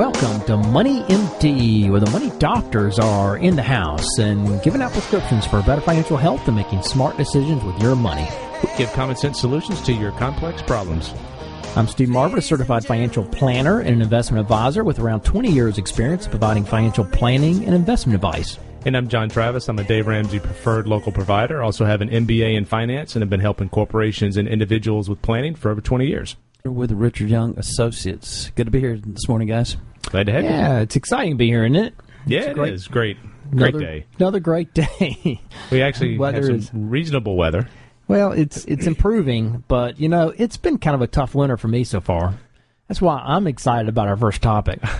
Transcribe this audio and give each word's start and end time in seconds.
Welcome 0.00 0.40
to 0.46 0.56
Money 0.56 1.02
MD, 1.02 1.90
where 1.90 2.00
the 2.00 2.10
money 2.10 2.30
doctors 2.38 2.98
are 2.98 3.36
in 3.36 3.54
the 3.54 3.62
house 3.62 4.16
and 4.16 4.62
giving 4.62 4.80
out 4.80 4.92
prescriptions 4.92 5.46
for 5.46 5.60
better 5.60 5.82
financial 5.82 6.16
health 6.16 6.46
and 6.46 6.56
making 6.56 6.80
smart 6.84 7.18
decisions 7.18 7.62
with 7.62 7.78
your 7.82 7.94
money. 7.94 8.26
We 8.62 8.70
give 8.78 8.90
common 8.94 9.14
sense 9.16 9.38
solutions 9.38 9.82
to 9.82 9.92
your 9.92 10.12
complex 10.12 10.62
problems. 10.62 11.12
I'm 11.76 11.86
Steve 11.86 12.08
Marbert, 12.08 12.38
a 12.38 12.40
certified 12.40 12.86
financial 12.86 13.24
planner 13.24 13.80
and 13.80 13.90
an 13.90 14.00
investment 14.00 14.40
advisor 14.40 14.84
with 14.84 14.98
around 14.98 15.20
20 15.20 15.52
years' 15.52 15.76
experience 15.76 16.26
providing 16.26 16.64
financial 16.64 17.04
planning 17.04 17.66
and 17.66 17.74
investment 17.74 18.14
advice. 18.14 18.58
And 18.86 18.96
I'm 18.96 19.06
John 19.06 19.28
Travis. 19.28 19.68
I'm 19.68 19.78
a 19.78 19.84
Dave 19.84 20.06
Ramsey 20.06 20.40
preferred 20.40 20.88
local 20.88 21.12
provider. 21.12 21.62
Also 21.62 21.84
have 21.84 22.00
an 22.00 22.08
MBA 22.08 22.56
in 22.56 22.64
finance 22.64 23.16
and 23.16 23.22
have 23.22 23.28
been 23.28 23.40
helping 23.40 23.68
corporations 23.68 24.38
and 24.38 24.48
individuals 24.48 25.10
with 25.10 25.20
planning 25.20 25.54
for 25.54 25.70
over 25.70 25.82
20 25.82 26.06
years. 26.06 26.36
With 26.64 26.92
Richard 26.92 27.28
Young 27.28 27.58
Associates. 27.58 28.50
Good 28.54 28.64
to 28.64 28.70
be 28.70 28.80
here 28.80 28.96
this 28.96 29.28
morning, 29.28 29.48
guys. 29.48 29.76
Glad 30.02 30.26
to 30.26 30.32
have 30.32 30.44
you. 30.44 30.50
Yeah, 30.50 30.80
it's 30.80 30.96
exciting 30.96 31.32
to 31.32 31.36
be 31.36 31.46
here, 31.46 31.64
isn't 31.64 31.76
it? 31.76 31.94
Yeah, 32.26 32.40
It's 32.40 32.54
great. 32.54 32.72
is. 32.74 32.88
Great. 32.88 33.16
Great 33.54 33.74
Another- 33.74 33.80
day. 33.86 34.06
Another 34.18 34.40
great 34.40 34.74
day. 34.74 35.40
We 35.70 35.82
actually 35.82 36.18
Weather 36.18 36.36
have 36.38 36.46
some 36.46 36.54
is- 36.56 36.70
reasonable 36.72 37.36
weather. 37.36 37.68
well, 38.08 38.32
it's 38.32 38.64
it's 38.66 38.86
improving, 38.86 39.64
but 39.68 39.98
you 40.00 40.08
know, 40.08 40.32
it's 40.36 40.56
been 40.56 40.78
kind 40.78 40.94
of 40.94 41.02
a 41.02 41.06
tough 41.06 41.34
winter 41.34 41.56
for 41.56 41.68
me 41.68 41.84
so 41.84 42.00
far. 42.00 42.34
That's 42.88 43.00
why 43.00 43.18
I'm 43.24 43.46
excited 43.46 43.88
about 43.88 44.08
our 44.08 44.16
first 44.16 44.42
topic. 44.42 44.80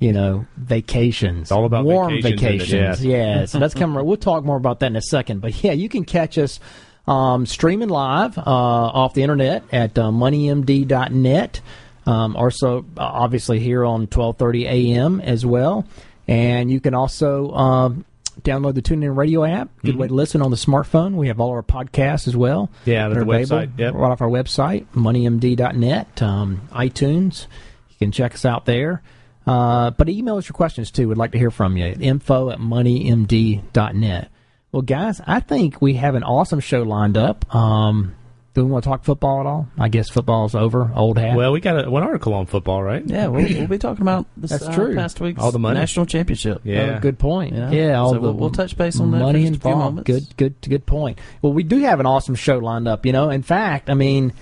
You 0.00 0.12
know, 0.12 0.46
vacations. 0.56 1.40
It's 1.42 1.50
all 1.50 1.64
about 1.64 1.84
warm 1.84 2.22
vacations, 2.22 2.40
it? 2.72 2.76
vacations. 2.76 3.04
Yeah, 3.04 3.44
so 3.46 3.58
that's 3.58 3.74
coming. 3.74 4.04
We'll 4.06 4.16
talk 4.16 4.44
more 4.44 4.56
about 4.56 4.78
that 4.78 4.86
in 4.86 4.94
a 4.94 5.02
second. 5.02 5.40
But 5.40 5.60
yeah, 5.64 5.72
you 5.72 5.88
can 5.88 6.04
catch 6.04 6.38
us 6.38 6.60
um, 7.08 7.46
streaming 7.46 7.88
live 7.88 8.38
uh, 8.38 8.42
off 8.44 9.14
the 9.14 9.24
internet 9.24 9.64
at 9.72 9.98
uh, 9.98 10.12
moneymd.net. 10.12 11.60
Um, 12.08 12.36
also, 12.36 12.86
obviously 12.96 13.60
here 13.60 13.84
on 13.84 14.06
12:30 14.06 14.64
a.m. 14.64 15.20
as 15.20 15.44
well, 15.44 15.84
and 16.26 16.70
you 16.70 16.80
can 16.80 16.94
also 16.94 17.50
um, 17.50 18.06
download 18.40 18.74
the 18.74 18.82
TuneIn 18.82 19.14
Radio 19.14 19.44
app. 19.44 19.68
Good 19.84 19.96
way 19.96 20.08
to 20.08 20.14
listen 20.14 20.40
on 20.40 20.50
the 20.50 20.56
smartphone. 20.56 21.16
We 21.16 21.28
have 21.28 21.38
all 21.38 21.50
our 21.50 21.62
podcasts 21.62 22.26
as 22.26 22.34
well. 22.34 22.70
Mm-hmm. 22.80 22.90
Yeah, 22.90 23.08
the 23.08 23.16
website, 23.16 23.78
yep. 23.78 23.92
right 23.92 24.10
off 24.10 24.22
our 24.22 24.28
website, 24.28 24.86
moneymd.net, 24.94 26.22
um, 26.22 26.62
iTunes. 26.72 27.46
You 27.90 27.96
can 27.98 28.12
check 28.12 28.32
us 28.32 28.46
out 28.46 28.64
there. 28.64 29.02
Uh, 29.46 29.90
but 29.90 30.08
email 30.08 30.38
us 30.38 30.48
your 30.48 30.54
questions 30.54 30.90
too. 30.90 31.08
We'd 31.08 31.18
like 31.18 31.32
to 31.32 31.38
hear 31.38 31.50
from 31.50 31.76
you. 31.76 31.94
Info 32.00 32.50
at 32.50 32.58
moneymd.net. 32.58 34.30
Well, 34.72 34.82
guys, 34.82 35.20
I 35.26 35.40
think 35.40 35.82
we 35.82 35.94
have 35.94 36.14
an 36.14 36.22
awesome 36.22 36.60
show 36.60 36.82
lined 36.82 37.18
up. 37.18 37.54
Um, 37.54 38.14
do 38.58 38.64
we 38.64 38.72
want 38.72 38.82
to 38.82 38.90
talk 38.90 39.04
football 39.04 39.38
at 39.40 39.46
all? 39.46 39.68
I 39.78 39.88
guess 39.88 40.08
football's 40.10 40.54
over. 40.56 40.90
Old 40.94 41.16
hat. 41.16 41.36
Well, 41.36 41.52
we 41.52 41.60
got 41.60 41.86
a, 41.86 41.88
one 41.88 42.02
article 42.02 42.34
on 42.34 42.46
football, 42.46 42.82
right? 42.82 43.02
Yeah, 43.06 43.28
we'll, 43.28 43.44
we'll 43.44 43.68
be 43.68 43.78
talking 43.78 44.02
about 44.02 44.26
this 44.36 44.50
That's 44.50 44.64
uh, 44.66 44.74
true. 44.74 44.96
past 44.96 45.20
week's 45.20 45.40
All 45.40 45.52
the 45.52 45.60
money. 45.60 45.78
national 45.78 46.06
championship. 46.06 46.62
Yeah. 46.64 46.96
Oh, 46.96 47.00
good 47.00 47.20
point. 47.20 47.54
You 47.54 47.60
know? 47.60 47.70
Yeah, 47.70 48.00
all 48.00 48.08
So 48.10 48.14
the 48.16 48.20
we'll- 48.22 48.34
we'll 48.34 48.50
touch 48.50 48.76
base 48.76 48.98
on 48.98 49.12
that 49.12 49.18
for 49.18 49.22
money 49.24 49.42
just 49.48 49.58
a 49.58 49.60
few 49.60 49.70
moments. 49.76 50.06
Good, 50.08 50.36
good, 50.36 50.54
good 50.68 50.86
point. 50.86 51.20
Well, 51.40 51.52
we 51.52 51.62
do 51.62 51.78
have 51.78 52.00
an 52.00 52.06
awesome 52.06 52.34
show 52.34 52.58
lined 52.58 52.88
up. 52.88 53.06
You 53.06 53.12
know, 53.12 53.30
in 53.30 53.42
fact, 53.42 53.88
I 53.90 53.94
mean, 53.94 54.32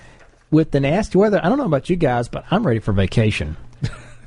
with 0.49 0.71
the 0.71 0.79
nasty 0.79 1.19
weather, 1.19 1.39
I 1.43 1.47
don't 1.49 1.59
know 1.59 1.65
about 1.65 1.87
you 1.89 1.95
guys, 1.95 2.27
but 2.27 2.43
I'm 2.49 2.65
ready 2.65 2.79
for 2.79 2.93
vacation, 2.93 3.55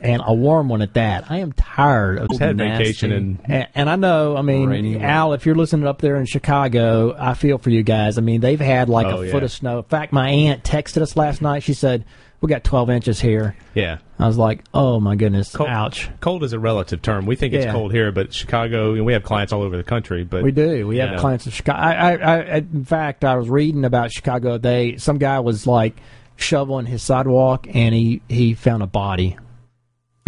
and 0.02 0.22
a 0.24 0.32
warm 0.34 0.68
one 0.68 0.82
at 0.82 0.94
that. 0.94 1.30
I 1.30 1.38
am 1.38 1.52
tired 1.52 2.18
of 2.18 2.28
had 2.38 2.56
Nasty. 2.56 2.84
vacation 2.84 3.12
and 3.12 3.38
and, 3.44 3.68
and 3.74 3.90
I 3.90 3.96
know, 3.96 4.36
I 4.36 4.42
mean. 4.42 5.02
Al, 5.02 5.32
if 5.32 5.46
you're 5.46 5.54
listening 5.54 5.86
up 5.86 6.00
there 6.00 6.16
in 6.16 6.26
Chicago, 6.26 7.14
I 7.18 7.34
feel 7.34 7.58
for 7.58 7.70
you 7.70 7.82
guys. 7.82 8.18
I 8.18 8.20
mean, 8.20 8.40
they've 8.40 8.60
had 8.60 8.88
like 8.88 9.06
Oh, 9.06 9.22
a 9.22 9.26
yeah. 9.26 9.32
foot 9.32 9.42
of 9.42 9.50
snow. 9.52 9.78
In 9.78 9.84
fact, 9.84 10.12
my 10.12 10.28
aunt 10.28 10.62
texted 10.64 11.02
us 11.02 11.16
last 11.16 11.40
night. 11.42 11.62
She 11.62 11.74
said, 11.74 12.04
"We 12.40 12.48
got 12.48 12.64
12 12.64 12.90
inches 12.90 13.20
here." 13.20 13.56
yeah. 13.74 13.98
I 14.18 14.26
was 14.26 14.36
like, 14.36 14.64
"Oh 14.74 15.00
my 15.00 15.16
goodness, 15.16 15.54
Cold. 15.54 15.70
ouch." 15.70 16.10
Cold 16.20 16.44
is 16.44 16.52
a 16.52 16.58
relative 16.58 17.00
term. 17.00 17.24
We 17.24 17.36
think 17.36 17.54
it's 17.54 17.64
Yeah. 17.64 17.72
cold 17.72 17.90
here, 17.92 18.12
but 18.12 18.34
Chicago, 18.34 18.92
and 18.94 19.06
we 19.06 19.14
have 19.14 19.22
clients 19.22 19.52
all 19.52 19.62
over 19.62 19.76
the 19.78 19.82
country. 19.82 20.24
But 20.24 20.42
We 20.42 20.52
do. 20.52 20.86
We 20.86 20.98
have 20.98 21.12
Yeah. 21.12 21.16
clients 21.18 21.46
in 21.46 21.52
Chicago. 21.52 21.78
I, 21.78 21.92
I, 21.92 22.14
I, 22.16 22.56
in 22.58 22.84
fact, 22.84 23.24
I 23.24 23.36
was 23.36 23.48
reading 23.48 23.84
about 23.86 24.12
Chicago. 24.12 24.58
They 24.58 24.96
some 24.98 25.16
guy 25.18 25.40
was 25.40 25.66
like 25.66 25.96
shoveling 26.36 26.86
his 26.86 27.02
sidewalk, 27.02 27.66
and 27.72 27.94
he 27.94 28.20
he 28.28 28.52
found 28.54 28.82
a 28.82 28.86
body 28.86 29.36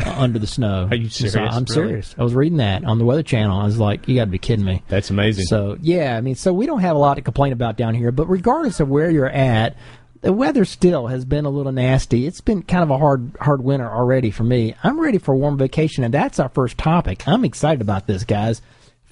Uh, 0.04 0.14
under 0.16 0.38
the 0.38 0.46
snow. 0.46 0.88
Are 0.90 0.96
you 0.96 1.08
So 1.10 1.28
serious? 1.28 1.54
I'm 1.54 1.64
Really? 1.64 1.74
serious. 1.88 2.14
I 2.18 2.22
was 2.22 2.34
reading 2.34 2.58
that 2.58 2.84
on 2.84 2.98
the 2.98 3.04
Weather 3.04 3.22
Channel. 3.22 3.60
I 3.60 3.64
was 3.64 3.78
like, 3.78 4.08
you 4.08 4.14
got 4.16 4.24
to 4.24 4.30
be 4.30 4.38
kidding 4.38 4.64
me. 4.64 4.82
That's 4.88 5.10
amazing. 5.10 5.44
So 5.46 5.76
yeah, 5.82 6.16
I 6.16 6.20
mean, 6.22 6.34
so 6.34 6.52
we 6.52 6.64
don't 6.66 6.80
have 6.80 6.96
a 6.96 6.98
lot 6.98 7.14
to 7.14 7.20
complain 7.22 7.52
about 7.52 7.76
down 7.76 7.94
here. 7.94 8.10
But 8.10 8.26
regardless 8.28 8.80
of 8.80 8.88
where 8.88 9.10
you're 9.10 9.28
at, 9.28 9.76
the 10.22 10.32
weather 10.32 10.64
still 10.64 11.08
has 11.08 11.24
been 11.24 11.44
a 11.44 11.50
little 11.50 11.72
nasty. 11.72 12.26
It's 12.26 12.40
been 12.40 12.62
kind 12.62 12.82
of 12.84 12.90
a 12.90 12.96
hard 12.98 13.36
hard 13.40 13.62
winter 13.62 13.88
already 13.90 14.30
for 14.30 14.44
me. 14.44 14.74
I'm 14.82 14.98
ready 14.98 15.18
for 15.18 15.34
a 15.34 15.36
warm 15.38 15.58
vacation, 15.58 16.04
and 16.04 16.14
that's 16.14 16.38
our 16.40 16.48
first 16.48 16.78
topic. 16.78 17.26
I'm 17.28 17.44
excited 17.44 17.80
about 17.82 18.06
this, 18.06 18.24
guys. 18.24 18.62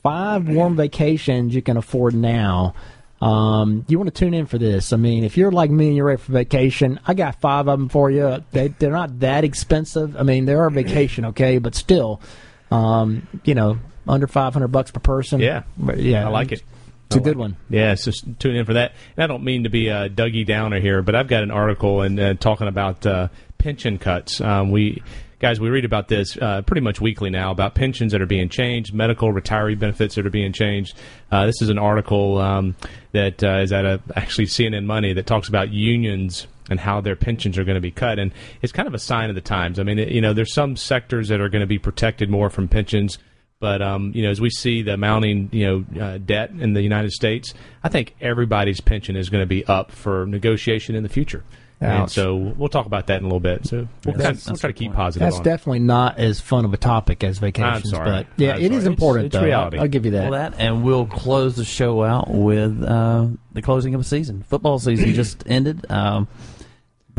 Five 0.02 0.48
warm 0.48 0.76
vacations 0.76 1.54
you 1.54 1.60
can 1.62 1.76
afford 1.76 2.14
now. 2.14 2.74
Um, 3.20 3.84
you 3.86 3.98
want 3.98 4.14
to 4.14 4.18
tune 4.18 4.32
in 4.32 4.46
for 4.46 4.56
this? 4.56 4.92
I 4.94 4.96
mean, 4.96 5.24
if 5.24 5.36
you're 5.36 5.52
like 5.52 5.70
me 5.70 5.88
and 5.88 5.96
you're 5.96 6.06
ready 6.06 6.22
for 6.22 6.32
vacation, 6.32 6.98
I 7.06 7.14
got 7.14 7.40
five 7.40 7.68
of 7.68 7.78
them 7.78 7.88
for 7.90 8.10
you. 8.10 8.42
They 8.52 8.68
they're 8.68 8.90
not 8.90 9.20
that 9.20 9.44
expensive. 9.44 10.16
I 10.16 10.22
mean, 10.22 10.46
they 10.46 10.54
are 10.54 10.70
vacation, 10.70 11.26
okay, 11.26 11.58
but 11.58 11.74
still, 11.74 12.22
um, 12.70 13.28
you 13.44 13.54
know, 13.54 13.78
under 14.08 14.26
five 14.26 14.54
hundred 14.54 14.68
bucks 14.68 14.90
per 14.90 15.00
person. 15.00 15.40
Yeah. 15.40 15.64
But, 15.76 15.98
yeah, 15.98 16.26
I 16.26 16.30
like 16.30 16.52
it. 16.52 16.62
It's 17.06 17.16
a 17.16 17.20
good 17.20 17.36
one. 17.36 17.56
Yeah, 17.68 17.96
so 17.96 18.12
tune 18.38 18.54
in 18.54 18.64
for 18.64 18.74
that. 18.74 18.92
And 19.16 19.24
I 19.24 19.26
don't 19.26 19.42
mean 19.42 19.64
to 19.64 19.68
be 19.68 19.88
a 19.88 20.08
Dougie 20.08 20.46
Downer 20.46 20.78
here, 20.78 21.02
but 21.02 21.16
I've 21.16 21.26
got 21.26 21.42
an 21.42 21.50
article 21.50 22.02
and 22.02 22.20
uh, 22.20 22.34
talking 22.34 22.68
about 22.68 23.04
uh, 23.04 23.28
pension 23.58 23.98
cuts. 23.98 24.40
Um, 24.40 24.70
we 24.70 25.02
guys, 25.40 25.58
we 25.58 25.70
read 25.70 25.84
about 25.84 26.08
this 26.08 26.36
uh, 26.36 26.62
pretty 26.62 26.82
much 26.82 27.00
weekly 27.00 27.30
now 27.30 27.50
about 27.50 27.74
pensions 27.74 28.12
that 28.12 28.20
are 28.20 28.26
being 28.26 28.48
changed, 28.48 28.94
medical 28.94 29.32
retiree 29.32 29.76
benefits 29.76 30.14
that 30.14 30.26
are 30.26 30.30
being 30.30 30.52
changed. 30.52 30.94
Uh, 31.32 31.46
this 31.46 31.60
is 31.62 31.70
an 31.70 31.78
article 31.78 32.38
um, 32.38 32.76
that 33.12 33.42
uh, 33.42 33.58
is 33.58 33.72
at 33.72 33.84
a 33.84 34.00
actually 34.14 34.46
CNN 34.46 34.84
Money 34.84 35.12
that 35.14 35.26
talks 35.26 35.48
about 35.48 35.70
unions 35.70 36.46
and 36.68 36.78
how 36.78 37.00
their 37.00 37.16
pensions 37.16 37.58
are 37.58 37.64
going 37.64 37.74
to 37.74 37.80
be 37.80 37.90
cut, 37.90 38.18
and 38.18 38.32
it's 38.62 38.72
kind 38.72 38.86
of 38.86 38.94
a 38.94 38.98
sign 38.98 39.28
of 39.28 39.34
the 39.34 39.40
times. 39.40 39.80
I 39.80 39.82
mean, 39.82 39.98
it, 39.98 40.10
you 40.10 40.20
know, 40.20 40.32
there's 40.32 40.54
some 40.54 40.76
sectors 40.76 41.28
that 41.28 41.40
are 41.40 41.48
going 41.48 41.62
to 41.62 41.66
be 41.66 41.78
protected 41.78 42.30
more 42.30 42.50
from 42.50 42.68
pensions. 42.68 43.18
But 43.58 43.82
um, 43.82 44.12
you 44.14 44.22
know, 44.22 44.30
as 44.30 44.40
we 44.40 44.48
see 44.48 44.80
the 44.82 44.96
mounting 44.96 45.50
you 45.52 45.66
know 45.66 46.02
uh, 46.02 46.18
debt 46.18 46.50
in 46.50 46.72
the 46.72 46.80
United 46.80 47.12
States, 47.12 47.52
I 47.82 47.88
think 47.88 48.14
everybody's 48.20 48.80
pension 48.80 49.16
is 49.16 49.28
going 49.28 49.42
to 49.42 49.46
be 49.46 49.66
up 49.66 49.90
for 49.90 50.26
negotiation 50.26 50.94
in 50.94 51.02
the 51.02 51.10
future. 51.10 51.44
And 51.82 52.10
so 52.10 52.36
we'll 52.36 52.68
talk 52.68 52.84
about 52.86 53.06
that 53.06 53.18
in 53.20 53.24
a 53.24 53.26
little 53.26 53.40
bit. 53.40 53.66
So 53.66 53.88
we'll, 54.04 54.14
kind 54.14 54.36
of, 54.36 54.46
we'll 54.46 54.56
try 54.56 54.68
to 54.68 54.74
keep 54.74 54.92
positive. 54.92 55.24
That's 55.26 55.36
on 55.36 55.40
it. 55.42 55.44
definitely 55.44 55.78
not 55.78 56.18
as 56.18 56.38
fun 56.40 56.64
of 56.66 56.74
a 56.74 56.76
topic 56.76 57.24
as 57.24 57.38
vacations. 57.38 57.90
sorry. 57.90 58.04
But 58.04 58.26
yeah, 58.36 58.54
I'm 58.54 58.60
it 58.60 58.72
is 58.72 58.82
sorry. 58.82 58.92
important 58.92 59.26
It's- 59.26 59.38
it's 59.38 59.40
though. 59.42 59.46
reality. 59.46 59.76
I'll, 59.78 59.82
I'll 59.84 59.88
give 59.88 60.04
you 60.04 60.10
that. 60.12 60.30
Well, 60.30 60.50
that, 60.50 60.54
and 60.60 60.84
we'll 60.84 61.06
close 61.06 61.56
the 61.56 61.64
show 61.64 62.02
out 62.04 62.30
with 62.30 62.82
uh, 62.82 63.28
the 63.52 63.62
closing 63.62 63.94
of 63.94 64.00
the 64.02 64.08
season. 64.08 64.42
Football 64.42 64.78
season 64.78 65.14
just 65.14 65.42
ended. 65.46 65.86
Um, 65.90 66.28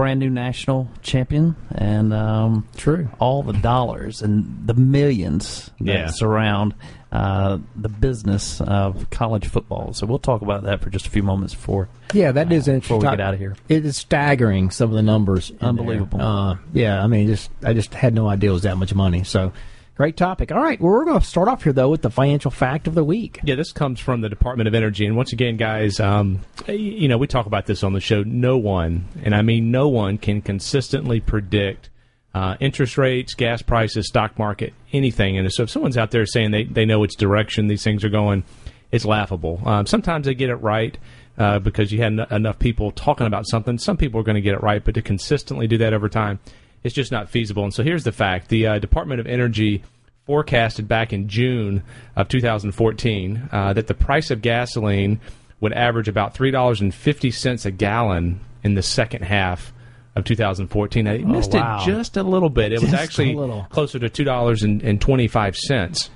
brand 0.01 0.19
new 0.19 0.31
national 0.31 0.89
champion, 1.03 1.55
and 1.75 2.11
um, 2.11 2.67
True. 2.75 3.07
all 3.19 3.43
the 3.43 3.53
dollars 3.53 4.23
and 4.23 4.65
the 4.65 4.73
millions 4.73 5.69
that 5.79 5.85
Yeah. 5.93 6.07
surround 6.07 6.73
uh, 7.11 7.59
the 7.75 7.87
business 7.89 8.59
of 8.61 9.11
college 9.11 9.45
football. 9.45 9.93
So 9.93 10.07
we'll 10.07 10.17
talk 10.17 10.41
about 10.41 10.63
that 10.63 10.81
for 10.81 10.89
just 10.89 11.05
a 11.05 11.11
few 11.11 11.21
moments 11.21 11.53
before. 11.53 11.87
Yeah, 12.13 12.31
that 12.31 12.51
is 12.51 12.67
Uh, 12.67 12.71
interesting. 12.71 12.97
before 12.97 13.11
we 13.11 13.15
get 13.17 13.21
out 13.23 13.33
of 13.35 13.39
here. 13.39 13.55
It 13.69 13.85
is 13.85 13.95
staggering 13.95 14.71
some 14.71 14.89
of 14.89 14.95
the 14.95 15.03
numbers. 15.03 15.51
Unbelievable. 15.61 16.19
Uh, 16.19 16.55
yeah, 16.73 17.03
I 17.03 17.05
mean, 17.05 17.27
just 17.27 17.51
I 17.63 17.73
just 17.73 17.93
had 17.93 18.15
no 18.15 18.27
idea 18.27 18.49
it 18.49 18.53
was 18.53 18.63
that 18.63 18.77
much 18.77 18.95
money. 18.95 19.23
So 19.23 19.51
great 20.01 20.17
topic. 20.17 20.51
All 20.51 20.59
right, 20.59 20.81
well, 20.81 20.91
we're 20.93 21.05
going 21.05 21.19
to 21.19 21.23
start 21.23 21.47
off 21.47 21.61
here 21.61 21.73
though 21.73 21.89
with 21.89 22.01
the 22.01 22.09
financial 22.09 22.49
fact 22.49 22.87
of 22.87 22.95
the 22.95 23.03
week. 23.03 23.39
Yeah, 23.43 23.53
this 23.53 23.71
comes 23.71 23.99
from 23.99 24.21
the 24.21 24.29
Department 24.29 24.67
of 24.67 24.73
Energy, 24.73 25.05
and 25.05 25.15
once 25.15 25.31
again, 25.31 25.57
guys, 25.57 25.99
um, 25.99 26.39
you 26.67 27.07
know 27.07 27.19
we 27.19 27.27
talk 27.27 27.45
about 27.45 27.67
this 27.67 27.83
on 27.83 27.93
the 27.93 27.99
show. 27.99 28.23
No 28.23 28.57
one, 28.57 29.05
and 29.23 29.35
I 29.35 29.43
mean 29.43 29.69
no 29.69 29.89
one, 29.89 30.17
can 30.17 30.41
consistently 30.41 31.19
predict 31.19 31.91
uh, 32.33 32.55
interest 32.59 32.97
rates, 32.97 33.35
gas 33.35 33.61
prices, 33.61 34.07
stock 34.07 34.39
market, 34.39 34.73
anything. 34.91 35.37
And 35.37 35.53
so, 35.53 35.61
if 35.63 35.69
someone's 35.69 35.97
out 35.97 36.09
there 36.09 36.25
saying 36.25 36.49
they 36.49 36.63
they 36.63 36.85
know 36.85 36.97
which 36.97 37.15
direction 37.17 37.67
these 37.67 37.83
things 37.83 38.03
are 38.03 38.09
going, 38.09 38.43
it's 38.91 39.05
laughable. 39.05 39.61
Um, 39.65 39.85
sometimes 39.85 40.25
they 40.25 40.33
get 40.33 40.49
it 40.49 40.55
right. 40.55 40.97
Uh, 41.37 41.59
because 41.59 41.91
you 41.91 41.99
had 41.99 42.19
en- 42.19 42.27
enough 42.29 42.59
people 42.59 42.91
talking 42.91 43.25
about 43.25 43.47
something, 43.47 43.77
some 43.77 43.97
people 43.97 44.19
are 44.19 44.23
going 44.23 44.35
to 44.35 44.41
get 44.41 44.53
it 44.53 44.61
right, 44.61 44.83
but 44.83 44.93
to 44.93 45.01
consistently 45.01 45.65
do 45.65 45.77
that 45.77 45.93
over 45.93 46.09
time, 46.09 46.39
it's 46.83 46.95
just 46.95 47.11
not 47.11 47.29
feasible. 47.29 47.63
And 47.63 47.73
so 47.73 47.83
here's 47.83 48.03
the 48.03 48.11
fact: 48.11 48.49
the 48.49 48.67
uh, 48.67 48.79
Department 48.79 49.19
of 49.19 49.27
Energy 49.27 49.83
forecasted 50.25 50.87
back 50.87 51.11
in 51.13 51.27
June 51.27 51.83
of 52.15 52.27
2014 52.27 53.49
uh, 53.51 53.73
that 53.73 53.87
the 53.87 53.93
price 53.93 54.29
of 54.31 54.41
gasoline 54.41 55.19
would 55.59 55.73
average 55.73 56.07
about 56.07 56.33
three 56.33 56.51
dollars 56.51 56.81
and 56.81 56.93
fifty 56.93 57.31
cents 57.31 57.65
a 57.65 57.71
gallon 57.71 58.39
in 58.63 58.73
the 58.75 58.81
second 58.83 59.23
half 59.23 59.73
of 60.15 60.23
2014. 60.25 61.05
They 61.05 61.19
missed 61.19 61.53
wow. 61.53 61.81
it 61.81 61.85
just 61.85 62.17
a 62.17 62.23
little 62.23 62.49
bit. 62.49 62.71
It 62.73 62.81
was 62.81 62.91
Just 62.91 62.93
a 62.93 62.99
actually 63.01 63.33
little. 63.35 63.65
closer 63.69 63.97
to 63.99 64.09
two 64.09 64.23
dollars 64.23 64.63
and 64.63 64.99
twenty 65.01 65.27
five 65.27 65.55
cents. 65.55 66.09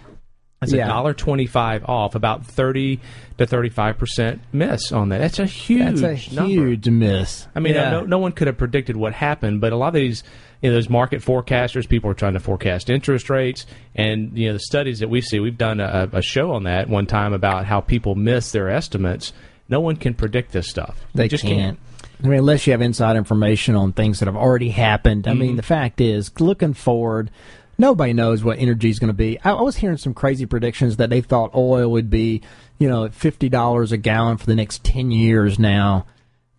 That's 0.62 0.74
a 0.74 0.78
dollar 0.78 1.14
twenty 1.14 1.46
five 1.46 1.84
off, 1.86 2.16
about 2.16 2.46
thirty 2.46 3.00
to 3.38 3.46
thirty 3.46 3.70
five 3.70 3.98
percent 3.98 4.42
miss 4.52 4.92
on 4.92 5.10
that. 5.10 5.20
That's 5.20 5.40
a 5.40 5.46
huge, 5.46 6.00
That's 6.00 6.28
a 6.28 6.36
number. 6.36 6.50
huge 6.50 6.90
miss. 6.90 7.48
I 7.56 7.60
mean, 7.60 7.76
Yeah. 7.76 7.92
no, 7.92 8.02
no 8.02 8.18
one 8.18 8.32
could 8.32 8.48
have 8.48 8.58
predicted 8.58 8.96
what 8.98 9.14
happened, 9.14 9.62
but 9.62 9.74
a 9.74 9.76
lot 9.78 9.90
of 9.90 9.94
these, 9.96 10.24
you 10.66 10.72
know, 10.72 10.76
those 10.78 10.90
market 10.90 11.22
forecasters, 11.22 11.88
people 11.88 12.10
are 12.10 12.16
trying 12.16 12.34
to 12.34 12.40
forecast 12.40 12.90
interest 12.90 13.30
rates, 13.30 13.68
and 13.94 14.36
you 14.36 14.48
know, 14.48 14.54
the 14.54 14.60
studies 14.60 15.00
that 15.00 15.10
we 15.10 15.22
see, 15.22 15.40
we've 15.40 15.58
done 15.60 15.80
a, 15.80 16.10
a 16.12 16.22
show 16.24 16.54
on 16.54 16.64
that 16.64 16.90
one 16.90 17.06
time 17.06 17.34
about 17.34 17.66
how 17.66 17.82
people 17.82 18.16
miss 18.16 18.52
their 18.52 18.70
estimates. 18.70 19.32
No 19.70 19.80
one 19.80 19.96
can 19.96 20.16
predict 20.16 20.52
this 20.52 20.68
stuff. 20.68 21.00
They 21.14 21.28
just 21.28 21.44
can't. 21.44 21.78
I 22.24 22.28
mean, 22.28 22.40
unless 22.40 22.66
you 22.66 22.72
have 22.72 22.82
inside 22.82 23.16
information 23.16 23.76
on 23.76 23.94
things 23.94 24.20
that 24.20 24.26
have 24.26 24.36
already 24.36 24.70
happened. 24.70 25.28
I 25.28 25.32
Mm-hmm. 25.32 25.40
mean, 25.40 25.56
the 25.56 25.62
fact 25.64 26.02
is, 26.02 26.32
looking 26.40 26.74
forward, 26.74 27.30
nobody 27.78 28.14
knows 28.14 28.44
what 28.44 28.58
energy 28.58 28.90
is 28.90 28.98
going 29.00 29.10
to 29.10 29.14
be. 29.14 29.40
I, 29.44 29.52
I 29.52 29.62
was 29.62 29.76
hearing 29.76 29.98
some 29.98 30.14
crazy 30.14 30.46
predictions 30.46 30.98
that 30.98 31.10
they 31.12 31.22
thought 31.22 31.54
oil 31.54 31.92
would 31.92 32.10
be, 32.10 32.42
you 32.80 32.88
know, 32.90 33.06
at 33.06 33.14
fifty 33.14 33.50
dollars 33.50 33.92
a 33.92 33.98
gallon 33.98 34.38
for 34.38 34.46
the 34.48 34.56
next 34.56 34.84
ten 34.84 35.12
years. 35.12 35.60
Now, 35.60 36.06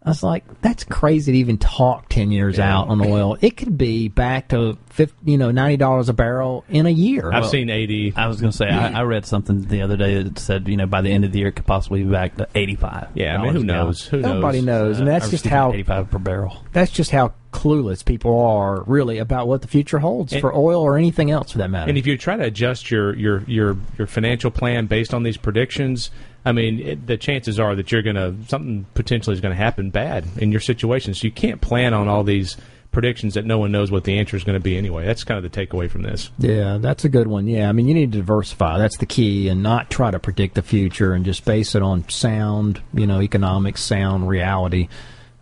I 0.06 0.10
was 0.10 0.22
like, 0.22 0.44
that's 0.60 0.84
crazy 0.84 1.32
to 1.32 1.38
even 1.38 1.58
talk 1.58 2.08
ten 2.08 2.30
years 2.30 2.58
Yeah. 2.58 2.78
out 2.78 2.88
on 2.88 3.04
oil. 3.04 3.36
It 3.40 3.56
could 3.56 3.76
be 3.76 4.06
back 4.06 4.48
to 4.50 4.78
50, 4.90 5.16
you 5.30 5.36
know, 5.36 5.50
ninety 5.50 5.76
dollars 5.76 6.08
a 6.08 6.12
barrel 6.12 6.64
in 6.68 6.86
a 6.86 6.90
year. 6.90 7.28
I've 7.32 7.48
seen 7.48 7.68
eighty. 7.70 8.12
I 8.16 8.28
was 8.28 8.40
going 8.40 8.52
to 8.52 8.56
say, 8.56 8.68
I, 8.68 9.00
I 9.00 9.02
read 9.02 9.26
something 9.26 9.62
the 9.66 9.82
other 9.82 9.96
day 9.96 10.22
that 10.22 10.38
said, 10.38 10.68
you 10.68 10.76
know, 10.76 10.86
by 10.86 11.00
the 11.02 11.10
end 11.10 11.24
of 11.24 11.32
the 11.32 11.40
year, 11.40 11.48
it 11.48 11.56
could 11.56 11.66
possibly 11.66 12.04
be 12.04 12.10
back 12.10 12.36
to 12.36 12.48
85 12.54 13.08
Yeah, 13.14 13.36
I 13.36 13.42
mean, 13.42 13.52
who 13.52 13.64
knows? 13.64 14.06
Who 14.06 14.20
Nobody 14.20 14.62
knows, 14.62 15.00
and 15.00 15.08
that's 15.08 15.24
Uh, 15.24 15.26
or 15.26 15.30
just 15.32 15.44
excuse 15.46 15.50
me, 15.52 15.56
how 15.58 15.72
85 15.72 16.10
per 16.12 16.18
barrel. 16.18 16.56
that's 16.72 16.92
just 16.92 17.10
how 17.10 17.32
clueless 17.52 18.04
people 18.04 18.38
are 18.38 18.84
really 18.86 19.18
about 19.18 19.48
what 19.48 19.62
the 19.62 19.68
future 19.68 19.98
holds 19.98 20.32
And- 20.32 20.40
for 20.40 20.54
oil 20.54 20.82
or 20.82 20.96
anything 20.96 21.32
else 21.32 21.50
for 21.52 21.58
that 21.58 21.70
matter. 21.70 21.88
And 21.88 21.98
if 21.98 22.06
you 22.06 22.16
try 22.16 22.36
to 22.36 22.44
adjust 22.44 22.92
your 22.92 23.12
your 23.16 23.42
your 23.48 23.76
your 23.98 24.06
financial 24.06 24.52
plan 24.52 24.86
based 24.86 25.12
on 25.12 25.24
these 25.24 25.36
predictions, 25.36 26.10
I 26.46 26.52
mean, 26.52 26.78
it, 26.78 27.06
the 27.08 27.16
chances 27.16 27.58
are 27.58 27.74
that 27.74 27.90
you're 27.90 28.02
going 28.02 28.16
to 28.16 28.34
something 28.48 28.86
potentially 28.94 29.34
is 29.34 29.40
going 29.40 29.54
to 29.54 29.62
happen 29.62 29.90
bad 29.90 30.24
in 30.38 30.52
your 30.52 30.60
situation. 30.60 31.12
So 31.12 31.26
you 31.26 31.32
can't 31.32 31.60
plan 31.60 31.92
on 31.92 32.06
all 32.06 32.22
these 32.22 32.56
predictions 32.92 33.34
that 33.34 33.44
no 33.44 33.58
one 33.58 33.72
knows 33.72 33.90
what 33.90 34.04
the 34.04 34.18
answer 34.18 34.36
is 34.36 34.44
going 34.44 34.54
to 34.54 34.62
be 34.62 34.76
anyway. 34.78 35.04
That's 35.04 35.24
kind 35.24 35.44
of 35.44 35.50
the 35.50 35.66
takeaway 35.66 35.90
from 35.90 36.02
this. 36.02 36.30
yeah, 36.38 36.78
that's 36.80 37.04
a 37.04 37.08
good 37.08 37.26
one. 37.26 37.48
Yeah, 37.48 37.68
I 37.68 37.72
mean, 37.72 37.88
you 37.88 37.94
need 37.94 38.12
to 38.12 38.18
diversify. 38.18 38.78
That's 38.78 38.96
the 38.96 39.06
key, 39.06 39.48
and 39.48 39.62
not 39.62 39.90
try 39.90 40.12
to 40.12 40.20
predict 40.20 40.54
the 40.54 40.62
future 40.62 41.12
and 41.12 41.24
just 41.24 41.44
base 41.44 41.74
it 41.74 41.82
on 41.82 42.08
sound, 42.08 42.80
you 42.94 43.08
know, 43.08 43.20
economic 43.20 43.76
sound 43.76 44.28
reality 44.28 44.88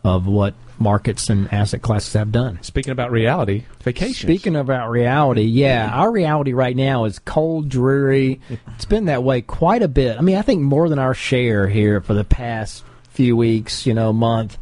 of 0.02 0.26
what 0.26 0.54
markets 0.78 1.28
and 1.30 1.52
asset 1.52 1.82
classes 1.82 2.12
have 2.14 2.32
done. 2.32 2.62
Speaking 2.62 2.92
about 2.92 3.10
reality, 3.10 3.64
vacations. 3.80 4.18
Speaking 4.18 4.56
about 4.56 4.90
reality, 4.90 5.42
yeah, 5.42 5.90
our 5.92 6.10
reality 6.10 6.52
right 6.52 6.76
now 6.76 7.04
is 7.04 7.18
cold, 7.18 7.68
dreary. 7.68 8.40
It's 8.74 8.84
been 8.84 9.04
that 9.06 9.22
way 9.22 9.40
quite 9.40 9.82
a 9.82 9.88
bit. 9.88 10.18
I 10.18 10.20
mean, 10.20 10.36
I 10.36 10.42
think 10.42 10.60
more 10.62 10.88
than 10.88 10.98
our 10.98 11.14
share 11.14 11.68
here 11.68 12.00
for 12.00 12.12
the 12.14 12.24
past 12.24 12.82
few 13.10 13.36
weeks, 13.36 13.86
you 13.86 13.94
know, 13.94 14.12
month. 14.12 14.58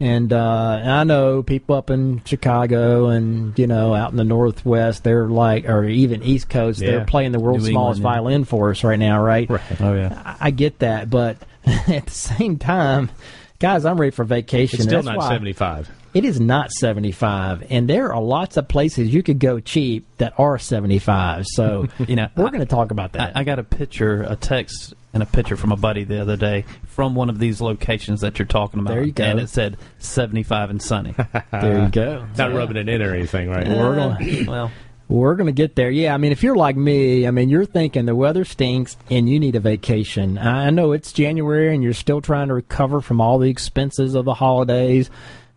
And 0.00 0.32
uh, 0.32 0.80
I 0.84 1.02
know 1.02 1.42
people 1.42 1.74
up 1.74 1.90
in 1.90 2.22
Chicago 2.24 3.08
and 3.08 3.58
you 3.58 3.66
know 3.66 3.94
out 3.96 4.12
in 4.12 4.16
the 4.16 4.22
Northwest, 4.22 5.02
they're 5.02 5.26
like, 5.26 5.68
or 5.68 5.84
even 5.84 6.22
East 6.22 6.48
Coast, 6.48 6.80
Yeah. 6.80 6.90
they're 6.92 7.04
playing 7.04 7.32
the 7.32 7.40
world's 7.40 7.64
New 7.64 7.72
smallest 7.72 7.98
England, 7.98 8.14
yeah. 8.14 8.20
violin 8.20 8.44
for 8.44 8.70
us 8.70 8.84
right 8.84 8.98
now, 8.98 9.20
right? 9.20 9.50
Right. 9.50 9.80
Oh, 9.80 9.94
yeah. 9.94 10.22
I, 10.24 10.46
I 10.46 10.50
get 10.52 10.78
that, 10.78 11.10
but 11.10 11.36
at 11.66 12.06
the 12.06 12.10
same 12.12 12.58
time, 12.58 13.10
guys, 13.58 13.84
I'm 13.84 13.98
ready 14.00 14.10
for 14.10 14.24
vacation. 14.24 14.76
it's 14.80 14.84
still 14.84 14.98
That's 15.02 15.06
not 15.06 15.18
why- 15.18 15.28
seventy 15.28 15.52
five. 15.52 15.90
it 16.14 16.24
is 16.24 16.40
not 16.40 16.70
75, 16.72 17.64
and 17.70 17.88
there 17.88 18.12
are 18.12 18.20
lots 18.22 18.56
of 18.56 18.66
places 18.66 19.12
you 19.12 19.22
could 19.22 19.38
go 19.38 19.60
cheap 19.60 20.06
that 20.16 20.32
are 20.38 20.58
75. 20.58 21.46
So, 21.46 21.86
You 22.06 22.16
know, 22.16 22.28
we're 22.36 22.48
going 22.48 22.60
to 22.60 22.66
talk 22.66 22.90
about 22.90 23.12
that. 23.12 23.36
I, 23.36 23.40
I 23.40 23.44
got 23.44 23.58
a 23.58 23.62
picture, 23.64 24.22
a 24.22 24.34
text, 24.34 24.94
and 25.12 25.22
a 25.22 25.26
picture 25.26 25.56
from 25.56 25.70
a 25.72 25.76
buddy 25.76 26.04
the 26.04 26.20
other 26.20 26.36
day 26.36 26.64
from 26.86 27.14
one 27.14 27.28
of 27.30 27.38
these 27.38 27.60
locations 27.60 28.22
that 28.22 28.38
you're 28.38 28.46
talking 28.46 28.80
about. 28.80 28.94
There 28.94 29.02
you 29.04 29.12
go. 29.12 29.24
And 29.24 29.38
it 29.40 29.48
said 29.50 29.76
75 29.98 30.70
and 30.70 30.82
sunny. 30.82 31.14
there 31.52 31.82
you 31.84 31.88
go. 31.90 32.26
Not 32.38 32.52
rubbing 32.54 32.76
it 32.78 32.88
in 32.88 33.02
or 33.02 33.14
anything, 33.14 33.48
right? 33.50 33.66
Uh, 33.68 33.74
we're 33.76 33.94
gonna- 33.96 34.18
well, 34.50 34.70
We're 35.08 35.36
going 35.36 35.46
to 35.46 35.52
get 35.52 35.74
there. 35.74 35.90
Yeah, 35.90 36.12
I 36.12 36.18
mean, 36.18 36.32
if 36.32 36.42
you're 36.42 36.54
like 36.54 36.76
me, 36.76 37.26
I 37.26 37.30
mean, 37.30 37.48
you're 37.48 37.64
thinking 37.64 38.04
the 38.04 38.14
weather 38.14 38.44
stinks 38.44 38.96
and 39.10 39.28
you 39.28 39.40
need 39.40 39.56
a 39.56 39.60
vacation. 39.60 40.36
I 40.36 40.68
know 40.68 40.92
it's 40.92 41.12
January 41.12 41.74
and 41.74 41.82
you're 41.82 41.94
still 41.94 42.20
trying 42.20 42.48
to 42.48 42.54
recover 42.54 43.00
from 43.00 43.20
all 43.20 43.38
the 43.38 43.48
expenses 43.48 44.14
of 44.14 44.26
the 44.26 44.34
holidays, 44.34 45.10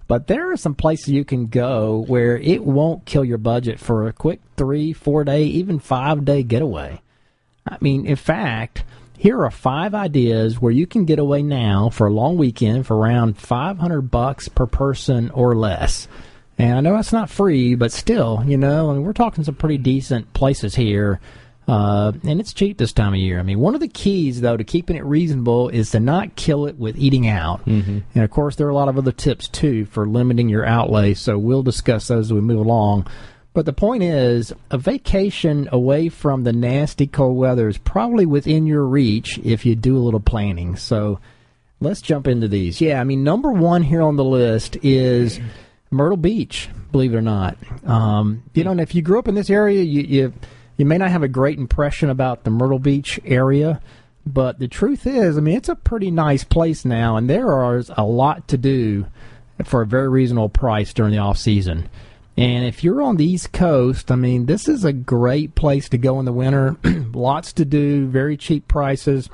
but 0.07 0.27
there 0.27 0.51
are 0.51 0.57
some 0.57 0.73
places 0.73 1.09
you 1.09 1.25
can 1.25 1.47
go 1.47 2.05
where 2.07 2.37
it 2.37 2.63
won't 2.63 3.05
kill 3.05 3.25
your 3.25 3.37
budget 3.37 3.77
for 3.77 4.07
a 4.07 4.13
quick 4.13 4.39
three, 4.55 4.93
four 4.93 5.25
day, 5.25 5.43
even 5.43 5.79
five 5.79 6.23
day 6.23 6.43
getaway. 6.43 7.01
I 7.67 7.77
mean, 7.81 8.05
in 8.05 8.15
fact, 8.15 8.85
here 9.17 9.43
are 9.43 9.51
five 9.51 9.93
ideas 9.93 10.59
where 10.61 10.71
you 10.71 10.87
can 10.87 11.05
get 11.05 11.19
away 11.19 11.43
now 11.43 11.89
for 11.89 12.07
a 12.07 12.13
long 12.13 12.37
weekend 12.37 12.87
for 12.87 12.97
around 12.97 13.37
500 13.37 14.01
bucks 14.09 14.47
per 14.47 14.65
person 14.65 15.29
or 15.29 15.55
less. 15.55 16.07
And 16.61 16.73
I 16.77 16.81
know 16.81 16.95
that's 16.95 17.13
not 17.13 17.29
free, 17.29 17.75
but 17.75 17.91
still, 17.91 18.43
you 18.45 18.57
know, 18.57 18.91
I 18.91 18.93
mean, 18.93 19.03
we're 19.03 19.13
talking 19.13 19.43
some 19.43 19.55
pretty 19.55 19.77
decent 19.77 20.33
places 20.33 20.75
here. 20.75 21.19
Uh, 21.67 22.11
and 22.23 22.39
it's 22.39 22.53
cheap 22.53 22.77
this 22.77 22.91
time 22.91 23.13
of 23.13 23.19
year. 23.19 23.39
I 23.39 23.43
mean, 23.43 23.59
one 23.59 23.75
of 23.75 23.81
the 23.81 23.87
keys, 23.87 24.41
though, 24.41 24.57
to 24.57 24.63
keeping 24.63 24.95
it 24.95 25.05
reasonable 25.05 25.69
is 25.69 25.91
to 25.91 25.99
not 25.99 26.35
kill 26.35 26.65
it 26.65 26.77
with 26.77 26.97
eating 26.97 27.27
out. 27.27 27.65
Mm-hmm. 27.65 27.99
And 28.13 28.23
of 28.23 28.29
course, 28.29 28.55
there 28.55 28.67
are 28.67 28.71
a 28.71 28.75
lot 28.75 28.89
of 28.89 28.97
other 28.97 29.11
tips, 29.11 29.47
too, 29.47 29.85
for 29.85 30.07
limiting 30.07 30.49
your 30.49 30.65
outlay. 30.65 31.13
So 31.13 31.37
we'll 31.37 31.63
discuss 31.63 32.07
those 32.07 32.27
as 32.27 32.33
we 32.33 32.41
move 32.41 32.59
along. 32.59 33.07
But 33.53 33.65
the 33.65 33.73
point 33.73 34.03
is, 34.03 34.53
a 34.69 34.77
vacation 34.77 35.67
away 35.71 36.09
from 36.09 36.43
the 36.43 36.53
nasty 36.53 37.07
cold 37.07 37.37
weather 37.37 37.67
is 37.67 37.77
probably 37.77 38.25
within 38.25 38.65
your 38.65 38.85
reach 38.85 39.39
if 39.43 39.65
you 39.65 39.75
do 39.75 39.97
a 39.97 39.99
little 39.99 40.19
planning. 40.19 40.75
So 40.77 41.19
let's 41.79 42.01
jump 42.01 42.27
into 42.27 42.47
these. 42.47 42.81
Yeah, 42.81 42.99
I 42.99 43.03
mean, 43.03 43.23
number 43.23 43.51
one 43.51 43.83
here 43.83 44.01
on 44.01 44.15
the 44.15 44.23
list 44.23 44.77
is 44.83 45.39
Myrtle 45.91 46.17
Beach. 46.17 46.69
Believe 46.91 47.13
it 47.13 47.17
or 47.17 47.21
not, 47.21 47.57
um, 47.85 48.43
you 48.53 48.63
know, 48.65 48.71
and 48.71 48.81
if 48.81 48.93
you 48.95 49.01
grew 49.01 49.19
up 49.19 49.29
in 49.29 49.35
this 49.35 49.49
area, 49.49 49.81
you, 49.81 50.01
you 50.01 50.33
you 50.75 50.85
may 50.85 50.97
not 50.97 51.11
have 51.11 51.23
a 51.23 51.27
great 51.29 51.57
impression 51.57 52.09
about 52.09 52.43
the 52.43 52.49
Myrtle 52.49 52.79
Beach 52.79 53.19
area. 53.23 53.81
But 54.25 54.59
the 54.59 54.67
truth 54.67 55.07
is, 55.07 55.37
I 55.37 55.41
mean, 55.41 55.57
it's 55.57 55.69
a 55.69 55.75
pretty 55.75 56.11
nice 56.11 56.43
place 56.43 56.85
now, 56.85 57.17
and 57.17 57.29
there 57.29 57.75
is 57.75 57.91
a 57.95 58.03
lot 58.03 58.47
to 58.49 58.57
do 58.57 59.07
for 59.65 59.81
a 59.81 59.87
very 59.87 60.09
reasonable 60.09 60.49
price 60.49 60.93
during 60.93 61.11
the 61.11 61.17
off 61.17 61.37
season. 61.37 61.89
And 62.37 62.65
if 62.65 62.83
you're 62.83 63.01
on 63.01 63.17
the 63.17 63.25
East 63.25 63.51
Coast, 63.51 64.11
I 64.11 64.15
mean, 64.15 64.45
this 64.45 64.67
is 64.67 64.85
a 64.85 64.93
great 64.93 65.55
place 65.55 65.89
to 65.89 65.97
go 65.97 66.19
in 66.19 66.25
the 66.25 66.33
winter. 66.33 66.77
Lots 67.13 67.53
to 67.53 67.65
do, 67.65 68.07
very 68.07 68.37
cheap 68.37 68.67
prices. 68.67 69.29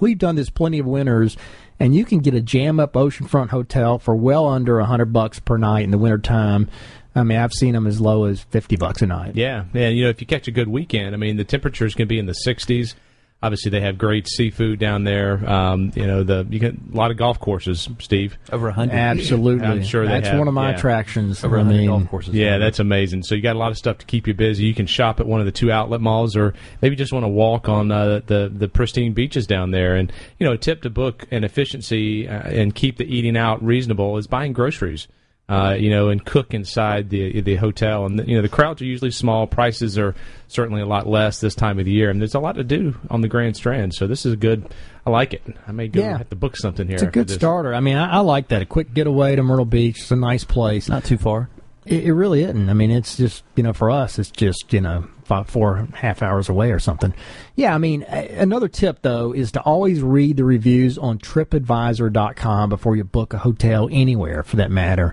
We've 0.00 0.18
done 0.18 0.36
this 0.36 0.50
plenty 0.50 0.78
of 0.78 0.86
winters, 0.86 1.36
and 1.82 1.96
you 1.96 2.04
can 2.04 2.20
get 2.20 2.32
a 2.32 2.40
jam 2.40 2.78
up 2.78 2.92
oceanfront 2.92 3.48
hotel 3.48 3.98
for 3.98 4.14
well 4.14 4.46
under 4.46 4.78
a 4.78 4.84
hundred 4.84 5.12
bucks 5.12 5.40
per 5.40 5.56
night 5.56 5.82
in 5.82 5.90
the 5.90 5.98
wintertime. 5.98 6.68
I 7.12 7.24
mean, 7.24 7.36
I've 7.36 7.52
seen 7.52 7.74
them 7.74 7.88
as 7.88 8.00
low 8.00 8.24
as 8.24 8.40
fifty 8.44 8.76
bucks 8.76 9.02
a 9.02 9.06
night. 9.06 9.34
Yeah, 9.34 9.64
yeah. 9.74 9.88
You 9.88 10.04
know, 10.04 10.10
if 10.10 10.20
you 10.20 10.26
catch 10.28 10.46
a 10.46 10.52
good 10.52 10.68
weekend, 10.68 11.12
I 11.12 11.18
mean, 11.18 11.36
the 11.36 11.44
temperatures 11.44 11.96
can 11.96 12.06
be 12.06 12.20
in 12.20 12.26
the 12.26 12.36
60s. 12.46 12.94
Obviously, 13.42 13.70
they 13.70 13.80
have 13.80 13.98
great 13.98 14.28
seafood 14.28 14.78
down 14.78 15.04
there. 15.04 15.48
Um, 15.48 15.90
you 15.94 16.06
know, 16.06 16.22
the 16.22 16.46
you 16.48 16.58
get 16.58 16.74
a 16.74 16.96
lot 16.96 17.10
of 17.10 17.16
golf 17.16 17.40
courses, 17.40 17.88
Steve. 17.98 18.38
over 18.52 18.66
100. 18.66 18.94
Absolutely, 18.94 19.66
I'm 19.66 19.82
sure 19.82 20.06
they 20.06 20.12
that's 20.12 20.28
have, 20.28 20.38
one 20.38 20.48
of 20.48 20.54
my 20.54 20.70
yeah. 20.70 20.76
attractions. 20.76 21.42
Over 21.44 21.56
I 21.56 21.60
100 21.60 21.78
mean, 21.78 21.86
golf 21.88 22.08
courses. 22.08 22.34
Yeah, 22.34 22.58
that's 22.58 22.78
amazing. 22.78 23.24
So 23.24 23.34
you 23.34 23.42
got 23.42 23.56
a 23.56 23.58
lot 23.58 23.70
of 23.70 23.78
stuff 23.78 23.98
to 23.98 24.06
keep 24.06 24.26
you 24.26 24.34
busy. 24.34 24.64
You 24.64 24.74
can 24.74 24.86
shop 24.86 25.18
at 25.18 25.26
one 25.26 25.40
of 25.40 25.46
the 25.46 25.52
two 25.52 25.72
outlet 25.72 26.00
malls, 26.00 26.36
or 26.36 26.54
maybe 26.80 26.94
just 26.94 27.12
want 27.12 27.24
to 27.24 27.28
walk 27.28 27.68
on 27.68 27.90
uh, 27.90 28.20
the 28.26 28.50
the 28.54 28.68
pristine 28.68 29.12
beaches 29.12 29.46
down 29.46 29.72
there. 29.72 29.96
And 29.96 30.12
you 30.38 30.46
know, 30.46 30.52
a 30.52 30.58
tip 30.58 30.82
to 30.82 30.90
book 30.90 31.26
and 31.30 31.44
efficiency 31.44 32.28
uh, 32.28 32.42
and 32.48 32.74
keep 32.74 32.98
the 32.98 33.04
eating 33.04 33.36
out 33.36 33.62
reasonable 33.64 34.16
is 34.18 34.26
buying 34.26 34.52
groceries. 34.52 35.08
Uh, 35.52 35.74
you 35.74 35.90
know, 35.90 36.08
and 36.08 36.24
cook 36.24 36.54
inside 36.54 37.10
the 37.10 37.40
the 37.42 37.56
hotel. 37.56 38.06
And 38.06 38.26
you 38.26 38.36
know, 38.36 38.42
the 38.42 38.48
crowds 38.48 38.80
are 38.80 38.86
usually 38.86 39.10
small. 39.10 39.46
Prices 39.46 39.98
are 39.98 40.14
certainly 40.48 40.80
a 40.80 40.86
lot 40.86 41.06
less 41.06 41.40
this 41.40 41.54
time 41.54 41.78
of 41.78 41.84
the 41.84 41.92
year, 41.92 42.08
and 42.08 42.20
there's 42.20 42.34
a 42.34 42.40
lot 42.40 42.54
to 42.54 42.64
do 42.64 42.96
on 43.10 43.20
the 43.20 43.28
Grand 43.28 43.56
Strand. 43.56 43.92
So 43.92 44.06
this 44.06 44.24
is 44.24 44.32
a 44.32 44.36
good. 44.36 44.66
I 45.04 45.10
like 45.10 45.34
it. 45.34 45.42
I 45.66 45.72
may 45.72 45.88
go 45.88 46.00
Yeah. 46.00 46.16
have 46.18 46.30
to 46.30 46.36
book 46.36 46.56
something 46.56 46.86
here. 46.86 46.94
It's 46.94 47.02
a 47.02 47.06
good 47.06 47.28
this. 47.28 47.36
starter. 47.36 47.74
I 47.74 47.80
mean, 47.80 47.96
I, 47.96 48.12
I 48.14 48.18
like 48.20 48.48
that. 48.48 48.62
A 48.62 48.66
quick 48.66 48.94
getaway 48.94 49.36
to 49.36 49.42
Myrtle 49.42 49.64
Beach. 49.66 49.98
It's 50.00 50.10
a 50.10 50.16
nice 50.16 50.44
place. 50.44 50.88
not 50.88 51.04
too 51.04 51.18
far. 51.18 51.50
It, 51.84 52.04
it 52.04 52.12
really 52.14 52.44
isn't. 52.44 52.70
I 52.70 52.72
mean, 52.74 52.90
it's 52.90 53.16
just 53.16 53.42
you 53.56 53.62
know, 53.62 53.72
for 53.74 53.90
us, 53.90 54.18
it's 54.18 54.30
just 54.30 54.72
you 54.72 54.80
know, 54.80 55.06
five, 55.24 55.48
four 55.50 55.76
and 55.76 55.92
a 55.92 55.96
half 55.96 56.22
hours 56.22 56.48
away 56.48 56.70
or 56.70 56.78
something. 56.78 57.12
Yeah, 57.56 57.74
I 57.74 57.78
mean, 57.78 58.04
another 58.04 58.68
tip 58.68 59.02
though 59.02 59.32
is 59.34 59.52
to 59.52 59.60
always 59.60 60.00
read 60.00 60.36
the 60.38 60.44
reviews 60.44 60.96
on 60.96 61.18
TripAdvisor.com 61.18 62.68
before 62.70 62.96
you 62.96 63.04
book 63.04 63.34
a 63.34 63.38
hotel 63.38 63.88
anywhere, 63.92 64.42
for 64.44 64.56
that 64.56 64.70
matter. 64.70 65.12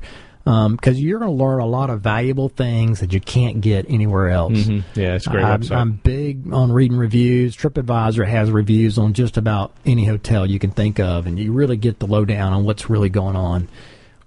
Because 0.50 1.00
you're 1.00 1.20
going 1.20 1.38
to 1.38 1.44
learn 1.44 1.60
a 1.60 1.66
lot 1.66 1.92
of 1.92 2.02
valuable 2.02 2.50
things 2.50 3.02
that 3.02 3.14
you 3.14 3.20
can't 3.20 3.62
get 3.62 3.86
anywhere 3.88 4.30
else. 4.30 4.54
Mm-hmm. 4.54 5.00
Yeah, 5.00 5.16
it's 5.16 5.28
great 5.28 5.44
I'm. 5.44 5.62
I'm 5.72 5.92
big 5.92 6.52
on 6.52 6.72
reading 6.72 6.98
reviews. 6.98 7.56
TripAdvisor 7.56 8.28
has 8.28 8.50
reviews 8.50 8.98
on 8.98 9.14
just 9.14 9.38
about 9.38 9.74
any 9.86 10.06
hotel 10.06 10.48
you 10.48 10.58
can 10.58 10.72
think 10.72 11.00
of, 11.00 11.28
and 11.28 11.38
you 11.38 11.54
really 11.54 11.78
get 11.78 12.00
the 12.00 12.08
lowdown 12.08 12.54
on 12.54 12.64
what's 12.64 12.90
really 12.90 13.10
going 13.10 13.36
on 13.36 13.70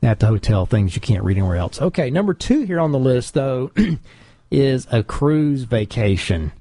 at 0.00 0.21
the 0.21 0.26
hotel, 0.26 0.64
things 0.64 0.95
you 0.95 1.00
can't 1.00 1.25
read 1.25 1.38
anywhere 1.38 1.57
else. 1.57 1.81
Okay, 1.81 2.11
number 2.11 2.35
two 2.35 2.62
here 2.62 2.81
on 2.81 2.93
the 2.93 2.99
list, 2.99 3.35
though, 3.35 3.73
is 4.50 4.87
a 4.93 5.02
cruise 5.02 5.64
vacation. 5.64 6.52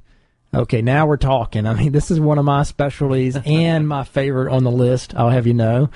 Okay, 0.54 0.82
now 0.82 1.06
we're 1.06 1.18
talking. 1.18 1.68
I 1.68 1.74
mean, 1.76 1.92
this 1.92 2.10
is 2.10 2.20
one 2.20 2.38
of 2.38 2.46
my 2.46 2.64
specialties 2.64 3.38
and 3.46 3.88
my 3.88 4.04
favorite 4.04 4.52
on 4.52 4.64
the 4.64 4.72
list, 4.72 5.14
I'll 5.16 5.30
have 5.30 5.46
you 5.46 5.54
know. 5.54 5.90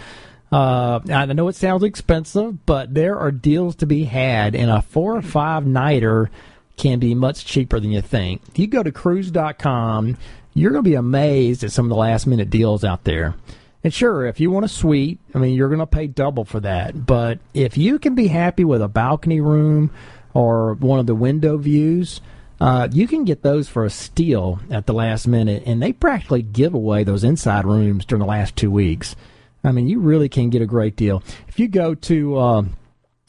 Uh, 0.56 1.02
I 1.10 1.26
know 1.26 1.50
it 1.50 1.56
sounds 1.58 1.84
expensive, 1.84 2.66
but 2.66 2.94
there 2.94 3.20
are 3.20 3.30
deals 3.30 3.76
to 3.76 3.86
be 3.86 4.06
had, 4.06 4.56
and 4.56 4.72
a 4.72 4.82
four 4.82 5.18
or 5.18 5.22
five 5.22 5.68
nighter 5.68 6.32
can 6.78 6.98
be 6.98 7.14
much 7.14 7.44
cheaper 7.44 7.78
than 7.78 7.92
you 7.92 8.00
think. 8.00 8.42
If 8.48 8.58
you 8.58 8.68
go 8.68 8.82
to 8.82 8.94
cruise.com, 8.94 10.18
you're 10.54 10.72
going 10.72 10.82
to 10.82 10.90
be 10.90 10.96
amazed 10.96 11.66
at 11.66 11.74
some 11.74 11.84
of 11.84 11.90
the 11.90 11.98
last 11.98 12.26
minute 12.26 12.50
deals 12.50 12.86
out 12.86 13.04
there. 13.04 13.36
And 13.84 13.94
sure, 13.94 14.26
if 14.28 14.40
you 14.40 14.50
want 14.50 14.64
a 14.64 14.70
suite, 14.70 15.20
I 15.34 15.40
mean, 15.40 15.56
you're 15.56 15.68
going 15.68 15.80
to 15.80 15.86
pay 15.86 16.08
double 16.08 16.46
for 16.46 16.62
that. 16.62 17.06
But 17.06 17.40
if 17.54 17.78
you 17.78 18.00
can 18.00 18.16
be 18.16 18.28
happy 18.28 18.64
with 18.64 18.82
a 18.82 18.88
balcony 18.88 19.42
room 19.42 19.92
or 20.34 20.76
one 20.76 21.00
of 21.00 21.06
the 21.06 21.16
window 21.16 21.58
views, 21.58 22.22
uh, 22.62 22.88
you 22.94 23.10
can 23.10 23.26
get 23.26 23.42
those 23.42 23.68
for 23.68 23.84
a 23.84 23.90
steal 23.90 24.62
at 24.72 24.86
the 24.86 24.94
last 24.94 25.28
minute. 25.28 25.64
And 25.66 25.84
they 25.84 25.92
practically 25.92 26.44
give 26.44 26.74
away 26.74 27.04
those 27.04 27.26
inside 27.26 27.66
rooms 27.66 28.06
during 28.06 28.22
the 28.22 28.26
last 28.26 28.56
two 28.56 28.72
weeks. 28.72 29.18
I 29.66 29.72
mean, 29.72 29.88
you 29.88 30.00
really 30.00 30.30
can 30.30 30.50
get 30.50 30.62
a 30.62 30.66
great 30.68 30.96
deal. 30.96 31.24
If 31.48 31.60
you 31.60 31.68
go 31.68 31.96
to, 31.96 32.38
uh, 32.38 32.64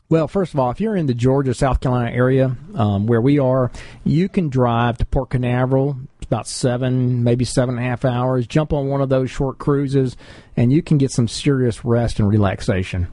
well, 0.09 0.28
first 0.28 0.55
of 0.55 0.61
all, 0.61 0.71
if 0.71 0.81
you're 0.81 0.95
in 0.95 1.07
the 1.07 1.14
Georgia, 1.14 1.55
South 1.55 1.81
Carolina 1.81 2.11
area 2.14 2.57
um, 2.75 3.07
where 3.07 3.21
we 3.21 3.38
are, 3.38 3.73
you 4.05 4.28
can 4.28 4.50
drive 4.50 4.99
to 4.99 5.07
Port 5.07 5.31
Canaveral. 5.31 5.97
About 6.26 6.49
seven, 6.49 7.23
maybe 7.23 7.45
seven 7.45 7.76
and 7.76 7.85
a 7.85 7.88
half 7.88 8.05
hours. 8.05 8.49
Jump 8.49 8.73
on 8.73 8.88
one 8.88 9.00
of 9.00 9.09
those 9.09 9.31
short 9.31 9.59
cruises, 9.59 10.16
and 10.57 10.73
you 10.73 10.83
can 10.83 10.99
get 10.99 11.12
some 11.12 11.28
serious 11.28 11.85
rest 11.85 12.19
and 12.19 12.28
relaxation. 12.28 13.07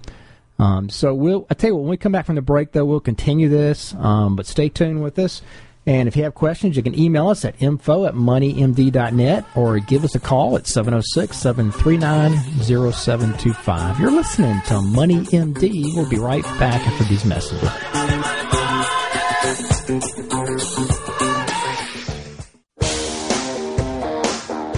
Um, 0.58 0.90
so 0.90 1.14
we'll. 1.14 1.46
I 1.48 1.54
tell 1.54 1.70
you 1.70 1.76
what, 1.76 1.82
when 1.82 1.92
we 1.92 1.98
come 1.98 2.12
back 2.12 2.26
from 2.26 2.36
the 2.36 2.42
break, 2.42 2.72
though, 2.72 2.86
we'll 2.86 3.00
continue 3.00 3.50
this. 3.50 3.94
Um, 4.00 4.36
but 4.36 4.48
stay 4.48 4.68
tuned 4.68 5.04
with 5.04 5.20
us. 5.20 5.44
And 5.86 6.08
if 6.08 6.16
you 6.16 6.24
have 6.24 6.34
questions, 6.34 6.78
you 6.78 6.84
can 6.84 6.98
email 6.98 7.28
us 7.28 7.44
at 7.44 7.62
info 7.62 8.06
at 8.06 8.14
moneymd.net 8.14 9.46
or 9.56 9.80
give 9.80 10.06
us 10.06 10.16
a 10.16 10.20
call 10.20 10.56
at 10.56 10.66
706 10.66 11.36
739 11.36 12.38
0725. 12.64 14.00
You're 14.00 14.12
listening 14.12 14.62
to 14.68 14.82
Money 14.82 15.22
MD. 15.26 15.94
We'll 15.94 16.10
be 16.10 16.20
right 16.20 16.44
back 16.58 16.88
after 16.88 17.04
these 17.06 17.26
messages. 17.26 17.70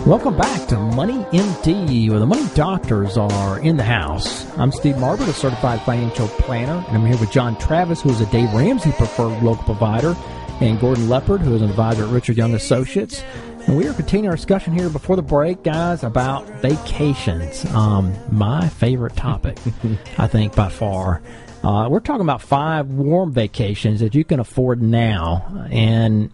Welcome 0.07 0.37
back 0.37 0.67
to 0.67 0.77
Money 0.77 1.23
MD, 1.25 2.09
where 2.09 2.19
the 2.19 2.27
money 2.27 2.47
doctors 2.53 3.17
are 3.17 3.59
in 3.59 3.77
the 3.77 3.83
house. 3.83 4.45
I'm 4.57 4.71
Steve 4.71 4.95
Marbert, 4.95 5.27
a 5.27 5.33
certified 5.33 5.81
financial 5.81 6.27
planner, 6.27 6.83
and 6.87 6.97
I'm 6.97 7.05
here 7.05 7.17
with 7.17 7.31
John 7.31 7.57
Travis, 7.57 8.01
who 8.01 8.11
is 8.11 8.21
a 8.21 8.27
Dave 8.27 8.53
Ramsey 8.53 8.91
preferred 8.91 9.41
local 9.41 9.63
provider, 9.63 10.15
and 10.61 10.79
Gordon 10.79 11.09
Leopard, 11.09 11.41
who 11.41 11.55
is 11.55 11.61
an 11.61 11.69
advisor 11.69 12.03
at 12.03 12.09
Richard 12.09 12.37
Young 12.37 12.53
Associates. 12.53 13.23
And 13.67 13.75
we 13.75 13.87
are 13.87 13.93
continuing 13.93 14.29
our 14.29 14.35
discussion 14.35 14.73
here 14.73 14.89
before 14.89 15.15
the 15.15 15.21
break, 15.21 15.63
guys, 15.63 16.03
about 16.03 16.47
vacations. 16.61 17.65
Um, 17.73 18.13
my 18.31 18.69
favorite 18.69 19.15
topic, 19.15 19.57
I 20.17 20.27
think, 20.27 20.55
by 20.55 20.69
far. 20.69 21.21
Uh, 21.63 21.89
we're 21.89 21.99
talking 21.99 22.21
about 22.21 22.41
five 22.41 22.87
warm 22.89 23.33
vacations 23.33 23.99
that 24.01 24.13
you 24.13 24.23
can 24.23 24.39
afford 24.39 24.81
now. 24.81 25.67
And, 25.71 26.31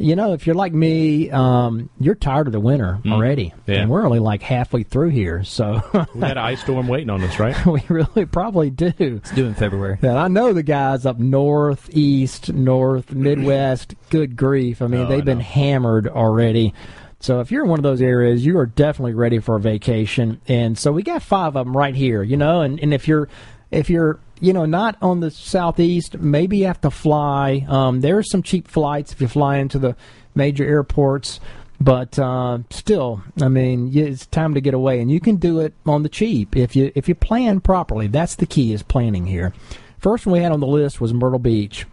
you 0.00 0.14
know, 0.14 0.32
if 0.32 0.46
you're 0.46 0.54
like 0.54 0.72
me, 0.72 1.28
um, 1.30 1.90
you're 1.98 2.14
tired 2.14 2.46
of 2.46 2.52
the 2.52 2.60
winter 2.60 3.00
already. 3.04 3.52
Yeah. 3.66 3.80
And 3.82 3.90
we're 3.90 4.04
only 4.04 4.20
like 4.20 4.42
halfway 4.42 4.84
through 4.84 5.08
here. 5.10 5.42
So 5.42 5.82
we 6.14 6.20
got 6.20 6.30
an 6.32 6.38
ice 6.38 6.60
storm 6.60 6.86
waiting 6.86 7.10
on 7.10 7.22
us, 7.22 7.38
right? 7.40 7.66
we 7.66 7.82
really 7.88 8.24
probably 8.24 8.70
do. 8.70 8.92
It's 8.98 9.32
due 9.32 9.46
in 9.46 9.54
February. 9.54 9.98
And 10.00 10.16
I 10.16 10.28
know 10.28 10.52
the 10.52 10.62
guys 10.62 11.04
up 11.04 11.18
north, 11.18 11.90
east, 11.92 12.52
north, 12.52 13.12
Midwest. 13.12 13.94
Good 14.10 14.36
grief! 14.36 14.80
I 14.80 14.86
mean, 14.86 15.00
Oh, 15.02 15.06
they've 15.06 15.24
been 15.24 15.38
know. 15.38 15.44
hammered 15.44 16.06
already. 16.06 16.74
So 17.20 17.40
if 17.40 17.50
you're 17.50 17.64
in 17.64 17.68
one 17.70 17.80
of 17.80 17.82
those 17.82 18.00
areas, 18.00 18.46
you 18.46 18.56
are 18.58 18.66
definitely 18.66 19.14
ready 19.14 19.40
for 19.40 19.56
a 19.56 19.60
vacation. 19.60 20.40
And 20.46 20.78
so 20.78 20.92
we 20.92 21.02
got 21.02 21.20
five 21.22 21.56
of 21.56 21.66
them 21.66 21.76
right 21.76 21.94
here. 21.96 22.22
You 22.22 22.36
know, 22.36 22.60
and 22.60 22.78
and 22.78 22.94
if 22.94 23.08
you're 23.08 23.28
if 23.72 23.90
you're 23.90 24.20
you 24.40 24.52
know 24.52 24.66
not 24.66 24.96
on 25.02 25.20
the 25.20 25.30
southeast, 25.30 26.18
maybe 26.18 26.58
you 26.58 26.66
have 26.66 26.80
to 26.82 26.90
fly. 26.90 27.66
Um, 27.68 28.00
there 28.00 28.18
are 28.18 28.22
some 28.22 28.42
cheap 28.42 28.68
flights 28.68 29.12
if 29.12 29.20
you 29.20 29.28
fly 29.28 29.56
into 29.58 29.78
the 29.78 29.96
major 30.34 30.64
airports. 30.64 31.40
But 31.80 32.18
uh, 32.18 32.58
still, 32.70 33.22
I 33.40 33.48
mean, 33.48 33.96
it's 33.96 34.26
time 34.26 34.54
to 34.54 34.60
get 34.60 34.74
away, 34.74 35.00
and 35.00 35.10
you 35.10 35.20
can 35.20 35.36
do 35.36 35.60
it 35.60 35.74
on 35.86 36.02
the 36.02 36.08
cheap 36.08 36.56
if 36.56 36.74
you 36.74 36.90
if 36.96 37.08
you 37.08 37.14
plan 37.14 37.60
properly. 37.60 38.08
That's 38.08 38.34
the 38.34 38.46
key 38.46 38.72
is 38.72 38.82
planning 38.82 39.26
here. 39.26 39.52
First 39.98 40.26
one 40.26 40.34
we 40.34 40.40
had 40.40 40.52
on 40.52 40.60
the 40.60 40.66
list 40.66 41.00
was 41.00 41.14
Myrtle 41.14 41.38
Beach. 41.38 41.86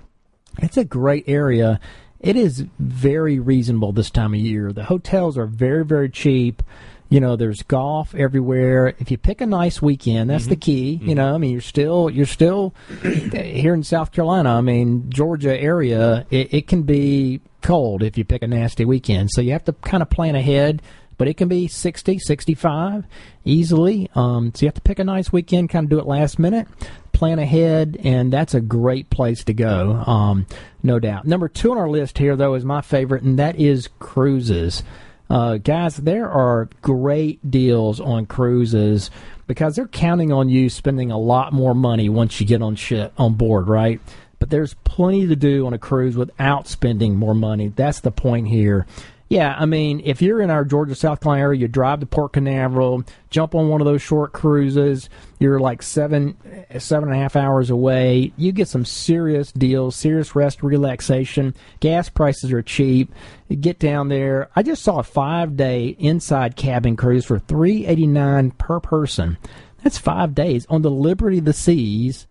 It's 0.59 0.77
a 0.77 0.85
great 0.85 1.25
area. 1.27 1.79
It 2.19 2.35
is 2.35 2.65
very 2.79 3.37
reasonable 3.39 3.91
this 3.91 4.09
time 4.09 4.33
of 4.33 4.39
year. 4.39 4.73
The 4.73 4.85
hotels 4.85 5.37
are 5.37 5.45
very 5.45 5.85
very 5.85 6.09
cheap. 6.09 6.63
You 7.09 7.19
know, 7.19 7.35
there's 7.35 7.61
golf 7.61 8.15
everywhere. 8.15 8.95
If 8.99 9.11
you 9.11 9.17
pick 9.17 9.39
a 9.41 9.45
nice 9.45 9.81
weekend, 9.81 10.29
that's 10.29 10.47
the 10.47 10.55
key. 10.55 10.99
You 11.03 11.13
know, 11.15 11.35
I 11.35 11.37
mean, 11.37 11.51
you're 11.51 11.61
still 11.61 12.09
you're 12.09 12.25
still 12.25 12.73
here 13.01 13.73
in 13.73 13.83
South 13.83 14.11
Carolina. 14.11 14.55
I 14.55 14.61
mean, 14.61 15.09
Georgia 15.09 15.55
area, 15.55 16.25
it, 16.31 16.53
it 16.53 16.67
can 16.67 16.83
be 16.83 17.41
cold 17.61 18.01
if 18.03 18.17
you 18.17 18.25
pick 18.25 18.41
a 18.41 18.47
nasty 18.47 18.85
weekend. 18.85 19.29
So 19.31 19.41
you 19.41 19.51
have 19.51 19.65
to 19.65 19.73
kind 19.73 20.01
of 20.01 20.09
plan 20.09 20.35
ahead. 20.35 20.81
But 21.17 21.29
it 21.29 21.35
can 21.37 21.47
be 21.47 21.69
60, 21.69 22.19
65 22.19 23.05
easily. 23.45 24.09
Um, 24.15 24.51
so 24.53 24.65
you 24.65 24.67
have 24.67 24.73
to 24.75 24.81
pick 24.81 24.99
a 24.99 25.03
nice 25.05 25.31
weekend, 25.31 25.69
kind 25.69 25.85
of 25.85 25.89
do 25.89 25.97
it 25.97 26.05
last 26.05 26.39
minute, 26.39 26.67
plan 27.13 27.39
ahead, 27.39 27.97
and 28.03 28.33
that's 28.33 28.53
a 28.53 28.59
great 28.59 29.09
place 29.09 29.43
to 29.45 29.53
go, 29.53 29.93
um, 30.05 30.45
no 30.83 30.99
doubt. 30.99 31.25
Number 31.25 31.47
two 31.47 31.71
on 31.71 31.77
our 31.77 31.89
list 31.89 32.17
here, 32.17 32.35
though, 32.35 32.53
is 32.55 32.65
my 32.65 32.81
favorite, 32.81 33.23
and 33.23 33.39
that 33.39 33.57
is 33.57 33.87
cruises. 33.99 34.83
Uh, 35.29 35.57
guys, 35.57 35.97
there 35.97 36.29
are 36.29 36.69
great 36.81 37.49
deals 37.49 37.99
on 37.99 38.25
cruises 38.25 39.09
because 39.47 39.75
they're 39.75 39.87
counting 39.87 40.31
on 40.31 40.49
you 40.49 40.69
spending 40.69 41.11
a 41.11 41.17
lot 41.17 41.53
more 41.53 41.73
money 41.73 42.09
once 42.09 42.39
you 42.39 42.45
get 42.45 42.61
on 42.61 42.75
ship 42.75 43.13
on 43.17 43.33
board, 43.33 43.67
right? 43.67 43.99
But 44.39 44.49
there's 44.49 44.75
plenty 44.83 45.27
to 45.27 45.35
do 45.35 45.65
on 45.65 45.73
a 45.73 45.79
cruise 45.79 46.15
without 46.15 46.67
spending 46.67 47.15
more 47.15 47.33
money. 47.33 47.69
That's 47.69 48.01
the 48.01 48.11
point 48.11 48.47
here. 48.47 48.85
Yeah, 49.27 49.55
I 49.57 49.65
mean, 49.65 50.01
if 50.05 50.21
you're 50.21 50.39
in 50.39 50.51
our 50.51 50.63
Georgia 50.63 50.93
South 50.93 51.19
Carolina 51.19 51.41
area, 51.43 51.61
you 51.61 51.67
drive 51.67 51.99
to 52.01 52.05
Port 52.05 52.33
Canaveral, 52.33 53.03
jump 53.31 53.55
on 53.55 53.69
one 53.69 53.81
of 53.81 53.85
those 53.85 54.03
short 54.03 54.33
cruises. 54.33 55.09
You're 55.39 55.59
like 55.59 55.81
seven, 55.81 56.37
seven 56.77 57.09
and 57.09 57.17
a 57.17 57.21
half 57.21 57.35
hours 57.35 57.71
away. 57.71 58.33
You 58.37 58.51
get 58.51 58.67
some 58.67 58.85
serious 58.85 59.51
deals, 59.51 59.95
serious 59.95 60.35
rest, 60.35 60.61
relaxation. 60.61 61.55
Gas 61.79 62.07
prices 62.07 62.51
are 62.53 62.61
cheap. 62.61 63.11
You 63.47 63.55
get 63.55 63.79
down 63.79 64.09
there. 64.09 64.49
I 64.55 64.61
just 64.61 64.83
saw 64.83 64.99
a 64.99 65.03
five 65.03 65.57
day 65.57 65.95
inside 65.97 66.55
cabin 66.55 66.95
cruise 66.95 67.25
for 67.25 67.39
three 67.39 67.87
eighty 67.87 68.05
nine 68.07 68.51
per 68.51 68.79
person. 68.79 69.37
That's 69.83 69.97
five 69.97 70.35
days 70.35 70.67
on 70.69 70.83
the 70.83 70.91
Liberty 70.91 71.39
of 71.39 71.45
the 71.45 71.53
Seas 71.53 72.27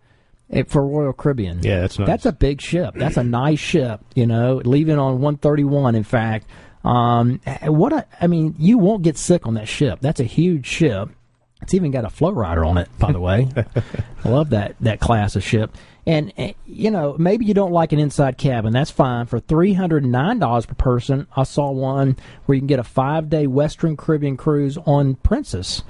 for 0.67 0.85
Royal 0.85 1.13
Caribbean. 1.13 1.61
Yeah, 1.63 1.81
that's 1.81 1.97
nice. 1.99 2.07
That's 2.07 2.25
a 2.25 2.31
big 2.31 2.61
ship. 2.61 2.93
That's 2.95 3.17
a 3.17 3.23
nice 3.23 3.59
ship. 3.59 4.01
You 4.13 4.27
know, 4.27 4.61
leaving 4.63 4.99
on 4.99 5.15
131. 5.21 5.95
In 5.95 6.03
fact, 6.03 6.47
um, 6.85 7.41
what 7.63 7.93
a, 7.93 8.05
I 8.21 8.27
mean, 8.27 8.55
you 8.59 8.77
won't 8.77 9.01
get 9.01 9.17
sick 9.17 9.47
on 9.47 9.55
that 9.55 9.67
ship. 9.67 9.99
That's 10.01 10.19
a 10.19 10.25
huge 10.25 10.67
ship. 10.67 11.09
It's 11.61 11.73
even 11.73 11.89
got 11.89 12.05
a 12.05 12.09
flow 12.09 12.31
rider 12.31 12.63
on 12.63 12.77
it, 12.77 12.89
by 12.99 13.11
the 13.11 13.19
way. 13.19 13.49
I 14.23 14.29
love 14.29 14.51
that 14.51 14.75
that 14.81 14.99
class 14.99 15.35
of 15.35 15.43
ship. 15.43 15.75
And 16.05 16.31
eh, 16.37 16.53
you 16.67 16.91
know, 16.91 17.15
maybe 17.17 17.45
you 17.45 17.55
don't 17.55 17.71
like 17.71 17.91
an 17.91 17.97
inside 17.97 18.37
cabin. 18.37 18.71
That's 18.71 18.91
fine. 18.91 19.25
For 19.25 19.39
three 19.39 19.73
hundred 19.73 20.05
nine 20.05 20.37
dollars 20.37 20.67
per 20.67 20.75
person, 20.75 21.25
I 21.35 21.43
saw 21.43 21.71
one 21.71 22.17
where 22.45 22.55
you 22.55 22.61
can 22.61 22.67
get 22.67 22.77
a 22.77 22.83
five 22.83 23.29
day 23.29 23.47
Western 23.47 23.97
Caribbean 23.97 24.37
cruise 24.37 24.77
on 24.77 25.15
Princess 25.15 25.81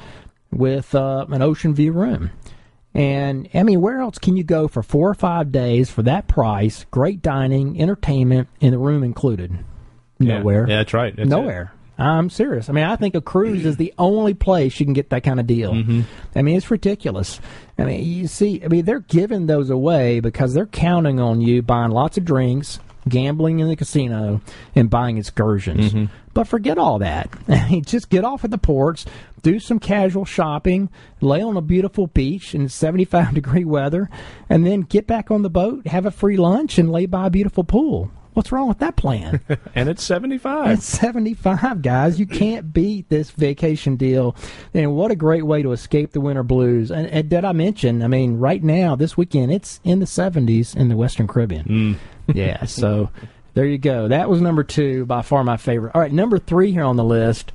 with 0.50 0.96
uh, 0.96 1.26
an 1.30 1.42
ocean 1.42 1.76
view 1.76 1.92
room. 1.92 2.32
And 2.94 3.50
I 3.54 3.64
mean, 3.64 3.82
where 3.82 4.00
else 4.00 4.18
can 4.18 4.38
you 4.38 4.46
go 4.46 4.70
for 4.70 4.82
four 4.82 5.10
or 5.10 5.16
five 5.16 5.52
days 5.52 5.90
for 5.90 6.04
that 6.04 6.30
price? 6.30 6.86
Great 6.92 7.22
dining, 7.22 7.82
entertainment, 7.82 8.48
and 8.62 8.72
the 8.72 8.78
room 8.78 9.04
included. 9.04 9.66
Yeah. 10.26 10.40
Nowhere. 10.40 10.66
Yeah, 10.68 10.78
that's 10.78 10.94
right. 10.94 11.16
That's 11.16 11.28
it. 11.28 11.30
Nowhere. 11.30 11.72
I'm 11.98 12.30
serious. 12.30 12.70
I 12.70 12.74
mean, 12.74 12.84
I 12.84 12.98
think 12.98 13.16
a 13.16 13.22
cruise 13.22 13.66
is 13.66 13.78
the 13.78 13.94
only 13.98 14.34
place 14.34 14.80
you 14.80 14.86
can 14.86 14.94
get 14.94 15.12
that 15.12 15.24
kind 15.24 15.40
of 15.40 15.48
deal. 15.48 15.72
Mm-hmm. 15.72 16.02
I 16.36 16.42
mean, 16.42 16.58
it's 16.58 16.70
ridiculous. 16.70 17.40
I 17.78 17.86
mean, 17.86 18.04
you 18.04 18.28
see, 18.28 18.62
I 18.64 18.68
mean, 18.68 18.84
they're 18.84 19.00
giving 19.00 19.46
those 19.48 19.70
away 19.70 20.20
because 20.20 20.54
they're 20.54 20.66
counting 20.66 21.20
on 21.22 21.40
you 21.40 21.62
buying 21.62 21.92
lots 21.92 22.18
of 22.18 22.26
drinks, 22.26 22.80
gambling 23.08 23.60
in 23.60 23.70
the 23.70 23.78
casino, 23.78 24.42
and 24.76 24.90
buying 24.90 25.18
excursions. 25.18 25.94
Mm-hmm. 25.94 26.14
But 26.34 26.50
forget 26.50 26.78
all 26.78 27.00
that. 27.00 27.30
Just 27.86 28.10
get 28.10 28.26
off 28.26 28.44
at 28.44 28.52
the 28.52 28.58
ports, 28.58 29.06
do 29.42 29.58
some 29.60 29.80
casual 29.80 30.26
shopping, 30.26 30.90
lay 31.22 31.42
on 31.42 31.56
a 31.56 31.62
beautiful 31.62 32.08
beach 32.08 32.54
in 32.54 32.68
75 32.68 33.34
degree 33.36 33.64
weather, 33.64 34.10
and 34.50 34.66
then 34.66 34.82
get 34.82 35.08
back 35.08 35.32
on 35.32 35.44
the 35.44 35.50
boat, 35.50 35.88
have 35.88 36.06
a 36.06 36.12
free 36.12 36.36
lunch, 36.36 36.78
and 36.78 36.92
lay 36.92 37.06
by 37.06 37.28
a 37.28 37.30
beautiful 37.30 37.64
pool. 37.64 38.12
What's 38.36 38.52
wrong 38.52 38.68
with 38.68 38.80
that 38.80 38.98
plan? 38.98 39.40
and 39.76 39.88
it's 39.88 40.04
75. 40.04 40.72
It's 40.72 40.86
75, 40.86 41.82
guys. 41.82 42.20
You 42.20 42.26
can't 42.26 42.74
beat 42.74 43.08
this 43.08 43.32
vacation 43.32 43.96
deal. 43.96 44.36
And 44.74 44.94
what 44.94 45.10
a 45.10 45.16
great 45.16 45.46
way 45.46 45.64
to 45.64 45.72
escape 45.72 46.12
the 46.12 46.20
winter 46.20 46.44
blues. 46.44 46.92
And, 46.92 47.08
and 47.08 47.30
did 47.30 47.46
I 47.46 47.54
mention, 47.54 48.04
I 48.04 48.08
mean, 48.08 48.38
right 48.38 48.62
now, 48.62 48.98
this 48.98 49.16
weekend, 49.16 49.54
it's 49.54 49.80
in 49.86 50.00
the 50.00 50.06
70s 50.06 50.76
in 50.76 50.90
the 50.90 50.98
Western 50.98 51.28
Caribbean. 51.28 51.98
yeah, 52.34 52.66
so 52.66 53.10
there 53.54 53.66
you 53.66 53.78
go. 53.78 54.10
That 54.10 54.30
was 54.30 54.42
number 54.42 54.66
two, 54.66 55.06
by 55.06 55.22
far 55.22 55.42
my 55.46 55.56
favorite. 55.56 55.96
All 55.96 56.02
right, 56.02 56.12
number 56.12 56.38
three 56.38 56.74
here 56.74 56.84
on 56.84 56.98
the 56.98 57.06
list. 57.06 57.54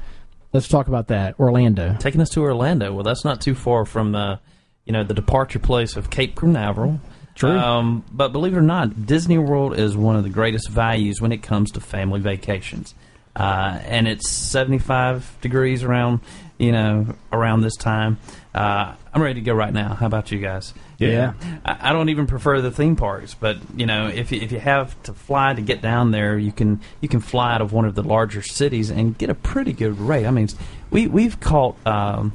Let's 0.55 0.67
talk 0.67 0.89
about 0.89 1.09
that. 1.09 1.39
Orlando. 1.39 1.95
Taking 2.01 2.23
us 2.23 2.31
to 2.31 2.41
Orlando. 2.41 2.95
Well, 2.95 3.05
that's 3.05 3.25
not 3.25 3.43
too 3.43 3.55
far 3.55 3.85
from 3.85 4.15
uh, 4.15 4.39
you 4.87 4.93
know 4.93 5.05
the 5.05 5.15
departure 5.15 5.59
place 5.59 5.95
of 5.95 6.09
Cape 6.09 6.35
Canaveral. 6.37 7.01
True. 7.35 7.51
Um, 7.59 8.05
but 8.13 8.33
believe 8.33 8.55
it 8.55 8.59
or 8.59 8.63
not, 8.63 9.07
Disney 9.07 9.39
World 9.39 9.79
is 9.79 9.97
one 9.97 10.17
of 10.17 10.25
the 10.25 10.29
greatest 10.31 10.69
values 10.69 11.21
when 11.21 11.33
it 11.33 11.43
comes 11.43 11.73
to 11.73 11.81
family 11.81 12.21
vacations. 12.21 12.95
Uh, 13.35 13.79
and 13.85 14.09
it's 14.09 14.29
75 14.29 15.39
degrees 15.41 15.85
around, 15.85 16.21
you 16.59 16.73
know, 16.73 17.15
around 17.33 17.63
this 17.63 17.77
time. 17.77 18.19
Uh, 18.55 18.95
I'm 19.15 19.23
ready 19.23 19.35
to 19.35 19.41
go 19.41 19.55
right 19.55 19.73
now. 19.73 19.95
How 19.95 20.07
about 20.07 20.33
you 20.33 20.39
guys? 20.41 20.75
Yeah. 20.99 21.33
I, 21.65 21.91
I 21.91 21.93
don't 21.93 22.09
even 22.09 22.27
prefer 22.27 22.61
the 22.61 22.73
theme 22.73 22.97
parks, 22.97 23.35
but 23.35 23.59
you 23.77 23.87
know, 23.87 24.09
if 24.09 24.33
you, 24.33 24.41
if 24.41 24.53
you 24.53 24.59
have 24.59 25.01
to 25.05 25.13
fly 25.15 25.55
to 25.55 25.63
get 25.63 25.81
down 25.81 26.11
there, 26.11 26.37
you 26.37 26.53
can 26.53 26.81
you 27.01 27.09
can 27.09 27.21
fly 27.21 27.55
out 27.55 27.63
of 27.63 27.73
one 27.73 27.85
of 27.85 27.95
the 27.95 28.03
larger 28.03 28.43
cities 28.43 28.91
and 28.91 29.17
get 29.17 29.31
a 29.31 29.35
pretty 29.35 29.73
good 29.73 29.99
rate. 29.99 30.27
I 30.27 30.31
mean, 30.31 30.49
we 30.91 31.07
we've 31.07 31.39
caught. 31.41 31.77
Um, 31.87 32.33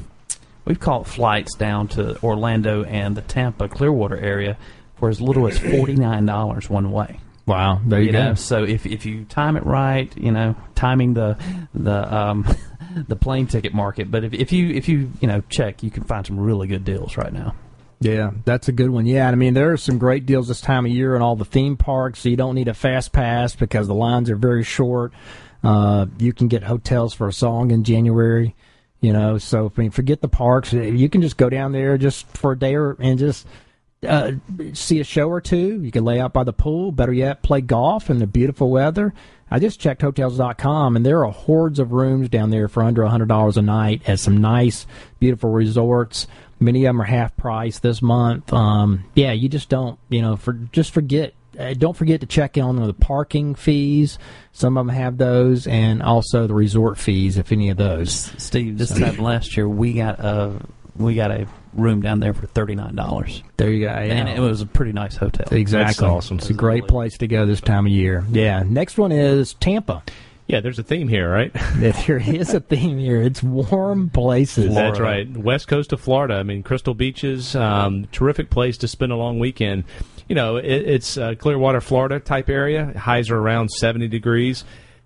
We've 0.66 0.80
caught 0.80 1.06
flights 1.06 1.54
down 1.54 1.90
to 1.90 2.20
Orlando 2.24 2.84
and 2.84 3.16
the 3.16 3.22
Tampa 3.22 3.70
Clearwater 3.70 4.18
area 4.18 4.58
for 4.96 5.10
as 5.10 5.20
little 5.22 5.48
as 5.48 5.58
forty 5.58 5.96
nine 5.96 6.26
dollars 6.26 6.70
one 6.70 6.92
way. 6.92 7.20
Wow, 7.46 7.80
there 7.86 8.00
you, 8.00 8.08
You 8.08 8.12
go. 8.12 8.24
know, 8.30 8.34
so 8.34 8.64
if 8.64 8.86
if 8.86 9.06
you 9.06 9.26
time 9.26 9.56
it 9.56 9.66
right, 9.66 10.16
you 10.18 10.32
know, 10.32 10.56
timing 10.74 11.14
the 11.14 11.38
the 11.76 12.16
um, 12.16 12.46
the 13.08 13.16
plane 13.16 13.46
ticket 13.48 13.74
market. 13.74 14.10
But 14.10 14.24
if, 14.24 14.34
if 14.34 14.52
you 14.52 14.70
if 14.70 14.90
you 14.90 15.12
you 15.22 15.28
know 15.28 15.42
check, 15.50 15.84
you 15.84 15.92
can 15.92 16.04
find 16.04 16.26
some 16.26 16.40
really 16.40 16.68
good 16.68 16.84
deals 16.84 17.18
right 17.18 17.32
now. 17.32 17.54
Yeah, 18.02 18.32
that's 18.44 18.68
a 18.68 18.72
good 18.72 18.90
one. 18.90 19.06
Yeah, 19.06 19.30
I 19.30 19.36
mean 19.36 19.54
there 19.54 19.72
are 19.72 19.78
some 19.78 19.98
great 20.00 20.26
deals 20.26 20.48
this 20.48 20.60
time 20.60 20.86
of 20.86 20.92
year 20.92 21.16
in 21.16 21.22
all 21.22 21.36
the 21.36 21.46
theme 21.46 21.78
parks. 21.78 22.20
So 22.20 22.30
you 22.30 22.36
don't 22.36 22.56
need 22.56 22.68
a 22.68 22.74
fast 22.74 23.12
pass 23.12 23.56
because 23.56 23.88
the 23.88 23.94
lines 23.94 24.30
are 24.30 24.36
very 24.36 24.64
short. 24.64 25.14
Uh, 25.64 26.06
you 26.20 26.34
can 26.34 26.48
get 26.48 26.64
hotels 26.64 27.14
for 27.14 27.28
a 27.28 27.34
song 27.34 27.72
in 27.72 27.84
January. 27.84 28.56
You 29.02 29.14
know, 29.14 29.38
so 29.38 29.72
I 29.76 29.82
mean, 29.82 29.92
forget 29.92 30.22
the 30.22 30.28
parks. 30.28 30.74
You 30.74 31.10
can 31.10 31.22
just 31.22 31.38
go 31.38 31.48
down 31.50 31.74
there 31.74 31.98
just 31.98 32.28
for 32.36 32.54
a 32.54 32.58
day 32.60 32.76
or 32.76 32.98
and 33.00 33.20
just 33.20 33.46
uh, 34.04 34.34
see 34.74 35.00
a 35.00 35.04
show 35.04 35.30
or 35.30 35.42
two. 35.42 35.82
You 35.82 35.92
can 35.92 36.04
lay 36.04 36.20
out 36.20 36.34
by 36.34 36.44
the 36.44 36.54
pool. 36.54 36.92
Better 36.92 37.14
yet, 37.14 37.44
play 37.44 37.62
golf 37.62 38.10
in 38.10 38.20
the 38.20 38.28
beautiful 38.28 38.70
weather. 38.70 39.14
I 39.50 39.60
just 39.60 39.80
checked 39.80 40.02
hotels.com, 40.02 40.96
and 40.96 41.06
there 41.06 41.24
are 41.24 41.32
hordes 41.32 41.80
of 41.80 41.92
rooms 41.92 42.30
down 42.30 42.50
there 42.50 42.68
for 42.68 42.84
under 42.84 43.04
$100 43.04 43.58
a 43.58 43.62
night 43.62 44.02
at 44.08 44.20
some 44.20 44.38
nice, 44.38 44.88
beautiful 45.20 45.52
resorts. 45.52 46.28
Many 46.60 46.86
of 46.86 46.90
them 46.90 47.02
are 47.02 47.06
half 47.06 47.36
price 47.38 47.80
this 47.80 48.02
month. 48.02 48.52
Um, 48.52 49.06
yeah, 49.14 49.34
you 49.34 49.50
just 49.50 49.70
don't, 49.70 50.00
you 50.10 50.22
know, 50.22 50.36
for 50.36 50.54
just 50.54 50.92
forget. 50.92 51.34
Uh, 51.58 51.74
don't 51.74 51.96
forget 51.96 52.20
to 52.20 52.28
check 52.28 52.58
in 52.58 52.64
on 52.64 52.76
the 52.76 52.94
parking 52.94 53.56
fees. 53.56 54.20
Some 54.52 54.78
of 54.78 54.88
them 54.88 54.96
have 54.96 55.18
those, 55.18 55.68
and 55.68 56.04
also 56.04 56.48
the 56.48 56.54
resort 56.54 56.98
fees, 56.98 57.38
if 57.38 57.52
any 57.52 57.70
of 57.70 57.78
those. 57.78 58.34
Steve, 58.38 58.78
this 58.78 58.98
time 58.98 59.18
last 59.18 59.56
year 59.56 59.70
we 59.70 59.94
got 59.94 60.20
a 60.20 60.60
we 60.98 61.16
got 61.16 61.32
a 61.32 61.48
room 61.76 62.02
down 62.02 62.20
there 62.20 62.34
for 62.34 62.48
thirty 62.48 62.76
nine 62.76 62.96
dollars, 62.96 63.44
There 63.58 63.70
you 63.72 63.86
go. 63.86 63.92
and 63.92 64.28
it 64.30 64.40
was 64.40 64.62
a 64.62 64.66
pretty 64.66 64.92
nice 64.94 65.16
hotel. 65.16 65.48
Exactly. 65.52 65.86
That's 65.86 66.02
awesome. 66.02 66.38
It's 66.38 66.50
a 66.50 66.54
great 66.54 66.88
place 66.88 67.18
to 67.20 67.28
go 67.28 67.46
this 67.46 67.62
time 67.62 67.86
of 67.86 67.92
year. 67.92 68.26
Yeah. 68.32 68.64
Next 68.66 68.98
one 68.98 69.12
is 69.12 69.54
Tampa. 69.56 70.04
Yeah, 70.48 70.60
there's 70.60 70.78
a 70.78 70.84
theme 70.84 71.08
here, 71.08 71.28
right? 71.32 71.52
There 71.76 72.18
is 72.20 72.54
a 72.54 72.60
theme 72.60 73.00
here. 73.00 73.20
It's 73.22 73.42
warm 73.42 74.12
places. 74.12 74.76
That's 74.76 75.00
right. 75.00 75.28
West 75.36 75.68
coast 75.68 75.92
of 75.92 76.00
Florida. 76.00 76.36
I 76.36 76.44
mean, 76.44 76.62
Crystal 76.62 76.94
Beaches, 76.94 77.56
um, 77.56 78.06
terrific 78.12 78.52
place 78.52 78.78
to 78.80 78.88
spend 78.88 79.12
a 79.12 79.16
long 79.16 79.40
weekend. 79.40 79.86
You 80.30 80.36
know, 80.36 80.58
it, 80.58 80.66
it's 80.66 81.18
uh, 81.18 81.34
Clearwater, 81.38 81.82
Florida 81.82 82.20
type 82.20 82.50
area. 82.50 82.94
Highs 82.96 83.32
are 83.32 83.38
around 83.38 83.70
70 83.72 84.08
degrees. 84.08 84.64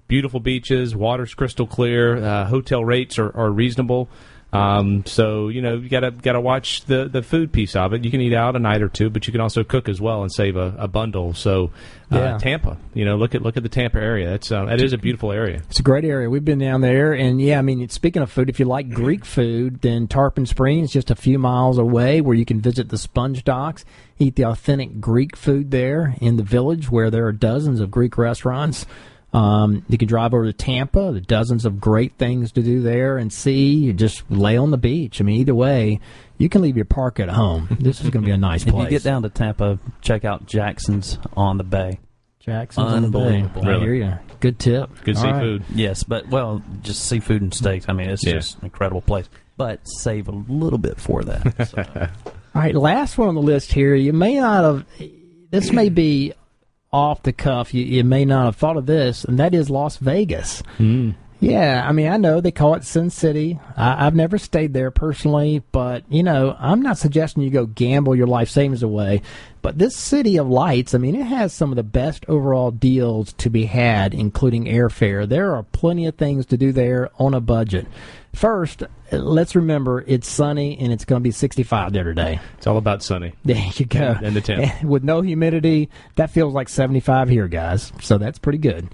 Beautiful 0.09 0.39
beaches, 0.41 0.95
water's 0.95 1.33
crystal 1.33 1.67
clear. 1.67 2.17
Uh, 2.17 2.45
hotel 2.45 2.83
rates 2.83 3.17
are, 3.19 3.33
are 3.37 3.51
reasonable. 3.51 4.09
Um, 4.51 5.05
so 5.05 5.49
you 5.49 5.61
know 5.61 5.75
you 5.75 5.89
gotta 5.89 6.09
gotta 6.09 6.41
watch 6.41 6.85
the 6.85 7.07
the 7.07 7.21
food 7.21 7.51
piece 7.51 7.75
of 7.75 7.93
it. 7.93 8.03
You 8.03 8.09
can 8.09 8.19
eat 8.19 8.33
out 8.33 8.55
a 8.55 8.59
night 8.59 8.81
or 8.81 8.89
two, 8.89 9.11
but 9.11 9.27
you 9.27 9.31
can 9.31 9.41
also 9.41 9.63
cook 9.63 9.87
as 9.87 10.01
well 10.01 10.23
and 10.23 10.31
save 10.31 10.55
a, 10.55 10.73
a 10.79 10.87
bundle. 10.87 11.35
So 11.35 11.71
uh, 12.11 12.17
Yeah. 12.17 12.37
Tampa, 12.39 12.77
you 12.95 13.05
know, 13.05 13.15
look 13.15 13.35
at 13.35 13.43
look 13.43 13.57
at 13.57 13.63
the 13.63 13.69
Tampa 13.69 13.99
area. 13.99 14.27
That's 14.31 14.51
uh, 14.51 14.65
that 14.65 14.81
is 14.81 14.91
a 14.91 14.97
beautiful 14.97 15.31
area. 15.31 15.61
It's 15.69 15.79
a 15.79 15.83
great 15.83 16.03
area. 16.03 16.31
We've 16.31 16.43
been 16.43 16.57
down 16.57 16.81
there, 16.81 17.13
and 17.13 17.39
yeah, 17.39 17.59
I 17.59 17.61
mean, 17.61 17.87
speaking 17.89 18.23
of 18.23 18.31
food, 18.31 18.49
if 18.49 18.59
you 18.59 18.65
like 18.65 18.89
Greek 18.89 19.23
food, 19.23 19.81
then 19.81 20.07
Tarpon 20.07 20.47
Springs, 20.47 20.91
just 20.91 21.11
a 21.11 21.15
few 21.15 21.37
miles 21.37 21.77
away, 21.77 22.19
where 22.19 22.35
you 22.35 22.45
can 22.45 22.59
visit 22.59 22.89
the 22.89 22.97
sponge 22.97 23.43
docks, 23.43 23.85
eat 24.17 24.35
the 24.35 24.45
authentic 24.45 24.99
Greek 24.99 25.35
food 25.35 25.69
there 25.69 26.15
in 26.21 26.37
the 26.37 26.43
village, 26.43 26.89
where 26.89 27.11
there 27.11 27.27
are 27.27 27.31
dozens 27.31 27.79
of 27.79 27.91
Greek 27.91 28.17
restaurants. 28.17 28.87
Um, 29.31 29.85
you 29.87 29.97
can 29.97 30.07
drive 30.07 30.33
over 30.33 30.45
to 30.45 30.53
Tampa. 30.53 30.99
There 31.11 31.17
are 31.17 31.19
dozens 31.19 31.65
of 31.65 31.79
great 31.79 32.13
things 32.17 32.51
to 32.53 32.63
do 32.63 32.81
there 32.81 33.17
and 33.17 33.31
see. 33.31 33.73
You 33.75 33.93
just 33.93 34.23
lay 34.31 34.57
on 34.57 34.71
the 34.71 34.77
beach. 34.77 35.21
I 35.21 35.23
mean, 35.23 35.39
either 35.41 35.53
way, 35.53 35.99
you 36.39 36.49
can 36.49 36.61
leave 36.63 36.75
your 36.75 36.85
park 36.85 37.19
at 37.19 37.29
home. 37.29 37.67
This 37.79 38.01
is 38.01 38.09
going 38.09 38.23
to 38.23 38.27
be 38.27 38.31
a 38.31 38.37
nice 38.39 38.63
place. 38.63 38.75
If 38.87 38.91
you 38.91 38.97
get 38.97 39.03
down 39.03 39.21
to 39.23 39.29
Tampa, 39.29 39.77
check 40.01 40.25
out 40.25 40.47
Jackson's 40.47 41.19
on 41.37 41.57
the 41.57 41.63
Bay. 41.63 41.99
Jackson's 42.39 42.91
on 42.91 43.01
the 43.03 43.09
Bay. 43.09 43.19
Unbelievable. 43.19 43.65
I 43.65 43.69
Really. 43.69 43.81
hear 43.81 43.93
you. 43.93 44.13
Good 44.39 44.57
tip. 44.57 44.89
Good 45.03 45.17
All 45.17 45.23
right. 45.25 45.35
seafood. 45.35 45.63
Yes, 45.75 46.03
but 46.03 46.27
well, 46.29 46.63
just 46.81 47.03
seafood 47.03 47.41
and 47.41 47.53
steaks. 47.53 47.85
I 47.87 47.93
mean, 47.93 48.09
it's 48.09 48.25
Yeah. 48.25 48.33
just 48.33 48.57
an 48.59 48.65
incredible 48.65 49.01
place. 49.01 49.29
But 49.57 49.81
save 49.87 50.27
a 50.29 50.31
little 50.31 50.79
bit 50.79 50.99
for 50.99 51.21
that. 51.25 51.67
So. 51.67 51.83
All 52.55 52.61
right, 52.63 52.73
last 52.73 53.17
one 53.17 53.27
on 53.27 53.35
the 53.35 53.41
list 53.41 53.73
here. 53.73 53.93
You 53.93 54.13
may 54.13 54.35
not 54.39 54.63
have. 54.63 54.85
This 55.51 55.71
may 55.71 55.89
be 55.89 56.33
off 56.91 57.23
the 57.23 57.33
cuff. 57.33 57.73
You, 57.73 57.83
you 57.83 58.03
may 58.03 58.25
not 58.25 58.45
have 58.45 58.55
thought 58.55 58.77
of 58.77 58.85
this, 58.85 59.23
and 59.23 59.39
that 59.39 59.53
is 59.53 59.69
Las 59.69 59.97
Vegas. 59.97 60.61
Hmm. 60.77 61.11
Yeah, 61.41 61.85
I 61.87 61.93
mean, 61.93 62.07
I 62.07 62.17
know 62.17 62.41
they 62.41 62.51
call 62.51 62.73
it 62.75 62.83
Sin 62.83 63.09
City. 63.09 63.59
I, 63.77 64.05
I've 64.05 64.15
never 64.15 64.37
stayed 64.37 64.73
there 64.73 64.91
personally, 64.91 65.63
but 65.71 66.03
you 66.09 66.21
know, 66.21 66.55
I'm 66.59 66.81
not 66.81 66.97
suggesting 66.97 67.43
you 67.43 67.49
go 67.49 67.65
gamble 67.65 68.15
your 68.15 68.27
life 68.27 68.49
savings 68.49 68.83
away. 68.83 69.21
But 69.61 69.77
this 69.77 69.95
city 69.95 70.37
of 70.37 70.47
lights, 70.49 70.93
I 70.93 70.97
mean, 70.97 71.15
it 71.15 71.25
has 71.25 71.53
some 71.53 71.71
of 71.71 71.75
the 71.75 71.83
best 71.83 72.25
overall 72.27 72.71
deals 72.71 73.33
to 73.33 73.49
be 73.49 73.65
had, 73.65 74.13
including 74.13 74.65
airfare. 74.65 75.27
There 75.27 75.55
are 75.55 75.63
plenty 75.63 76.05
of 76.07 76.15
things 76.15 76.45
to 76.47 76.57
do 76.57 76.71
there 76.71 77.09
on 77.17 77.33
a 77.33 77.41
budget. 77.41 77.87
First, 78.33 78.83
let's 79.11 79.55
remember 79.55 80.03
it's 80.07 80.29
sunny 80.29 80.77
and 80.77 80.93
it's 80.93 81.03
going 81.03 81.19
to 81.21 81.23
be 81.23 81.31
65 81.31 81.93
there 81.93 82.03
today. 82.03 82.39
It's 82.57 82.67
all 82.67 82.77
about 82.77 83.01
sunny. 83.01 83.33
There 83.43 83.63
you 83.75 83.85
go. 83.85 84.15
And 84.21 84.35
the 84.35 84.41
temp. 84.41 84.83
With 84.83 85.03
no 85.03 85.21
humidity, 85.21 85.89
that 86.15 86.29
feels 86.31 86.53
like 86.53 86.69
75 86.69 87.29
here, 87.29 87.47
guys. 87.47 87.91
So 88.01 88.17
that's 88.17 88.39
pretty 88.39 88.59
good. 88.59 88.89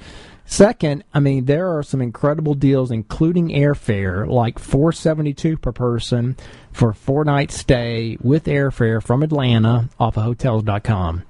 Second, 0.45 1.03
I 1.13 1.19
mean, 1.19 1.45
there 1.45 1.75
are 1.75 1.81
some 1.81 2.01
incredible 2.01 2.53
deals, 2.53 2.91
including 2.91 3.49
airfare, 3.49 4.27
like 4.27 4.59
472 4.59 5.57
per 5.57 5.71
person 5.71 6.37
for 6.71 6.93
four 6.93 7.25
night 7.25 7.51
stay 7.51 8.17
with 8.21 8.45
airfare 8.45 9.01
from 9.01 9.23
Atlanta 9.23 9.89
off 9.99 10.17
of 10.17 10.23
hotels.com. 10.23 11.23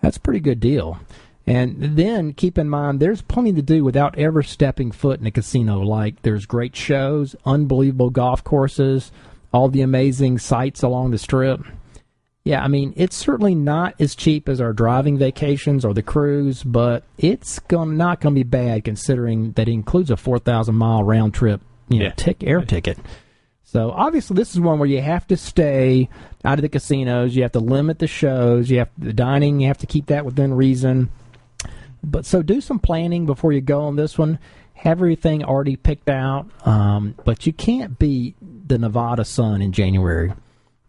That's 0.00 0.16
a 0.16 0.20
pretty 0.20 0.40
good 0.40 0.60
deal. 0.60 0.98
And 1.46 1.96
then 1.96 2.32
keep 2.32 2.56
in 2.56 2.70
mind, 2.70 3.00
there's 3.00 3.20
plenty 3.20 3.52
to 3.52 3.62
do 3.62 3.84
without 3.84 4.18
ever 4.18 4.42
stepping 4.42 4.92
foot 4.92 5.20
in 5.20 5.26
a 5.26 5.30
casino. 5.30 5.80
Like 5.80 6.22
there's 6.22 6.46
great 6.46 6.74
shows, 6.74 7.36
unbelievable 7.44 8.10
golf 8.10 8.42
courses, 8.42 9.12
all 9.52 9.68
the 9.68 9.82
amazing 9.82 10.38
sights 10.38 10.82
along 10.82 11.10
the 11.10 11.18
strip. 11.18 11.60
Yeah, 12.44 12.62
I 12.62 12.68
mean, 12.68 12.92
it's 12.96 13.16
certainly 13.16 13.54
not 13.54 13.94
as 13.98 14.14
cheap 14.14 14.50
as 14.50 14.60
our 14.60 14.74
driving 14.74 15.16
vacations 15.16 15.82
or 15.82 15.94
the 15.94 16.02
cruise, 16.02 16.62
but 16.62 17.02
it's 17.16 17.58
going 17.60 17.96
not 17.96 18.20
going 18.20 18.34
to 18.34 18.38
be 18.38 18.42
bad 18.42 18.84
considering 18.84 19.52
that 19.52 19.66
it 19.66 19.72
includes 19.72 20.10
a 20.10 20.16
4,000 20.18 20.74
mile 20.74 21.02
round 21.02 21.32
trip, 21.32 21.62
you 21.88 22.00
know, 22.00 22.04
Yeah. 22.06 22.12
tick, 22.16 22.44
air 22.44 22.60
ticket. 22.60 22.98
So 23.62 23.90
obviously, 23.90 24.34
this 24.36 24.52
is 24.52 24.60
one 24.60 24.78
where 24.78 24.88
you 24.88 25.00
have 25.00 25.26
to 25.28 25.38
stay 25.38 26.10
out 26.44 26.58
of 26.58 26.62
the 26.62 26.68
casinos. 26.68 27.34
You 27.34 27.42
have 27.42 27.52
to 27.52 27.60
limit 27.60 27.98
the 27.98 28.06
shows. 28.06 28.70
You 28.70 28.78
have 28.80 28.90
the 28.98 29.14
dining. 29.14 29.60
You 29.60 29.68
have 29.68 29.78
to 29.78 29.86
keep 29.86 30.06
that 30.06 30.26
within 30.26 30.52
reason. 30.52 31.08
But 32.04 32.26
so 32.26 32.42
do 32.42 32.60
some 32.60 32.78
planning 32.78 33.24
before 33.24 33.52
you 33.52 33.62
go 33.62 33.80
on 33.86 33.96
this 33.96 34.18
one. 34.18 34.38
Have 34.74 34.98
everything 34.98 35.42
already 35.42 35.76
picked 35.76 36.10
out. 36.10 36.46
Um, 36.66 37.14
but 37.24 37.46
you 37.46 37.54
can't 37.54 37.98
beat 37.98 38.36
the 38.68 38.76
Nevada 38.78 39.24
sun 39.24 39.62
in 39.62 39.72
January. 39.72 40.34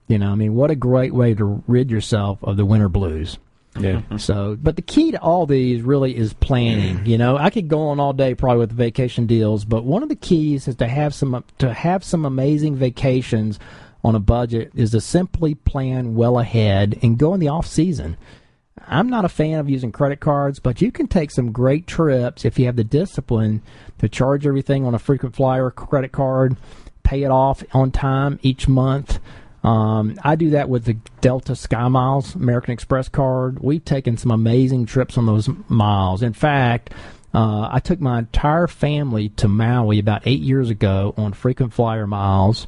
You 0.07 0.19
know, 0.19 0.31
I 0.31 0.35
mean, 0.35 0.53
what 0.53 0.71
a 0.71 0.75
great 0.75 1.13
way 1.13 1.33
to 1.33 1.63
rid 1.67 1.89
yourself 1.89 2.39
of 2.43 2.57
the 2.57 2.65
winter 2.65 2.89
blues. 2.89 3.37
Yeah. 3.77 4.01
So, 4.17 4.57
but 4.61 4.77
the 4.77 4.81
key 4.81 5.11
to 5.11 5.21
all 5.21 5.45
these 5.45 5.81
really 5.81 6.15
is 6.15 6.33
planning. 6.33 7.05
You 7.05 7.17
know, 7.17 7.37
I 7.37 7.49
could 7.49 7.67
go 7.67 7.89
on 7.89 7.99
all 7.99 8.13
day 8.13 8.33
probably 8.33 8.59
with 8.59 8.71
vacation 8.71 9.25
deals, 9.25 9.65
but 9.65 9.83
one 9.83 10.01
of 10.01 10.09
the 10.09 10.15
keys 10.15 10.67
is 10.67 10.75
to 10.77 10.87
have 10.87 11.13
some 11.13 11.43
to 11.57 11.73
have 11.73 12.03
some 12.03 12.25
amazing 12.25 12.75
vacations 12.75 13.59
on 14.05 14.15
a 14.15 14.19
budget 14.19 14.71
is 14.75 14.91
to 14.91 15.01
simply 15.01 15.55
plan 15.55 16.13
well 16.13 16.37
ahead 16.37 16.97
and 17.01 17.17
go 17.17 17.33
in 17.33 17.39
the 17.39 17.47
off 17.47 17.65
season. 17.65 18.15
I'm 18.87 19.09
not 19.09 19.25
a 19.25 19.29
fan 19.29 19.57
of 19.57 19.69
using 19.69 19.91
credit 19.91 20.19
cards, 20.19 20.59
but 20.59 20.79
you 20.79 20.91
can 20.91 21.07
take 21.07 21.31
some 21.31 21.51
great 21.51 21.87
trips 21.87 22.45
if 22.45 22.59
you 22.59 22.67
have 22.67 22.75
the 22.75 22.83
discipline 22.83 23.63
to 23.97 24.07
charge 24.07 24.45
everything 24.45 24.85
on 24.85 24.93
a 24.93 24.99
frequent 24.99 25.35
flyer 25.35 25.71
credit 25.71 26.11
card, 26.11 26.55
pay 27.03 27.23
it 27.23 27.31
off 27.31 27.63
on 27.73 27.89
time 27.89 28.39
each 28.43 28.67
month. 28.67 29.19
Um, 29.65 30.15
I 30.23 30.36
do 30.36 30.51
that 30.51 30.69
with 30.69 30.86
the 30.86 30.93
Delta 31.21 31.56
Sky 31.56 31.88
Miles 31.88 32.36
American 32.36 32.71
Express 32.71 33.10
card. 33.10 33.60
We've 33.60 33.84
taken 33.84 34.15
some 34.15 34.30
amazing 34.30 34.86
trips 34.86 35.17
on 35.17 35.25
those 35.25 35.49
miles. 35.67 36.21
In 36.21 36.34
fact, 36.34 36.93
uh, 37.34 37.69
I 37.71 37.80
took 37.80 37.99
my 37.99 38.19
entire 38.19 38.67
family 38.67 39.30
to 39.30 39.47
Maui 39.47 39.97
about 39.97 40.21
eight 40.28 40.41
years 40.41 40.69
ago 40.69 41.15
on 41.17 41.34
frequent 41.34 41.73
flyer 41.73 42.06
miles. 42.06 42.67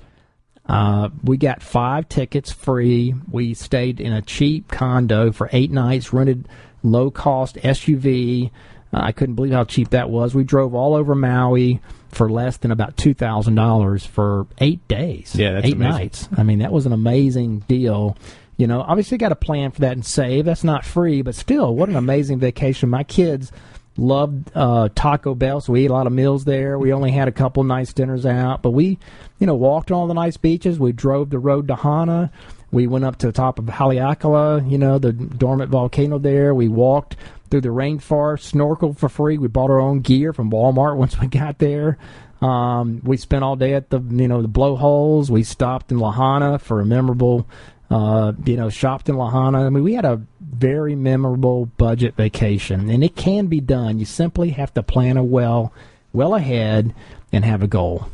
Uh, 0.65 1.09
we 1.23 1.37
got 1.37 1.61
five 1.61 2.09
tickets 2.09 2.51
free. 2.51 3.13
We 3.29 3.53
stayed 3.53 3.99
in 3.99 4.11
a 4.11 4.23
cheap 4.23 4.71
condo 4.71 5.31
for 5.31 5.51
eight 5.53 5.69
nights, 5.69 6.11
rented 6.11 6.49
low 6.81 7.11
cost 7.11 7.57
SUV. 7.57 8.49
Uh, 8.93 8.99
I 9.01 9.11
couldn't 9.11 9.35
believe 9.35 9.53
how 9.53 9.63
cheap 9.65 9.89
that 9.89 10.09
was. 10.09 10.33
We 10.33 10.43
drove 10.43 10.73
all 10.73 10.95
over 10.95 11.13
Maui 11.15 11.81
for 12.09 12.29
less 12.29 12.57
than 12.57 12.71
about 12.71 12.95
two 12.97 13.13
thousand 13.13 13.55
dollars 13.55 14.05
for 14.05 14.47
eight 14.59 14.87
days. 14.87 15.35
Yeah, 15.35 15.53
that's 15.53 15.67
eight 15.67 15.73
amazing. 15.73 15.91
nights. 15.91 16.29
I 16.37 16.43
mean, 16.43 16.59
that 16.59 16.71
was 16.71 16.85
an 16.85 16.93
amazing 16.93 17.59
deal. 17.67 18.17
You 18.55 18.65
know, 18.65 18.81
obviously 18.81 19.17
got 19.17 19.29
to 19.29 19.35
plan 19.35 19.71
for 19.71 19.81
that 19.81 19.91
and 19.91 20.05
save. 20.05 20.45
That's 20.45 20.63
not 20.63 20.83
free, 20.85 21.21
but 21.21 21.35
still, 21.35 21.75
what 21.75 21.89
an 21.89 21.95
amazing 21.95 22.39
vacation. 22.39 22.89
My 22.89 23.03
kids 23.03 23.51
loved 23.97 24.51
uh, 24.55 24.89
Taco 24.95 25.35
Bell, 25.35 25.59
so 25.59 25.73
we 25.73 25.83
ate 25.83 25.89
a 25.89 25.93
lot 25.93 26.07
of 26.07 26.13
meals 26.13 26.45
there. 26.45 26.79
We 26.79 26.93
only 26.93 27.11
had 27.11 27.27
a 27.27 27.31
couple 27.31 27.63
nice 27.63 27.93
dinners 27.93 28.25
out, 28.25 28.61
but 28.61 28.71
we, 28.71 28.97
you 29.39 29.45
know, 29.47 29.55
walked 29.55 29.91
on 29.91 29.97
all 29.97 30.07
the 30.07 30.13
nice 30.13 30.37
beaches. 30.37 30.79
We 30.79 30.91
drove 30.91 31.29
the 31.29 31.39
road 31.39 31.67
to 31.67 31.75
Hana. 31.75 32.31
We 32.71 32.85
went 32.87 33.05
up 33.05 33.17
to 33.19 33.27
the 33.27 33.31
top 33.33 33.59
of 33.59 33.65
Haleakala, 33.65 34.69
you 34.69 34.77
know, 34.77 34.97
the 34.97 35.13
dormant 35.13 35.71
volcano 35.71 36.19
there. 36.19 36.53
We 36.53 36.67
walked 36.67 37.15
through 37.49 37.61
the 37.61 37.69
rainforest, 37.69 38.53
snorkeled 38.53 38.97
for 38.97 39.09
free. 39.09 39.37
We 39.37 39.47
bought 39.47 39.69
our 39.69 39.79
own 39.79 40.01
gear 40.01 40.33
from 40.33 40.51
Walmart 40.51 40.97
once 40.97 41.19
we 41.19 41.27
got 41.27 41.59
there. 41.59 41.97
Um, 42.41 43.01
we 43.03 43.17
spent 43.17 43.43
all 43.43 43.55
day 43.55 43.73
at 43.73 43.89
the 43.89 43.99
you 43.99 44.27
know 44.27 44.41
the 44.41 44.47
blowholes. 44.47 45.31
We 45.31 45.43
stopped 45.43 45.91
in 45.91 45.99
Lahaina 45.99 46.59
for 46.59 46.79
a 46.79 46.85
memorable, 46.85 47.47
uh, 47.89 48.33
you 48.45 48.57
know, 48.57 48.69
shopped 48.69 49.09
in 49.09 49.17
Lahaina. 49.17 49.65
I 49.65 49.69
mean, 49.69 49.83
we 49.83 49.95
had 49.95 50.05
a 50.05 50.21
very 50.39 50.95
memorable 50.95 51.65
budget 51.65 52.15
vacation, 52.15 52.89
and 52.89 53.03
it 53.03 53.15
can 53.15 53.47
be 53.47 53.59
done. 53.59 53.97
You 53.97 54.05
simply 54.05 54.51
have 54.51 54.73
to 54.75 54.83
plan 54.83 55.17
a 55.17 55.23
well, 55.23 55.73
well 56.13 56.35
ahead, 56.35 56.93
and 57.31 57.43
have 57.43 57.63
a 57.63 57.67
goal. 57.67 58.07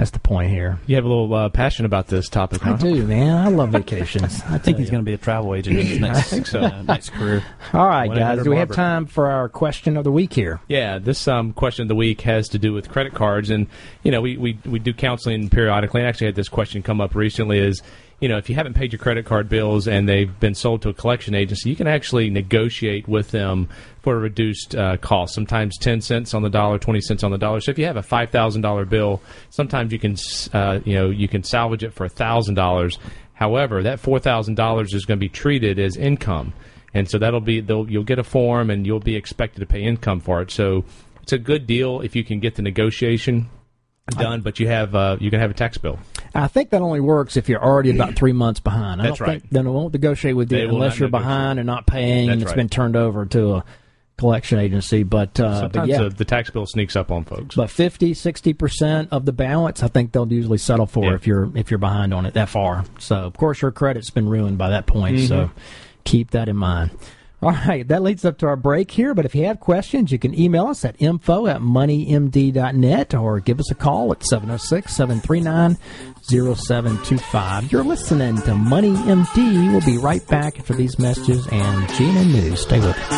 That's 0.00 0.12
the 0.12 0.18
point 0.18 0.48
here. 0.48 0.78
You 0.86 0.96
have 0.96 1.04
a 1.04 1.08
little 1.08 1.34
uh, 1.34 1.50
passion 1.50 1.84
about 1.84 2.06
this 2.06 2.30
topic, 2.30 2.62
huh? 2.62 2.72
I 2.72 2.76
do, 2.78 3.06
man. 3.06 3.36
I 3.36 3.50
love 3.50 3.68
vacations. 3.68 4.40
I 4.48 4.56
think 4.56 4.78
he's 4.78 4.88
going 4.88 5.02
to 5.02 5.04
be 5.04 5.12
a 5.12 5.18
travel 5.18 5.54
agent 5.54 5.78
in 5.78 5.86
his 5.86 6.00
next, 6.00 6.30
think 6.30 6.46
so. 6.46 6.60
uh, 6.60 6.82
next 6.88 7.10
career. 7.10 7.44
All 7.74 7.86
right, 7.86 8.08
guys. 8.08 8.42
Do 8.42 8.48
we 8.48 8.56
have 8.56 8.72
time 8.72 9.04
for 9.04 9.30
our 9.30 9.50
question 9.50 9.98
of 9.98 10.04
the 10.04 10.10
week 10.10 10.32
here? 10.32 10.58
Yeah, 10.68 10.98
this 10.98 11.28
um, 11.28 11.52
question 11.52 11.82
of 11.82 11.88
the 11.88 11.94
week 11.94 12.22
has 12.22 12.48
to 12.48 12.58
do 12.58 12.72
with 12.72 12.88
credit 12.88 13.12
cards, 13.12 13.50
and 13.50 13.66
you 14.02 14.10
know 14.10 14.22
we, 14.22 14.38
we 14.38 14.58
we 14.64 14.78
do 14.78 14.94
counseling 14.94 15.50
periodically. 15.50 16.00
I 16.00 16.06
actually 16.06 16.28
had 16.28 16.34
this 16.34 16.48
question 16.48 16.82
come 16.82 17.02
up 17.02 17.14
recently: 17.14 17.58
is 17.58 17.82
you 18.20 18.28
know 18.28 18.36
if 18.36 18.48
you 18.48 18.54
haven't 18.54 18.74
paid 18.74 18.92
your 18.92 18.98
credit 18.98 19.26
card 19.26 19.48
bills 19.48 19.88
and 19.88 20.08
they've 20.08 20.38
been 20.40 20.54
sold 20.54 20.82
to 20.82 20.88
a 20.88 20.94
collection 20.94 21.34
agency, 21.34 21.70
you 21.70 21.76
can 21.76 21.86
actually 21.86 22.30
negotiate 22.30 23.08
with 23.08 23.30
them 23.30 23.68
for 24.02 24.16
a 24.16 24.18
reduced 24.18 24.74
uh, 24.74 24.96
cost. 24.98 25.34
Sometimes 25.34 25.76
ten 25.78 26.00
cents 26.00 26.34
on 26.34 26.42
the 26.42 26.50
dollar, 26.50 26.78
twenty 26.78 27.00
cents 27.00 27.24
on 27.24 27.30
the 27.30 27.38
dollar. 27.38 27.60
So 27.60 27.70
if 27.70 27.78
you 27.78 27.86
have 27.86 27.96
a 27.96 28.02
five 28.02 28.30
thousand 28.30 28.62
dollar 28.62 28.84
bill, 28.84 29.20
sometimes 29.50 29.92
you 29.92 29.98
can 29.98 30.16
uh, 30.52 30.80
you 30.84 30.94
know 30.94 31.10
you 31.10 31.28
can 31.28 31.42
salvage 31.42 31.82
it 31.82 31.92
for 31.92 32.08
thousand 32.08 32.54
dollars. 32.54 32.98
However, 33.34 33.82
that 33.82 34.00
four 34.00 34.18
thousand 34.18 34.54
dollars 34.54 34.92
is 34.94 35.04
going 35.04 35.18
to 35.18 35.24
be 35.24 35.30
treated 35.30 35.78
as 35.78 35.96
income 35.96 36.52
and 36.94 37.08
so 37.08 37.18
that'll 37.18 37.40
be 37.40 37.62
you'll 37.66 38.04
get 38.04 38.18
a 38.18 38.24
form 38.24 38.70
and 38.70 38.86
you'll 38.86 39.00
be 39.00 39.16
expected 39.16 39.60
to 39.60 39.66
pay 39.66 39.82
income 39.82 40.20
for 40.20 40.42
it. 40.42 40.50
So 40.50 40.84
it's 41.22 41.32
a 41.32 41.38
good 41.38 41.66
deal 41.66 42.00
if 42.00 42.16
you 42.16 42.24
can 42.24 42.40
get 42.40 42.56
the 42.56 42.62
negotiation 42.62 43.48
done, 44.14 44.40
but 44.42 44.58
you 44.60 44.68
have 44.68 44.94
uh, 44.94 45.16
you 45.20 45.30
can 45.30 45.40
have 45.40 45.50
a 45.50 45.54
tax 45.54 45.78
bill. 45.78 45.98
I 46.34 46.46
think 46.46 46.70
that 46.70 46.80
only 46.82 47.00
works 47.00 47.36
if 47.36 47.48
you're 47.48 47.62
already 47.62 47.90
about 47.90 48.14
three 48.14 48.32
months 48.32 48.60
behind. 48.60 49.00
I 49.00 49.06
That's 49.06 49.18
don't 49.18 49.28
right. 49.28 49.40
think 49.40 49.50
then 49.52 49.66
it 49.66 49.70
won't 49.70 49.92
negotiate 49.92 50.36
with 50.36 50.48
They 50.48 50.62
you 50.62 50.68
will 50.68 50.76
unless 50.76 50.92
not 50.94 51.00
you're 51.00 51.08
behind 51.08 51.58
and 51.58 51.66
not 51.66 51.86
paying, 51.86 52.30
and 52.30 52.40
That's 52.40 52.50
it's 52.50 52.56
right. 52.56 52.56
been 52.56 52.68
turned 52.68 52.96
over 52.96 53.26
to 53.26 53.54
a 53.56 53.64
collection 54.16 54.58
agency. 54.58 55.02
But 55.02 55.40
uh, 55.40 55.42
but 55.44 55.60
Sometimes 55.60 55.88
yeah. 55.88 56.02
the, 56.02 56.08
the 56.10 56.24
tax 56.24 56.50
bill 56.50 56.66
sneaks 56.66 56.94
up 56.94 57.10
on 57.10 57.24
folks. 57.24 57.56
but 57.56 57.68
50 57.70 58.14
60 58.14 58.52
percent 58.52 59.08
of 59.12 59.24
the 59.24 59.32
balance, 59.32 59.82
I 59.82 59.88
think 59.88 60.12
they'll 60.12 60.30
usually 60.32 60.58
settle 60.58 60.86
for 60.86 61.04
Yeah. 61.06 61.14
if 61.14 61.26
you're 61.26 61.50
if 61.56 61.70
you're 61.70 61.78
behind 61.78 62.14
on 62.14 62.26
it 62.26 62.34
that 62.34 62.48
far. 62.48 62.84
So 62.98 63.16
of 63.16 63.36
course 63.36 63.62
your 63.62 63.72
credit's 63.72 64.10
been 64.10 64.28
ruined 64.28 64.58
by 64.58 64.70
that 64.70 64.86
point. 64.86 65.20
So 65.20 65.36
Mm-hmm. 65.46 65.58
keep 66.04 66.30
that 66.32 66.48
in 66.48 66.56
mind. 66.56 66.90
All 67.42 67.52
right, 67.52 67.88
that 67.88 68.02
leads 68.02 68.26
up 68.26 68.36
to 68.38 68.46
our 68.46 68.56
break 68.56 68.90
here. 68.90 69.14
But 69.14 69.24
if 69.24 69.34
you 69.34 69.46
have 69.46 69.60
questions, 69.60 70.12
you 70.12 70.18
can 70.18 70.38
email 70.38 70.66
us 70.66 70.84
at 70.84 70.94
info 70.98 71.46
at 71.46 71.62
moneymd.net 71.62 73.14
or 73.14 73.40
give 73.40 73.58
us 73.58 73.70
a 73.70 73.74
call 73.74 74.12
at 74.12 74.22
706 74.24 74.94
739 74.94 75.78
0725. 76.22 77.72
You're 77.72 77.82
listening 77.82 78.42
to 78.42 78.54
Money 78.54 78.92
MD. 78.92 79.72
We'll 79.72 79.80
be 79.80 79.96
right 79.96 80.26
back 80.28 80.58
after 80.58 80.74
these 80.74 80.98
messages 80.98 81.46
and 81.46 81.88
GNN 81.88 82.32
News. 82.32 82.60
Stay 82.60 82.78
with 82.78 82.94
us. 82.98 83.10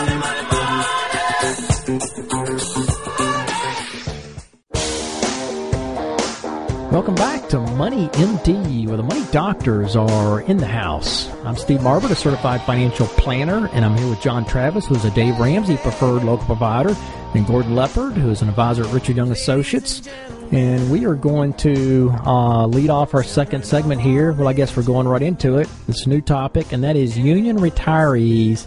Welcome 6.92 7.14
back 7.14 7.48
to 7.48 7.58
Money 7.58 8.08
MD, 8.08 8.86
where 8.86 8.98
the 8.98 9.02
money 9.02 9.24
doctors 9.32 9.96
are 9.96 10.42
in 10.42 10.58
the 10.58 10.66
house. 10.66 11.26
I'm 11.42 11.56
Steve 11.56 11.80
Marbert, 11.80 12.10
a 12.10 12.14
certified 12.14 12.60
financial 12.64 13.06
planner, 13.06 13.66
and 13.72 13.82
I'm 13.82 13.96
here 13.96 14.10
with 14.10 14.20
John 14.20 14.44
Travis, 14.44 14.84
who's 14.84 15.02
a 15.06 15.10
Dave 15.12 15.38
Ramsey 15.38 15.78
preferred 15.78 16.22
local 16.22 16.44
provider, 16.44 16.94
and 17.34 17.46
Gordon 17.46 17.74
Leopard, 17.74 18.12
who 18.12 18.28
is 18.28 18.42
an 18.42 18.50
advisor 18.50 18.84
at 18.84 18.92
Richard 18.92 19.16
Young 19.16 19.32
Associates. 19.32 20.06
And 20.50 20.90
we 20.90 21.06
are 21.06 21.14
going 21.14 21.54
to 21.54 22.14
uh, 22.26 22.66
lead 22.66 22.90
off 22.90 23.14
our 23.14 23.22
second 23.22 23.64
segment 23.64 24.02
here. 24.02 24.34
Well, 24.34 24.46
I 24.46 24.52
guess 24.52 24.76
we're 24.76 24.82
going 24.82 25.08
right 25.08 25.22
into 25.22 25.56
it. 25.56 25.70
It's 25.88 26.04
a 26.04 26.10
new 26.10 26.20
topic, 26.20 26.72
and 26.72 26.84
that 26.84 26.96
is 26.96 27.16
union 27.16 27.56
retirees 27.56 28.66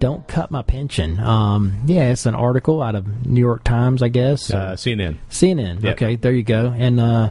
don't 0.00 0.26
cut 0.28 0.50
my 0.50 0.62
pension. 0.62 1.18
Um, 1.18 1.82
yeah, 1.86 2.10
it's 2.10 2.26
an 2.26 2.34
article 2.34 2.82
out 2.82 2.94
of 2.94 3.26
New 3.26 3.40
York 3.40 3.64
Times, 3.64 4.02
I 4.02 4.08
guess. 4.08 4.50
Uh, 4.50 4.72
CNN. 4.72 5.16
CNN. 5.30 5.82
Yep. 5.82 5.94
Okay, 5.94 6.16
there 6.16 6.32
you 6.32 6.42
go. 6.42 6.74
And 6.76 7.00
uh, 7.00 7.30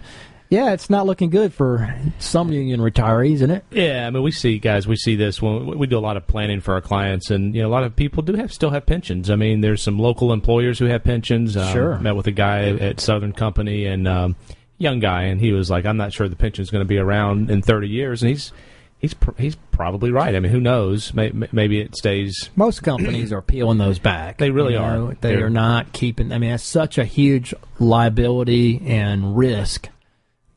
yeah, 0.50 0.72
it's 0.74 0.90
not 0.90 1.06
looking 1.06 1.30
good 1.30 1.54
for 1.54 1.94
some 2.20 2.52
union 2.52 2.80
retirees, 2.80 3.34
isn't 3.36 3.52
it? 3.52 3.66
Yeah, 3.72 4.08
I 4.08 4.10
mean, 4.10 4.24
we 4.24 4.32
see 4.32 4.60
guys. 4.60 4.88
We 4.88 4.96
see 4.96 5.16
this 5.16 5.42
when 5.42 5.66
we- 5.78 5.88
do 5.88 5.98
a 5.98 6.00
lot 6.00 6.18
of 6.18 6.28
planning 6.28 6.60
for 6.62 6.74
our 6.74 6.82
clients, 6.82 7.30
and 7.32 7.56
you 7.56 7.62
know, 7.62 7.68
a 7.68 7.72
lot 7.72 7.84
of 7.84 7.96
people 7.96 8.24
do 8.24 8.34
have 8.34 8.52
still 8.52 8.70
have 8.72 8.86
pensions. 8.86 9.30
I 9.30 9.36
mean, 9.36 9.62
there's 9.62 9.82
some 9.82 9.98
local 10.00 10.34
employers 10.34 10.80
who 10.80 10.86
have 10.86 11.04
pensions. 11.04 11.56
Um, 11.58 11.72
Sure. 11.74 12.00
Met 12.00 12.16
with 12.16 12.28
a 12.28 12.32
guy 12.32 12.70
at 12.70 13.00
Southern 13.00 13.32
Company, 13.34 13.86
and 13.86 14.08
um, 14.08 14.36
young 14.78 15.00
guy, 15.00 15.24
and 15.24 15.40
he 15.42 15.52
was 15.54 15.70
like, 15.70 15.86
"I'm 15.86 15.98
not 15.98 16.12
sure 16.14 16.28
the 16.28 16.36
pension's 16.36 16.70
going 16.70 16.84
to 16.84 16.88
be 16.88 16.98
around 16.98 17.50
in 17.50 17.62
30 17.62 17.88
years," 17.90 18.22
and 18.22 18.30
he's 18.30 18.52
he's 19.00 19.14
pr- 19.14 19.32
he's 19.38 19.56
probably 19.72 20.12
right. 20.12 20.36
I 20.36 20.40
mean, 20.40 20.52
who 20.52 20.60
knows? 20.60 21.14
May- 21.14 21.32
Maybe 21.52 21.80
it 21.80 21.96
stays. 21.96 22.50
Most 22.56 22.82
companies 22.84 23.32
are 23.32 23.42
peeling 23.42 23.78
those 23.78 24.00
back. 24.00 24.38
They 24.40 24.50
really 24.52 24.74
You 24.74 24.80
are. 24.80 25.08
They 25.22 25.36
They're- 25.36 25.46
are 25.46 25.50
not 25.50 25.94
keeping. 25.94 26.32
I 26.32 26.38
mean, 26.38 26.50
that's 26.52 26.64
such 26.64 26.98
a 26.98 27.06
huge 27.06 27.54
liability 27.80 28.82
and 28.86 29.38
risk 29.38 29.90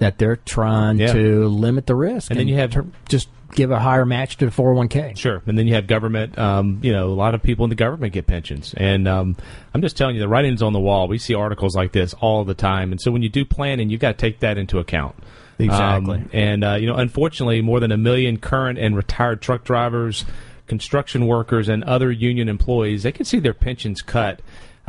that 0.01 0.19
they're 0.19 0.37
trying 0.37 0.99
Yeah. 0.99 1.13
to 1.13 1.47
limit 1.47 1.87
the 1.87 1.95
risk. 1.95 2.31
And 2.31 2.41
then 2.41 2.49
you 2.49 2.57
have- 2.57 2.73
to 2.73 2.87
just 3.09 3.29
give 3.55 3.71
a 3.71 3.79
higher 3.79 4.05
match 4.05 4.37
to 4.39 4.47
the 4.47 4.51
401k. 4.51 5.13
Sure, 5.17 5.43
and 5.47 5.59
then 5.59 5.67
you 5.67 5.75
have 5.75 5.87
government. 5.87 6.39
Um, 6.39 6.79
you 6.83 6.93
know, 6.93 7.09
a 7.09 7.15
lot 7.15 7.35
of 7.35 7.43
people 7.43 7.65
in 7.65 7.69
the 7.69 7.75
government 7.77 8.13
get 8.13 8.27
pensions, 8.27 8.75
and 8.77 9.07
um, 9.09 9.37
I'm 9.75 9.83
just 9.83 9.97
telling 9.97 10.15
you, 10.17 10.21
the 10.21 10.29
writing's 10.29 10.63
on 10.63 10.73
the 10.73 10.81
wall. 10.81 11.09
We 11.09 11.19
see 11.19 11.35
articles 11.35 11.75
like 11.77 11.93
this 11.93 12.15
all 12.21 12.45
the 12.45 12.55
time, 12.55 12.93
and 12.93 13.01
so 13.01 13.11
when 13.11 13.23
you 13.23 13.29
do 13.29 13.45
planning, 13.45 13.91
you've 13.91 14.01
got 14.01 14.19
to 14.19 14.19
take 14.19 14.41
that 14.41 14.57
into 14.59 14.79
account. 14.79 15.17
Exactly. 15.59 16.19
Um, 16.19 16.31
and 16.33 16.65
uh, 16.65 16.77
you 16.81 16.87
know, 16.87 16.95
unfortunately, 16.97 17.61
more 17.61 17.81
than 17.81 17.93
a 17.93 17.97
million 17.99 18.39
current 18.39 18.79
and 18.79 18.97
retired 18.97 19.43
truck 19.43 19.65
drivers, 19.65 20.25
construction 20.67 21.27
workers, 21.27 21.69
and 21.69 21.85
other 21.85 22.11
union 22.11 22.49
employees, 22.49 23.03
they 23.03 23.13
can 23.13 23.25
see 23.27 23.41
their 23.41 23.53
pensions 23.55 24.01
cut. 24.01 24.41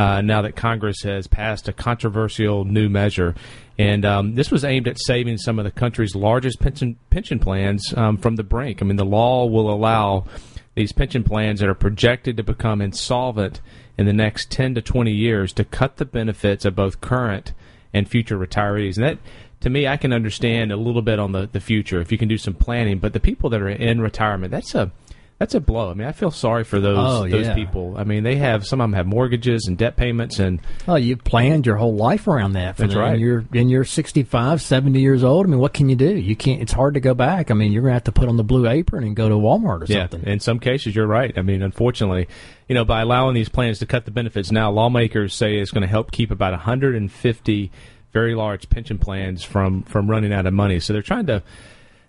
Uh, 0.01 0.19
now 0.19 0.41
that 0.41 0.55
Congress 0.55 1.03
has 1.03 1.27
passed 1.27 1.67
a 1.67 1.73
controversial 1.73 2.65
new 2.65 2.89
measure, 2.89 3.35
and 3.77 4.03
um, 4.03 4.33
this 4.33 4.49
was 4.49 4.65
aimed 4.65 4.87
at 4.87 4.99
saving 4.99 5.37
some 5.37 5.59
of 5.59 5.63
the 5.63 5.69
country's 5.69 6.15
largest 6.15 6.59
pension 6.59 6.97
pension 7.11 7.37
plans 7.37 7.93
um, 7.95 8.17
from 8.17 8.35
the 8.35 8.41
brink. 8.41 8.81
I 8.81 8.85
mean, 8.85 8.95
the 8.95 9.05
law 9.05 9.45
will 9.45 9.71
allow 9.71 10.25
these 10.73 10.91
pension 10.91 11.23
plans 11.23 11.59
that 11.59 11.69
are 11.69 11.75
projected 11.75 12.35
to 12.37 12.41
become 12.41 12.81
insolvent 12.81 13.61
in 13.95 14.07
the 14.07 14.13
next 14.13 14.49
10 14.49 14.73
to 14.73 14.81
20 14.81 15.11
years 15.11 15.53
to 15.53 15.63
cut 15.63 15.97
the 15.97 16.05
benefits 16.05 16.65
of 16.65 16.75
both 16.75 16.99
current 16.99 17.53
and 17.93 18.09
future 18.09 18.39
retirees. 18.39 18.97
And 18.97 19.05
that, 19.05 19.17
to 19.59 19.69
me, 19.69 19.87
I 19.87 19.97
can 19.97 20.13
understand 20.13 20.71
a 20.71 20.77
little 20.77 21.03
bit 21.03 21.19
on 21.19 21.31
the, 21.31 21.47
the 21.51 21.59
future 21.59 22.01
if 22.01 22.11
you 22.11 22.17
can 22.17 22.27
do 22.27 22.39
some 22.39 22.55
planning. 22.55 22.97
But 22.97 23.13
the 23.13 23.19
people 23.19 23.51
that 23.51 23.61
are 23.61 23.69
in 23.69 24.01
retirement, 24.01 24.49
that's 24.49 24.73
a 24.73 24.91
That's 25.41 25.55
a 25.55 25.59
blow. 25.59 25.89
I 25.89 25.95
mean, 25.95 26.07
I 26.07 26.11
feel 26.11 26.29
sorry 26.29 26.63
for 26.63 26.79
those 26.79 26.99
Oh, 26.99 27.27
those 27.27 27.47
yeah. 27.47 27.55
people. 27.55 27.95
I 27.97 28.03
mean, 28.03 28.21
they 28.21 28.35
have 28.35 28.63
some 28.63 28.79
of 28.79 28.83
them 28.83 28.93
have 28.93 29.07
mortgages 29.07 29.65
and 29.65 29.75
debt 29.75 29.95
payments, 29.95 30.37
and 30.37 30.59
Oh, 30.87 30.97
you've 30.97 31.23
planned 31.23 31.65
your 31.65 31.77
whole 31.77 31.95
life 31.95 32.27
around 32.27 32.53
that. 32.53 32.75
For 32.75 32.83
That's 32.83 32.93
them. 32.93 33.01
right. 33.01 33.13
And 33.13 33.21
you're 33.21 33.43
and 33.51 33.71
you're 33.71 33.83
65, 33.83 34.61
70 34.61 35.01
years 35.01 35.23
old. 35.23 35.47
I 35.47 35.49
mean, 35.49 35.57
what 35.59 35.73
can 35.73 35.89
you 35.89 35.95
do? 35.95 36.15
You 36.15 36.35
can't. 36.35 36.61
It's 36.61 36.71
hard 36.71 36.93
to 36.93 36.99
go 36.99 37.15
back. 37.15 37.49
I 37.49 37.55
mean, 37.55 37.71
you're 37.71 37.81
gonna 37.81 37.93
have 37.93 38.03
to 38.03 38.11
put 38.11 38.29
on 38.29 38.37
the 38.37 38.43
blue 38.43 38.67
apron 38.67 39.03
and 39.03 39.15
go 39.15 39.29
to 39.29 39.33
Walmart 39.35 39.81
or 39.81 39.85
yeah, 39.91 40.07
something. 40.07 40.29
in 40.31 40.39
some 40.39 40.59
cases, 40.59 40.95
you're 40.95 41.07
right. 41.07 41.35
I 41.35 41.41
mean, 41.41 41.63
unfortunately, 41.63 42.27
you 42.69 42.75
know, 42.75 42.85
by 42.85 43.01
allowing 43.01 43.33
these 43.33 43.49
plans 43.49 43.79
to 43.79 43.87
cut 43.87 44.05
the 44.05 44.11
benefits 44.11 44.51
now, 44.51 44.69
lawmakers 44.69 45.33
say 45.33 45.55
it's 45.57 45.71
going 45.71 45.81
to 45.81 45.87
help 45.87 46.11
keep 46.11 46.29
about 46.29 46.51
150 46.51 47.71
very 48.13 48.35
large 48.35 48.69
pension 48.69 48.99
plans 48.99 49.43
from 49.43 49.81
from 49.83 50.07
running 50.07 50.31
out 50.33 50.45
of 50.45 50.53
money. 50.53 50.79
So 50.79 50.93
they're 50.93 51.01
trying 51.01 51.25
to. 51.25 51.41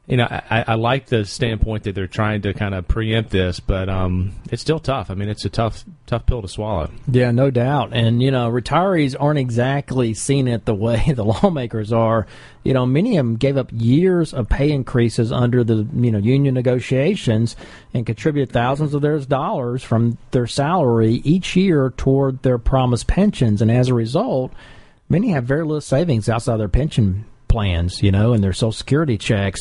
You 0.08 0.16
know, 0.16 0.26
I, 0.28 0.64
I 0.66 0.74
like 0.74 1.06
the 1.06 1.24
standpoint 1.24 1.84
that 1.84 1.94
they're 1.94 2.08
trying 2.08 2.42
to 2.42 2.52
kind 2.52 2.74
of 2.74 2.88
preempt 2.88 3.30
this, 3.30 3.60
but 3.60 3.88
um, 3.88 4.32
it's 4.50 4.60
still 4.60 4.80
tough. 4.80 5.10
I 5.10 5.14
mean, 5.14 5.28
it's 5.28 5.44
a 5.44 5.48
tough, 5.48 5.84
tough 6.06 6.26
pill 6.26 6.42
to 6.42 6.48
swallow. 6.48 6.90
Yeah, 7.06 7.30
no 7.30 7.52
doubt. 7.52 7.90
And, 7.92 8.20
you 8.20 8.32
know, 8.32 8.50
retirees 8.50 9.14
aren't 9.18 9.38
exactly 9.38 10.12
seeing 10.12 10.48
it 10.48 10.64
the 10.64 10.74
way 10.74 11.12
the 11.14 11.24
lawmakers 11.24 11.92
are. 11.92 12.26
You 12.64 12.74
know, 12.74 12.84
many 12.84 13.16
of 13.16 13.24
them 13.24 13.36
gave 13.36 13.56
up 13.56 13.70
years 13.72 14.34
of 14.34 14.48
pay 14.48 14.72
increases 14.72 15.30
under 15.30 15.62
the, 15.62 15.86
you 15.94 16.10
know, 16.10 16.18
union 16.18 16.54
negotiations 16.54 17.54
and 17.94 18.04
contributed 18.04 18.52
thousands 18.52 18.94
of 18.94 19.02
their 19.02 19.20
dollars 19.20 19.84
from 19.84 20.18
their 20.32 20.48
salary 20.48 21.22
each 21.24 21.54
year 21.54 21.90
toward 21.96 22.42
their 22.42 22.58
promised 22.58 23.06
pensions. 23.06 23.62
And 23.62 23.70
as 23.70 23.88
a 23.88 23.94
result, 23.94 24.52
many 25.08 25.28
have 25.28 25.44
very 25.44 25.62
little 25.62 25.80
savings 25.80 26.28
outside 26.28 26.56
their 26.56 26.68
pension 26.68 27.24
plans, 27.52 28.02
you 28.02 28.10
know, 28.10 28.32
and 28.32 28.42
their 28.42 28.52
Social 28.52 28.72
Security 28.72 29.16
checks. 29.16 29.60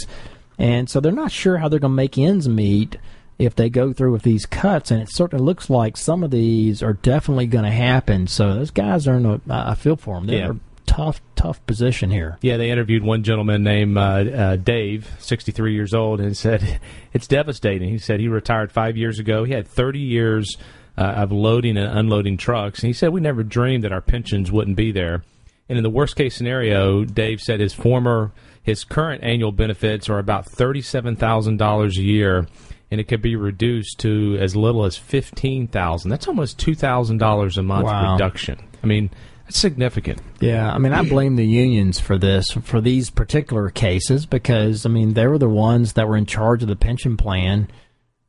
And 0.61 0.87
so 0.89 0.99
they're 0.99 1.11
not 1.11 1.31
sure 1.31 1.57
how 1.57 1.67
they're 1.69 1.79
going 1.79 1.91
to 1.91 1.95
make 1.95 2.17
ends 2.19 2.47
meet 2.47 2.97
if 3.39 3.55
they 3.55 3.67
go 3.69 3.93
through 3.93 4.11
with 4.11 4.21
these 4.21 4.45
cuts. 4.45 4.91
And 4.91 5.01
it 5.01 5.09
certainly 5.11 5.43
looks 5.43 5.69
like 5.71 5.97
some 5.97 6.23
of 6.23 6.29
these 6.29 6.83
are 6.83 6.93
definitely 6.93 7.47
going 7.47 7.65
to 7.65 7.71
happen. 7.71 8.27
So 8.27 8.53
those 8.53 8.69
guys 8.69 9.07
are 9.07 9.15
in 9.15 9.25
a, 9.25 9.41
I 9.49 9.73
feel 9.73 9.95
for 9.95 10.15
them. 10.17 10.27
They're 10.27 10.37
Yeah. 10.37 10.49
in 10.51 10.57
a 10.57 10.59
tough, 10.85 11.19
tough 11.35 11.65
position 11.65 12.11
here. 12.11 12.37
Yeah, 12.41 12.57
they 12.57 12.69
interviewed 12.69 13.01
one 13.01 13.23
gentleman 13.23 13.63
named 13.63 13.97
uh, 13.97 14.01
uh, 14.01 14.55
Dave, 14.57 15.09
63 15.17 15.73
years 15.73 15.95
old, 15.95 16.19
and 16.21 16.37
said 16.37 16.79
it's 17.11 17.25
devastating. 17.27 17.89
He 17.89 17.97
said 17.97 18.19
he 18.19 18.27
retired 18.27 18.71
five 18.71 18.95
years 18.97 19.17
ago. 19.17 19.43
He 19.43 19.53
had 19.53 19.67
30 19.67 19.97
years 19.99 20.55
uh, 20.95 21.01
of 21.01 21.31
loading 21.31 21.75
and 21.77 21.97
unloading 21.97 22.37
trucks, 22.37 22.81
and 22.83 22.87
he 22.87 22.93
said 22.93 23.09
we 23.09 23.21
never 23.21 23.41
dreamed 23.41 23.83
that 23.83 23.91
our 23.93 24.01
pensions 24.01 24.51
wouldn't 24.51 24.77
be 24.77 24.91
there. 24.91 25.23
And 25.69 25.77
in 25.79 25.83
the 25.83 25.89
worst 25.89 26.15
case 26.17 26.35
scenario, 26.35 27.05
Dave 27.05 27.39
said 27.39 27.61
his 27.61 27.73
former, 27.73 28.31
his 28.63 28.83
current 28.83 29.23
annual 29.23 29.51
benefits 29.51 30.09
are 30.09 30.19
about 30.19 30.45
thirty-seven 30.45 31.15
thousand 31.15 31.57
dollars 31.57 31.97
a 31.97 32.03
year, 32.03 32.47
and 32.91 32.99
it 33.01 33.07
could 33.07 33.21
be 33.21 33.35
reduced 33.35 33.99
to 33.99 34.37
as 34.39 34.55
little 34.55 34.85
as 34.85 34.97
fifteen 34.97 35.67
thousand. 35.67 36.09
That's 36.11 36.27
almost 36.27 36.59
two 36.59 36.75
thousand 36.75 37.17
dollars 37.17 37.57
a 37.57 37.63
month 37.63 37.85
Wow. 37.85 38.13
reduction. 38.13 38.59
I 38.83 38.87
mean, 38.87 39.09
that's 39.45 39.57
significant. 39.59 40.21
Yeah, 40.39 40.71
I 40.71 40.77
mean, 40.77 40.93
I 40.93 41.03
blame 41.07 41.35
the 41.35 41.45
unions 41.45 41.99
for 41.99 42.17
this, 42.17 42.47
for 42.63 42.81
these 42.81 43.09
particular 43.09 43.69
cases, 43.69 44.25
because, 44.25 44.85
I 44.85 44.89
mean, 44.89 45.13
they 45.13 45.27
were 45.27 45.37
the 45.37 45.49
ones 45.49 45.93
that 45.93 46.07
were 46.07 46.17
in 46.17 46.25
charge 46.25 46.61
of 46.63 46.69
the 46.69 46.75
pension 46.75 47.17
plan. 47.17 47.67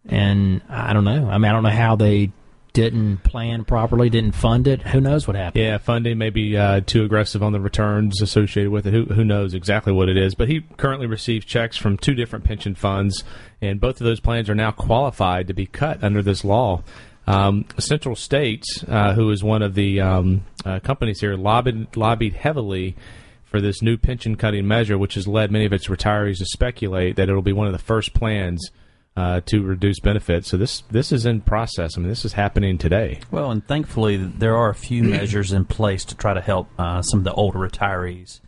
And 0.04 0.62
I 0.68 0.92
don't 0.92 1.04
know. 1.04 1.28
I 1.30 1.38
mean, 1.38 1.44
I 1.48 1.52
don't 1.52 1.62
know 1.62 1.70
how 1.70 1.94
they 1.96 2.32
didn't 2.72 3.18
plan 3.18 3.64
properly, 3.64 4.08
didn't 4.08 4.34
fund 4.34 4.66
it. 4.66 4.82
Who 4.82 5.00
knows 5.00 5.26
what 5.26 5.36
happened? 5.36 5.62
Yeah, 5.62 5.78
funding 5.78 6.18
may 6.18 6.30
be 6.30 6.56
uh, 6.56 6.80
too 6.80 7.04
aggressive 7.04 7.42
on 7.42 7.52
the 7.52 7.60
returns 7.60 8.22
associated 8.22 8.70
with 8.70 8.86
it. 8.86 8.92
Who, 8.92 9.04
who 9.04 9.24
knows 9.24 9.54
exactly 9.54 9.92
what 9.92 10.08
it 10.08 10.16
is? 10.16 10.34
But 10.34 10.48
he 10.48 10.62
currently 10.76 11.06
receives 11.06 11.44
checks 11.44 11.76
from 11.76 11.98
two 11.98 12.14
different 12.14 12.44
pension 12.44 12.74
funds, 12.74 13.24
and 13.60 13.80
both 13.80 14.00
of 14.00 14.04
those 14.04 14.20
plans 14.20 14.48
are 14.48 14.54
now 14.54 14.70
qualified 14.70 15.48
to 15.48 15.54
be 15.54 15.66
cut 15.66 16.02
under 16.02 16.22
this 16.22 16.44
law. 16.44 16.82
Um, 17.26 17.66
Central 17.78 18.16
States, 18.16 18.84
uh, 18.88 19.14
who 19.14 19.30
is 19.30 19.44
one 19.44 19.62
of 19.62 19.74
the 19.74 20.00
um, 20.00 20.44
uh, 20.64 20.80
companies 20.80 21.20
here, 21.20 21.36
lobbied 21.36 21.96
lobbied 21.96 22.34
heavily 22.34 22.96
for 23.44 23.60
this 23.60 23.82
new 23.82 23.96
pension 23.96 24.34
cutting 24.34 24.66
measure, 24.66 24.96
which 24.96 25.14
has 25.14 25.28
led 25.28 25.52
many 25.52 25.66
of 25.66 25.72
its 25.72 25.86
retirees 25.86 26.38
to 26.38 26.46
speculate 26.46 27.16
that 27.16 27.28
it'll 27.28 27.42
be 27.42 27.52
one 27.52 27.66
of 27.66 27.72
the 27.72 27.78
first 27.78 28.14
plans 28.14 28.70
uh, 29.16 29.40
to 29.46 29.62
reduce 29.62 30.00
benefits. 30.00 30.48
So 30.48 30.56
this 30.56 30.82
this 30.90 31.12
is 31.12 31.26
in 31.26 31.40
process. 31.42 31.96
I 31.96 32.00
mean, 32.00 32.08
this 32.08 32.24
is 32.24 32.32
happening 32.32 32.78
today. 32.78 33.20
Well, 33.30 33.50
and 33.50 33.66
thankfully, 33.66 34.16
there 34.16 34.56
are 34.56 34.70
a 34.70 34.74
few 34.74 35.02
measures 35.18 35.52
in 35.52 35.64
place 35.64 36.04
to 36.06 36.16
try 36.16 36.34
to 36.34 36.40
help 36.40 36.68
uh, 36.78 37.02
some 37.02 37.20
of 37.20 37.24
the 37.24 37.32
older 37.32 37.58
retirees 37.58 38.40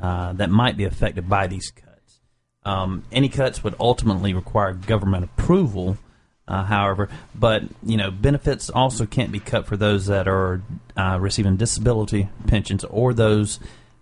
uh, 0.00 0.32
that 0.34 0.50
might 0.50 0.76
be 0.76 0.84
affected 0.84 1.28
by 1.28 1.46
these 1.46 1.70
cuts. 1.70 2.20
Um, 2.64 3.02
any 3.10 3.28
cuts 3.28 3.64
would 3.64 3.74
ultimately 3.80 4.34
require 4.34 4.72
government 4.72 5.24
approval, 5.24 5.98
uh, 6.46 6.64
however, 6.64 7.08
but 7.34 7.64
you 7.82 7.96
know 7.96 8.10
benefits 8.10 8.70
also 8.70 9.06
can't 9.06 9.32
be 9.32 9.40
cut 9.40 9.66
for 9.66 9.76
those 9.76 10.06
that 10.06 10.28
are 10.28 10.62
uh, 10.96 11.18
receiving 11.20 11.56
disability 11.56 12.28
pensions 12.46 12.84
or 12.84 13.12
those 13.12 13.58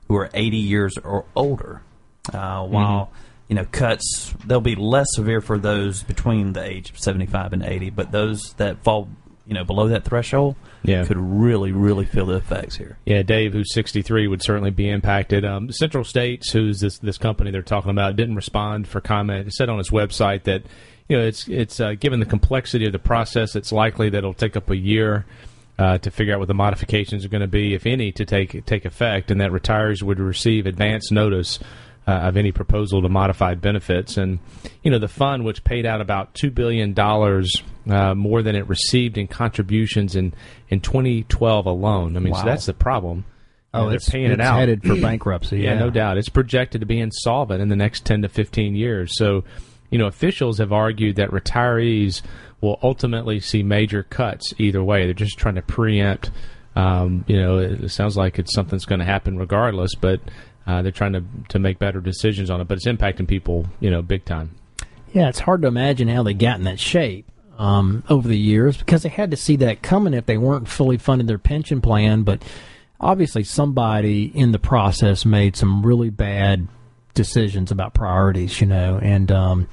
who 0.08 0.16
are 0.16 0.28
80 0.34 0.56
years 0.58 0.98
or 0.98 1.24
older. 1.34 1.82
Uh, 2.34 2.64
while 2.66 3.10
you 3.50 3.56
know 3.56 3.66
cuts 3.72 4.32
they'll 4.46 4.60
be 4.62 4.76
less 4.76 5.08
severe 5.10 5.40
for 5.42 5.58
those 5.58 6.02
between 6.04 6.54
the 6.54 6.64
age 6.64 6.88
of 6.90 6.98
75 6.98 7.52
and 7.52 7.62
80, 7.62 7.90
but 7.90 8.12
those 8.12 8.54
that 8.54 8.82
fall 8.82 9.08
you 9.46 9.54
know 9.54 9.64
below 9.64 9.88
that 9.88 10.04
threshold 10.04 10.54
Yeah. 10.84 11.04
could 11.04 11.16
really 11.18 11.72
really 11.72 12.04
feel 12.06 12.26
the 12.26 12.36
effects 12.36 12.76
here. 12.76 12.96
Yeah, 13.04 13.22
Dave, 13.22 13.52
who's 13.52 13.74
63, 13.74 14.28
would 14.28 14.42
certainly 14.42 14.70
be 14.70 14.88
impacted. 14.88 15.44
Um, 15.44 15.72
Central 15.72 16.04
States, 16.04 16.52
who's 16.52 16.78
this 16.80 16.98
this 16.98 17.18
company 17.18 17.50
they're 17.50 17.62
talking 17.62 17.90
about, 17.90 18.14
didn't 18.16 18.36
respond 18.36 18.86
for 18.86 19.00
comment. 19.00 19.48
It 19.48 19.52
said 19.54 19.68
on 19.68 19.80
its 19.80 19.90
website 19.90 20.44
that 20.44 20.62
you 21.08 21.16
know 21.18 21.24
it's 21.26 21.48
it's 21.48 21.80
uh, 21.80 21.94
given 21.98 22.20
the 22.20 22.26
complexity 22.26 22.86
of 22.86 22.92
the 22.92 23.00
process, 23.00 23.56
it's 23.56 23.72
likely 23.72 24.08
that 24.10 24.18
it'll 24.18 24.32
take 24.32 24.56
up 24.56 24.70
a 24.70 24.76
year 24.76 25.26
uh, 25.76 25.98
to 25.98 26.10
figure 26.12 26.34
out 26.34 26.38
what 26.38 26.46
the 26.48 26.54
modifications 26.54 27.24
are 27.24 27.28
going 27.28 27.40
to 27.40 27.48
be, 27.48 27.74
if 27.74 27.84
any, 27.86 28.12
to 28.12 28.24
take 28.24 28.64
take 28.66 28.84
effect, 28.84 29.32
and 29.32 29.40
that 29.40 29.50
retirees 29.50 30.04
would 30.04 30.20
receive 30.20 30.66
advance 30.66 31.10
notice. 31.10 31.58
Uh, 32.08 32.12
of 32.12 32.36
any 32.36 32.50
proposal 32.50 33.02
to 33.02 33.08
modified 33.08 33.60
benefits, 33.60 34.16
and 34.16 34.38
you 34.82 34.90
know 34.90 34.98
the 34.98 35.06
fund, 35.06 35.44
which 35.44 35.62
paid 35.62 35.84
out 35.86 36.00
about 36.00 36.34
two 36.34 36.50
billion 36.50 36.92
dollars 36.94 37.62
uh, 37.88 38.14
more 38.14 38.42
than 38.42 38.56
it 38.56 38.66
received 38.68 39.16
in 39.18 39.28
contributions 39.28 40.16
in 40.16 40.32
in 40.70 40.80
2012 40.80 41.66
alone. 41.66 42.16
I 42.16 42.20
mean, 42.20 42.34
so 42.34 42.42
that's 42.44 42.66
the 42.66 42.72
problem. 42.72 43.18
You 43.74 43.80
know, 43.80 43.84
they're 43.84 43.92
Oh, 43.92 43.94
it's, 43.94 44.08
paying 44.08 44.24
it's 44.32 44.34
it 44.34 44.40
out. 44.40 44.58
headed 44.58 44.82
for 44.82 44.96
bankruptcy. 45.00 45.58
yeah, 45.58 45.74
Yeah, 45.74 45.78
no 45.78 45.90
doubt. 45.90 46.16
It's 46.18 46.30
projected 46.30 46.80
to 46.80 46.86
be 46.86 46.98
insolvent 46.98 47.60
in 47.60 47.68
the 47.68 47.76
next 47.76 48.04
10 48.06 48.22
to 48.22 48.28
15 48.28 48.74
years. 48.74 49.10
So, 49.16 49.44
you 49.90 49.98
know, 49.98 50.06
officials 50.06 50.58
have 50.58 50.72
argued 50.72 51.16
that 51.16 51.30
retirees 51.30 52.22
will 52.60 52.80
ultimately 52.82 53.38
see 53.40 53.62
major 53.62 54.02
cuts 54.02 54.52
either 54.58 54.82
way. 54.82 55.04
They're 55.04 55.14
just 55.14 55.38
trying 55.38 55.54
to 55.56 55.62
preempt. 55.62 56.30
Um, 56.74 57.24
you 57.28 57.40
know, 57.40 57.58
it, 57.58 57.88
sounds 57.90 58.16
like 58.16 58.38
it's 58.38 58.54
something 58.54 58.70
that's 58.76 58.86
going 58.86 59.00
to 59.00 59.04
happen 59.04 59.36
regardless, 59.38 59.94
but 59.94 60.20
uh, 60.70 60.82
they're 60.82 60.92
trying 60.92 61.12
to 61.12 61.24
to 61.48 61.58
make 61.58 61.78
better 61.78 62.00
decisions 62.00 62.50
on 62.50 62.60
it. 62.60 62.68
But 62.68 62.76
it's 62.76 62.86
impacting 62.86 63.26
people, 63.26 63.66
you 63.80 63.90
know, 63.90 64.02
big 64.02 64.24
time. 64.24 64.50
Yeah, 65.12 65.28
it's 65.28 65.40
hard 65.40 65.62
to 65.62 65.68
imagine 65.68 66.08
how 66.08 66.22
they 66.22 66.34
got 66.34 66.58
in 66.58 66.64
that 66.64 66.78
shape 66.78 67.26
um, 67.58 68.04
over 68.08 68.28
the 68.28 68.38
years 68.38 68.76
because 68.76 69.02
they 69.02 69.08
had 69.08 69.32
to 69.32 69.36
see 69.36 69.56
that 69.56 69.82
coming 69.82 70.14
if 70.14 70.26
they 70.26 70.38
weren't 70.38 70.68
fully 70.68 70.98
funding 70.98 71.26
their 71.26 71.38
pension 71.38 71.80
plan. 71.80 72.22
But 72.22 72.42
obviously, 73.00 73.42
somebody 73.42 74.24
in 74.26 74.52
the 74.52 74.58
process 74.58 75.24
made 75.24 75.56
some 75.56 75.84
really 75.84 76.10
bad 76.10 76.68
decisions 77.14 77.72
about 77.72 77.92
priorities, 77.92 78.60
you 78.60 78.68
know. 78.68 79.00
And 79.02 79.32
um, 79.32 79.68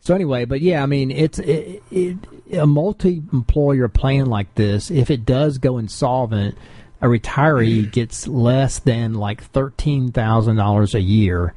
so, 0.00 0.14
anyway, 0.14 0.46
but 0.46 0.62
yeah, 0.62 0.82
I 0.82 0.86
mean, 0.86 1.10
it's 1.10 1.38
it, 1.38 1.82
it, 1.90 2.16
a 2.52 2.66
multi-employer 2.66 3.88
plan 3.88 4.26
like 4.26 4.54
this. 4.54 4.90
If 4.90 5.10
it 5.10 5.26
does 5.26 5.58
go 5.58 5.78
insolvent, 5.78 6.56
a 7.02 7.06
retiree 7.06 7.90
gets 7.90 8.28
less 8.28 8.78
than 8.78 9.14
like 9.14 9.42
thirteen 9.42 10.12
thousand 10.12 10.56
dollars 10.56 10.94
a 10.94 11.00
year 11.00 11.52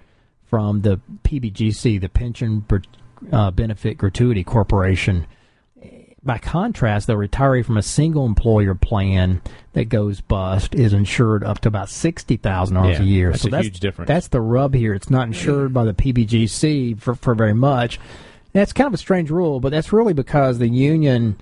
from 0.50 0.82
the 0.82 1.00
PBGC, 1.24 2.02
the 2.02 2.10
Pension 2.10 2.66
uh, 3.32 3.52
Benefit 3.52 3.98
Gratuity 3.98 4.44
Corporation. 4.44 5.28
By 6.24 6.40
contrast, 6.40 7.06
the 7.06 7.14
retiree 7.14 7.64
from 7.64 7.78
a 7.78 7.84
single 7.84 8.26
employer 8.26 8.74
plan 8.74 9.44
that 9.74 9.90
goes 9.90 10.22
bust 10.22 10.74
is 10.74 10.92
insured 10.92 11.44
up 11.44 11.60
to 11.60 11.68
about 11.68 11.90
sixty 11.90 12.38
thousand 12.38 12.76
dollars 12.76 13.00
a 13.00 13.04
year. 13.04 13.30
that's 13.30 13.44
so 13.44 13.50
a 13.50 13.52
that's 13.52 13.68
huge 13.68 13.80
difference. 13.80 14.08
That's 14.08 14.30
the 14.30 14.42
rub 14.42 14.74
here. 14.74 14.96
It's 14.96 15.12
not 15.12 15.28
insured 15.28 15.72
by 15.72 15.86
the 15.86 15.94
PBGC 15.94 17.00
for, 17.00 17.14
for 17.14 17.36
very 17.36 17.54
much. 17.54 18.00
That's 18.54 18.74
kind 18.74 18.88
of 18.88 18.96
a 18.96 18.98
strange 18.98 19.30
rule, 19.30 19.60
but 19.60 19.72
that's 19.72 19.94
really 19.94 20.14
because 20.14 20.58
the 20.58 20.70
union 20.70 21.38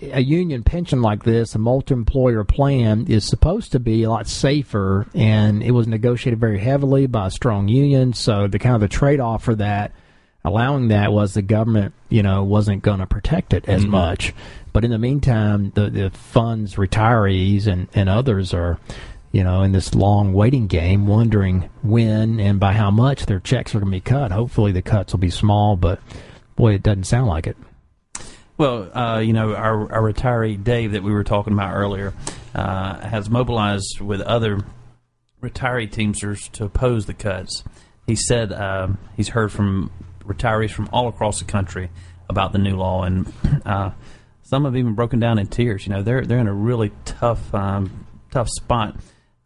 a 0.00 0.20
union 0.20 0.62
pension 0.62 1.02
like 1.02 1.24
this, 1.24 1.54
a 1.54 1.58
multi-employer 1.58 2.44
plan, 2.44 3.06
is 3.08 3.26
supposed 3.26 3.72
to 3.72 3.80
be 3.80 4.02
a 4.02 4.10
lot 4.10 4.26
safer, 4.26 5.06
and 5.14 5.62
it 5.62 5.72
was 5.72 5.86
negotiated 5.86 6.40
very 6.40 6.58
heavily 6.58 7.06
by 7.06 7.26
a 7.26 7.30
strong 7.30 7.68
union. 7.68 8.14
So 8.14 8.46
the 8.46 8.58
kind 8.58 8.74
of 8.74 8.80
the 8.80 8.88
trade-off 8.88 9.44
for 9.44 9.54
that, 9.56 9.92
allowing 10.42 10.88
that, 10.88 11.12
was 11.12 11.34
the 11.34 11.42
government, 11.42 11.94
you 12.08 12.22
know, 12.22 12.44
wasn't 12.44 12.82
going 12.82 13.00
to 13.00 13.06
protect 13.06 13.52
it 13.52 13.68
as 13.68 13.82
mm-hmm. 13.82 13.90
much. 13.90 14.34
But 14.72 14.84
in 14.84 14.90
the 14.90 14.98
meantime, 14.98 15.70
the 15.74 15.90
the 15.90 16.10
funds, 16.10 16.76
retirees, 16.76 17.66
and 17.66 17.88
and 17.94 18.08
others 18.08 18.54
are. 18.54 18.78
You 19.32 19.42
know, 19.42 19.62
in 19.62 19.72
this 19.72 19.96
long 19.96 20.32
waiting 20.32 20.68
game, 20.68 21.08
wondering 21.08 21.68
when 21.82 22.38
and 22.38 22.60
by 22.60 22.72
how 22.72 22.92
much 22.92 23.26
their 23.26 23.40
checks 23.40 23.74
are 23.74 23.80
going 23.80 23.90
to 23.90 23.96
be 23.96 24.00
cut. 24.00 24.30
Hopefully, 24.30 24.70
the 24.70 24.80
cuts 24.80 25.12
will 25.12 25.18
be 25.18 25.28
small, 25.28 25.74
but 25.74 25.98
boy, 26.54 26.74
it 26.74 26.84
doesn't 26.84 27.02
sound 27.02 27.26
like 27.26 27.48
it. 27.48 27.56
Well, 28.56 28.96
uh, 28.96 29.18
you 29.18 29.32
know, 29.32 29.54
our, 29.54 29.92
our 29.92 30.12
retiree 30.12 30.62
Dave 30.62 30.92
that 30.92 31.02
we 31.02 31.12
were 31.12 31.24
talking 31.24 31.52
about 31.52 31.74
earlier 31.74 32.14
uh, 32.54 33.00
has 33.00 33.28
mobilized 33.28 34.00
with 34.00 34.20
other 34.20 34.60
retiree 35.42 35.90
Teamsters 35.90 36.48
to 36.50 36.64
oppose 36.64 37.06
the 37.06 37.14
cuts. 37.14 37.64
He 38.06 38.14
said 38.14 38.52
um, 38.52 38.98
he's 39.16 39.28
heard 39.28 39.50
from 39.50 39.90
retirees 40.24 40.70
from 40.70 40.88
all 40.92 41.08
across 41.08 41.40
the 41.40 41.44
country 41.44 41.90
about 42.28 42.52
the 42.52 42.58
new 42.58 42.76
law, 42.76 43.02
and 43.02 43.32
uh, 43.66 43.90
some 44.42 44.64
have 44.64 44.76
even 44.76 44.94
broken 44.94 45.18
down 45.18 45.38
in 45.38 45.46
tears. 45.46 45.86
You 45.86 45.92
know, 45.94 46.02
they're 46.02 46.24
they're 46.24 46.38
in 46.38 46.46
a 46.46 46.54
really 46.54 46.92
tough 47.04 47.52
um, 47.54 48.06
tough 48.30 48.48
spot. 48.48 48.96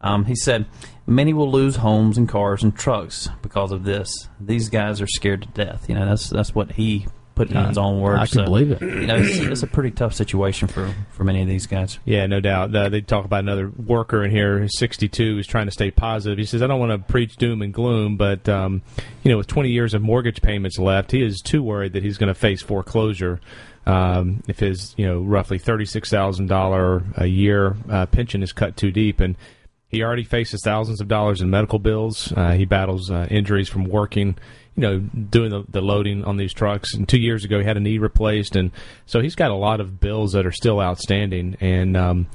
Um, 0.00 0.26
he 0.26 0.36
said 0.36 0.66
many 1.06 1.32
will 1.32 1.50
lose 1.50 1.76
homes 1.76 2.18
and 2.18 2.28
cars 2.28 2.62
and 2.62 2.76
trucks 2.76 3.28
because 3.42 3.72
of 3.72 3.84
this. 3.84 4.28
These 4.38 4.68
guys 4.68 5.00
are 5.00 5.06
scared 5.06 5.42
to 5.42 5.48
death. 5.48 5.88
You 5.88 5.94
know, 5.94 6.06
that's 6.06 6.28
that's 6.28 6.54
what 6.54 6.72
he 6.72 7.06
put 7.38 7.50
in 7.50 7.64
his 7.66 7.78
own 7.78 8.00
words. 8.00 8.20
I 8.20 8.26
can 8.26 8.34
So, 8.34 8.44
believe 8.44 8.72
it. 8.72 8.82
You 8.82 9.06
know, 9.06 9.16
it's, 9.16 9.38
it's 9.38 9.62
a 9.62 9.66
pretty 9.68 9.92
tough 9.92 10.12
situation 10.12 10.66
for, 10.66 10.92
for 11.12 11.22
many 11.22 11.40
of 11.40 11.46
these 11.48 11.66
guys. 11.68 11.98
Yeah, 12.04 12.26
no 12.26 12.40
doubt. 12.40 12.74
Uh, 12.74 12.88
they 12.88 13.00
talk 13.00 13.24
about 13.24 13.40
another 13.44 13.68
worker 13.70 14.24
in 14.24 14.30
here, 14.32 14.58
who's 14.58 14.76
62, 14.78 15.36
who's 15.36 15.46
trying 15.46 15.66
to 15.66 15.70
stay 15.72 15.90
positive. 15.92 16.36
He 16.36 16.44
says, 16.44 16.62
I 16.62 16.66
don't 16.66 16.80
want 16.80 16.90
to 16.92 17.12
preach 17.12 17.36
doom 17.36 17.62
and 17.62 17.72
gloom, 17.72 18.16
but, 18.16 18.48
um, 18.48 18.82
you 19.22 19.30
know, 19.30 19.38
with 19.38 19.46
20 19.46 19.70
years 19.70 19.94
of 19.94 20.02
mortgage 20.02 20.42
payments 20.42 20.78
left, 20.78 21.12
he 21.12 21.22
is 21.22 21.40
too 21.40 21.62
worried 21.62 21.92
that 21.92 22.02
he's 22.02 22.18
going 22.18 22.28
to 22.28 22.34
face 22.34 22.60
foreclosure. 22.60 23.40
Um, 23.86 24.42
if 24.48 24.58
his, 24.58 24.94
you 24.98 25.06
know, 25.06 25.20
roughly 25.20 25.58
$36,000 25.58 27.18
a 27.18 27.26
year 27.26 27.76
uh, 27.88 28.06
pension 28.06 28.42
is 28.42 28.52
cut 28.52 28.76
too 28.76 28.90
deep. 28.90 29.20
And 29.20 29.36
he 29.88 30.02
already 30.02 30.24
faces 30.24 30.60
thousands 30.62 31.00
of 31.00 31.08
dollars 31.08 31.40
in 31.40 31.48
medical 31.50 31.78
bills. 31.78 32.32
Uh, 32.36 32.52
he 32.52 32.64
battles 32.66 33.10
uh, 33.10 33.26
injuries 33.30 33.68
from 33.68 33.84
working, 33.84 34.36
you 34.78 34.82
know, 34.82 34.98
doing 35.00 35.50
the, 35.50 35.64
the 35.68 35.80
loading 35.80 36.24
on 36.24 36.36
these 36.36 36.52
trucks. 36.52 36.94
And 36.94 37.08
two 37.08 37.18
years 37.18 37.44
ago, 37.44 37.58
he 37.58 37.64
had 37.64 37.76
a 37.76 37.80
knee 37.80 37.98
replaced, 37.98 38.54
and 38.54 38.70
so 39.06 39.20
he's 39.20 39.34
got 39.34 39.50
a 39.50 39.56
lot 39.56 39.80
of 39.80 39.98
bills 39.98 40.32
that 40.32 40.46
are 40.46 40.52
still 40.52 40.80
outstanding. 40.80 41.56
And 41.60 41.96
um, 41.96 42.28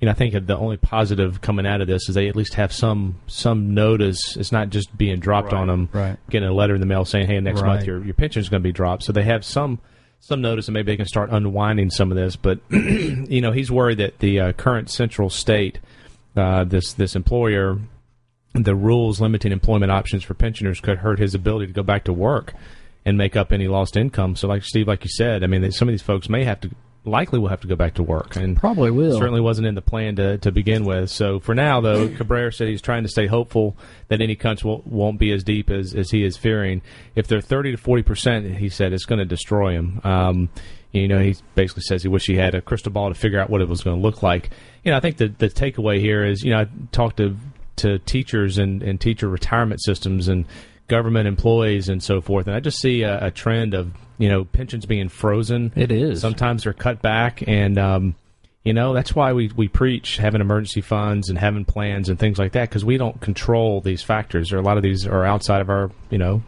you 0.00 0.06
know, 0.06 0.12
I 0.12 0.14
think 0.14 0.32
the 0.46 0.56
only 0.56 0.78
positive 0.78 1.42
coming 1.42 1.66
out 1.66 1.82
of 1.82 1.88
this 1.88 2.08
is 2.08 2.14
they 2.14 2.28
at 2.28 2.36
least 2.36 2.54
have 2.54 2.72
some 2.72 3.20
some 3.26 3.74
notice. 3.74 4.34
It's 4.38 4.50
not 4.50 4.70
just 4.70 4.96
being 4.96 5.20
dropped 5.20 5.52
on 5.52 5.66
them, 5.66 5.90
right. 5.92 6.16
getting 6.30 6.48
a 6.48 6.54
letter 6.54 6.74
in 6.74 6.80
the 6.80 6.86
mail 6.86 7.04
saying, 7.04 7.26
"Hey, 7.26 7.38
next 7.38 7.62
month 7.62 7.84
your 7.84 8.02
your 8.02 8.14
pension 8.14 8.40
is 8.40 8.48
going 8.48 8.62
to 8.62 8.66
be 8.66 8.72
dropped." 8.72 9.02
So 9.02 9.12
they 9.12 9.24
have 9.24 9.44
some 9.44 9.78
some 10.20 10.40
notice, 10.40 10.68
and 10.68 10.72
maybe 10.72 10.90
they 10.92 10.96
can 10.96 11.06
start 11.06 11.28
unwinding 11.30 11.90
some 11.90 12.10
of 12.10 12.16
this. 12.16 12.34
But 12.34 12.60
you 12.70 13.42
know, 13.42 13.52
he's 13.52 13.70
worried 13.70 13.98
that 13.98 14.20
the 14.20 14.40
uh, 14.40 14.52
current 14.52 14.88
central 14.88 15.28
state, 15.28 15.78
uh, 16.34 16.64
this 16.64 16.94
this 16.94 17.14
employer, 17.14 17.78
the 18.54 18.74
rules 18.74 19.20
limiting 19.20 19.52
employment 19.52 19.92
options 19.92 20.24
for 20.24 20.34
pensioners 20.34 20.80
could 20.80 20.98
hurt 20.98 21.18
his 21.18 21.34
ability 21.34 21.68
to 21.68 21.72
go 21.72 21.82
back 21.82 22.04
to 22.04 22.12
work 22.12 22.52
and 23.04 23.16
make 23.16 23.36
up 23.36 23.52
any 23.52 23.68
lost 23.68 23.96
income. 23.96 24.36
So, 24.36 24.48
like 24.48 24.64
Steve, 24.64 24.88
like 24.88 25.04
you 25.04 25.10
said, 25.10 25.44
I 25.44 25.46
mean, 25.46 25.70
some 25.72 25.88
of 25.88 25.92
these 25.92 26.02
folks 26.02 26.28
may 26.28 26.44
have 26.44 26.60
to, 26.62 26.70
likely 27.04 27.38
will 27.38 27.48
have 27.48 27.60
to 27.62 27.66
go 27.68 27.76
back 27.76 27.94
to 27.94 28.02
work, 28.02 28.36
and 28.36 28.56
Probably 28.56 28.90
will. 28.90 29.16
certainly 29.18 29.40
wasn't 29.40 29.66
in 29.66 29.74
the 29.74 29.82
plan 29.82 30.16
to, 30.16 30.38
to 30.38 30.52
begin 30.52 30.84
with. 30.84 31.10
So 31.10 31.40
for 31.40 31.54
now, 31.54 31.80
though, 31.80 32.08
Cabrera 32.16 32.52
said 32.52 32.68
he's 32.68 32.82
trying 32.82 33.04
to 33.04 33.08
stay 33.08 33.26
hopeful 33.26 33.76
that 34.08 34.20
any 34.20 34.34
cuts 34.36 34.64
will, 34.64 34.82
won't 34.84 35.18
be 35.18 35.32
as 35.32 35.42
deep 35.42 35.70
as, 35.70 35.94
as 35.94 36.10
he 36.10 36.24
is 36.24 36.36
fearing. 36.36 36.82
If 37.14 37.26
they're 37.26 37.40
30 37.40 37.72
to 37.72 37.76
40 37.76 38.02
percent, 38.02 38.56
he 38.56 38.68
said 38.68 38.92
it's 38.92 39.06
going 39.06 39.20
to 39.20 39.24
destroy 39.24 39.72
him. 39.72 40.00
Um, 40.04 40.48
you 40.92 41.06
know, 41.06 41.20
he 41.20 41.36
basically 41.54 41.84
says 41.84 42.02
he 42.02 42.08
wish 42.08 42.26
he 42.26 42.34
had 42.34 42.54
a 42.54 42.60
crystal 42.60 42.90
ball 42.90 43.08
to 43.08 43.14
figure 43.14 43.40
out 43.40 43.48
what 43.48 43.60
it 43.60 43.68
was 43.68 43.82
going 43.82 43.96
to 43.96 44.02
look 44.02 44.22
like. 44.24 44.50
You 44.84 44.90
know, 44.90 44.96
I 44.96 45.00
think 45.00 45.18
the 45.18 45.28
the 45.28 45.48
takeaway 45.48 46.00
here 46.00 46.24
is, 46.24 46.42
you 46.42 46.50
know, 46.50 46.60
I 46.62 46.66
talked 46.90 47.18
to 47.18 47.36
to 47.80 47.98
teachers 48.00 48.58
and, 48.58 48.82
and 48.82 49.00
teacher 49.00 49.28
retirement 49.28 49.82
systems 49.82 50.28
and 50.28 50.46
government 50.88 51.28
employees 51.28 51.88
and 51.88 52.02
so 52.02 52.20
forth, 52.20 52.46
and 52.46 52.56
I 52.56 52.60
just 52.60 52.80
see 52.80 53.02
a, 53.02 53.26
a 53.26 53.30
trend 53.30 53.74
of 53.74 53.92
you 54.18 54.28
know 54.28 54.44
pensions 54.44 54.86
being 54.86 55.08
frozen. 55.08 55.72
It 55.76 55.92
is. 55.92 56.20
Sometimes 56.20 56.64
they're 56.64 56.72
cut 56.72 57.00
back, 57.00 57.42
and 57.46 57.78
um, 57.78 58.14
you 58.64 58.72
know 58.72 58.92
that's 58.92 59.14
why 59.14 59.32
we, 59.32 59.50
we 59.56 59.68
preach 59.68 60.16
having 60.16 60.40
emergency 60.40 60.80
funds 60.80 61.28
and 61.28 61.38
having 61.38 61.64
plans 61.64 62.08
and 62.08 62.18
things 62.18 62.38
like 62.38 62.52
that 62.52 62.68
because 62.68 62.84
we 62.84 62.98
don't 62.98 63.20
control 63.20 63.80
these 63.80 64.02
factors. 64.02 64.52
Or 64.52 64.58
a 64.58 64.62
lot 64.62 64.76
of 64.76 64.82
these 64.82 65.06
are 65.06 65.24
outside 65.24 65.60
of 65.60 65.70
our 65.70 65.90
you 66.10 66.18
know 66.18 66.42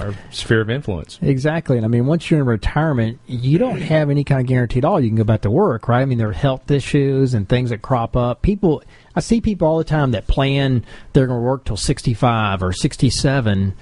our 0.00 0.14
sphere 0.30 0.60
of 0.60 0.70
influence. 0.70 1.18
Exactly. 1.22 1.76
And 1.76 1.84
I 1.84 1.88
mean, 1.88 2.06
once 2.06 2.30
you're 2.30 2.40
in 2.40 2.46
retirement, 2.46 3.18
you 3.26 3.58
don't 3.58 3.80
have 3.80 4.10
any 4.10 4.24
kind 4.24 4.40
of 4.40 4.46
guarantee 4.46 4.78
at 4.78 4.84
all. 4.84 5.00
You 5.00 5.08
can 5.08 5.16
go 5.16 5.24
back 5.24 5.42
to 5.42 5.50
work, 5.50 5.88
right? 5.88 6.02
I 6.02 6.04
mean, 6.04 6.18
there 6.18 6.28
are 6.28 6.32
health 6.32 6.70
issues 6.70 7.34
and 7.34 7.48
things 7.48 7.70
that 7.70 7.82
crop 7.82 8.16
up. 8.16 8.42
People, 8.42 8.82
I 9.14 9.20
see 9.20 9.40
people 9.40 9.68
all 9.68 9.78
the 9.78 9.84
time 9.84 10.12
that 10.12 10.26
plan 10.26 10.84
they're 11.12 11.26
going 11.26 11.40
to 11.40 11.44
work 11.44 11.64
till 11.64 11.76
65 11.76 12.62
or 12.62 12.72
67, 12.72 13.74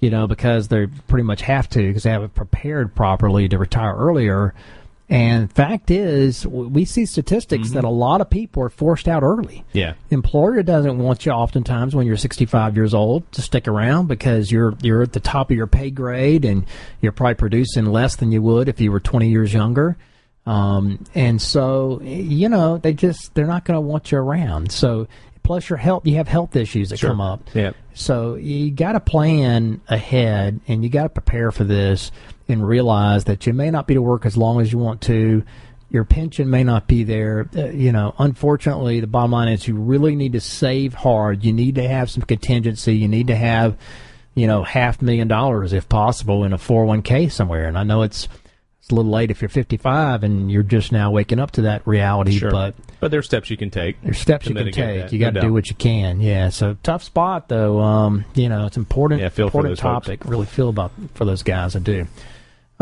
you 0.00 0.10
know, 0.10 0.26
because 0.26 0.68
they 0.68 0.86
pretty 1.08 1.24
much 1.24 1.42
have 1.42 1.68
to 1.70 1.78
because 1.78 2.02
they 2.02 2.10
haven't 2.10 2.34
prepared 2.34 2.94
properly 2.94 3.48
to 3.48 3.58
retire 3.58 3.94
earlier. 3.94 4.54
And 5.10 5.52
fact 5.52 5.90
is, 5.90 6.46
we 6.46 6.84
see 6.84 7.04
statistics 7.04 7.70
that 7.72 7.82
a 7.82 7.88
lot 7.90 8.20
of 8.20 8.30
people 8.30 8.62
are 8.62 8.68
forced 8.70 9.08
out 9.08 9.24
early 9.24 9.64
Yeah. 9.72 9.94
employer 10.10 10.62
doesn't 10.62 10.98
want 10.98 11.26
you 11.26 11.32
oftentimes 11.32 11.96
when 11.96 12.06
you're 12.06 12.16
65 12.16 12.76
years 12.76 12.94
old 12.94 13.30
to 13.32 13.42
stick 13.42 13.66
around 13.66 14.06
because 14.06 14.52
you're 14.52 14.74
you're 14.82 15.02
at 15.02 15.12
the 15.12 15.18
top 15.20 15.50
of 15.50 15.56
your 15.56 15.66
pay 15.66 15.90
grade 15.90 16.44
and 16.44 16.64
you're 17.00 17.10
probably 17.10 17.34
producing 17.34 17.86
less 17.86 18.14
than 18.16 18.30
you 18.30 18.40
would 18.40 18.68
if 18.68 18.80
you 18.80 18.92
were 18.92 19.00
20 19.00 19.28
years 19.28 19.52
younger. 19.52 19.96
Um, 20.46 21.04
and 21.14 21.42
so 21.42 22.00
you 22.02 22.48
know 22.48 22.78
they 22.78 22.92
just 22.94 23.34
they're 23.34 23.46
not 23.46 23.64
going 23.64 23.76
to 23.76 23.80
want 23.80 24.12
you 24.12 24.18
around. 24.18 24.70
So 24.70 25.08
plus 25.42 25.68
your 25.68 25.76
health, 25.78 26.06
you 26.06 26.16
have 26.16 26.28
health 26.28 26.54
issues 26.56 26.90
that 26.90 26.98
Sure. 26.98 27.10
come 27.10 27.20
up. 27.20 27.48
Yeah. 27.54 27.72
So 27.94 28.34
you 28.36 28.70
got 28.70 28.92
to 28.92 29.00
plan 29.00 29.80
ahead 29.88 30.60
and 30.68 30.82
you 30.84 30.90
got 30.90 31.02
to 31.04 31.08
prepare 31.08 31.50
for 31.50 31.64
this 31.64 32.10
and 32.48 32.66
realize 32.66 33.24
that 33.24 33.46
you 33.46 33.52
may 33.52 33.70
not 33.70 33.86
be 33.86 33.94
to 33.94 34.02
work 34.02 34.26
as 34.26 34.36
long 34.36 34.60
as 34.60 34.72
you 34.72 34.78
want 34.78 35.00
to. 35.02 35.42
Your 35.90 36.04
pension 36.04 36.48
may 36.50 36.62
not 36.62 36.86
be 36.86 37.02
there. 37.02 37.48
Uh, 37.56 37.66
you 37.70 37.90
know, 37.90 38.14
unfortunately, 38.18 39.00
the 39.00 39.06
bottom 39.08 39.32
line 39.32 39.48
is 39.48 39.66
you 39.66 39.74
really 39.74 40.14
need 40.14 40.32
to 40.32 40.40
save 40.40 40.94
hard. 40.94 41.44
You 41.44 41.52
need 41.52 41.74
to 41.76 41.88
have 41.88 42.10
some 42.10 42.22
contingency. 42.22 42.96
You 42.96 43.08
need 43.08 43.26
to 43.26 43.34
have, 43.36 43.76
you 44.36 44.46
know, 44.46 44.62
half 44.62 45.02
million 45.02 45.26
dollars 45.26 45.72
if 45.72 45.88
possible 45.88 46.44
in 46.44 46.52
a 46.52 46.58
401k 46.58 47.30
somewhere. 47.32 47.66
And 47.66 47.76
I 47.76 47.82
know 47.82 48.02
it's 48.02 48.28
it's 48.90 48.92
a 48.92 48.96
little 48.96 49.12
late 49.12 49.30
if 49.30 49.40
you're 49.40 49.48
55 49.48 50.24
and 50.24 50.50
you're 50.50 50.64
just 50.64 50.90
now 50.90 51.12
waking 51.12 51.38
up 51.38 51.52
to 51.52 51.62
that 51.62 51.86
reality, 51.86 52.36
Sure. 52.38 52.50
but 52.50 52.74
But 52.98 53.12
there's 53.12 53.26
steps 53.26 53.48
you 53.50 53.56
can 53.56 53.70
take. 53.70 54.02
there's 54.02 54.18
steps 54.18 54.46
you 54.46 54.54
can 54.54 54.64
take. 54.66 54.74
that, 54.74 55.12
you 55.12 55.20
got 55.20 55.26
to 55.34 55.40
doubt. 55.40 55.42
do 55.44 55.52
what 55.52 55.68
you 55.68 55.76
can. 55.76 56.20
Yeah. 56.20 56.48
So 56.48 56.76
tough 56.82 57.04
spot 57.04 57.48
though. 57.48 57.78
Um, 57.80 58.24
you 58.34 58.48
know, 58.48 58.66
it's 58.66 58.76
important. 58.76 59.20
Yeah, 59.20 59.28
feel 59.28 59.46
for 59.48 59.58
important 59.58 59.70
those 59.76 59.80
folks. 59.80 60.06
topic. 60.06 60.24
Really 60.24 60.46
feel 60.46 60.68
about 60.70 60.90
for 61.14 61.24
those 61.24 61.42
guys. 61.44 61.76
I 61.76 61.78
do. 61.78 62.08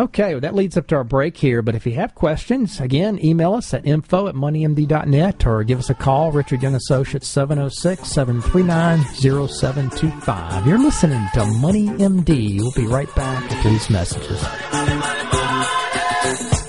Okay, 0.01 0.35
well, 0.35 0.41
that 0.43 0.55
leads 0.55 0.77
up 0.77 0.87
to 0.87 0.95
our 0.95 1.03
break 1.03 1.37
here. 1.37 1.61
But 1.61 1.75
if 1.75 1.85
you 1.85 1.95
have 1.95 2.15
questions, 2.15 2.79
again, 2.79 3.19
email 3.25 3.55
us 3.55 3.75
at 3.75 3.85
info 3.85 4.29
at 4.29 4.37
moneymd.net 4.37 5.45
or 5.45 5.65
give 5.65 5.81
us 5.81 5.91
a 5.91 5.95
call, 5.95 6.31
Richard 6.31 6.63
Young 6.63 6.77
Associates, 6.77 7.27
706 7.27 8.07
739 8.09 9.03
0725. 9.17 10.67
You're 10.69 10.79
listening 10.79 11.27
to 11.35 11.45
Money 11.47 11.87
MD. 11.89 12.59
We'll 12.61 12.71
be 12.77 12.87
right 12.87 13.13
back 13.17 13.51
after 13.51 13.71
these 13.71 13.91
messages. 13.91 14.41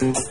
Welcome 0.02 0.22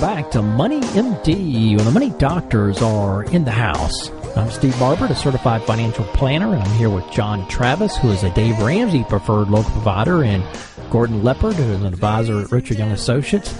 back 0.00 0.32
to 0.32 0.42
Money 0.42 0.80
MD, 0.80 1.76
when 1.76 1.84
the 1.84 1.90
money 1.92 2.10
doctors 2.18 2.82
are 2.82 3.22
in 3.26 3.44
the 3.44 3.52
house. 3.52 4.10
I'm 4.36 4.50
Steve 4.50 4.76
Barber, 4.80 5.04
a 5.04 5.14
certified 5.14 5.62
financial 5.62 6.04
planner, 6.06 6.52
and 6.52 6.60
I'm 6.60 6.76
here 6.76 6.90
with 6.90 7.08
John 7.12 7.46
Travis, 7.46 7.96
who 7.96 8.10
is 8.10 8.24
a 8.24 8.34
Dave 8.34 8.58
Ramsey 8.58 9.04
preferred 9.04 9.48
local 9.48 9.70
provider, 9.70 10.24
and 10.24 10.42
Gordon 10.90 11.22
Leopard, 11.22 11.54
who 11.54 11.62
is 11.62 11.80
an 11.80 11.86
advisor 11.86 12.40
at 12.40 12.50
Richard 12.50 12.78
Young 12.78 12.90
Associates. 12.90 13.54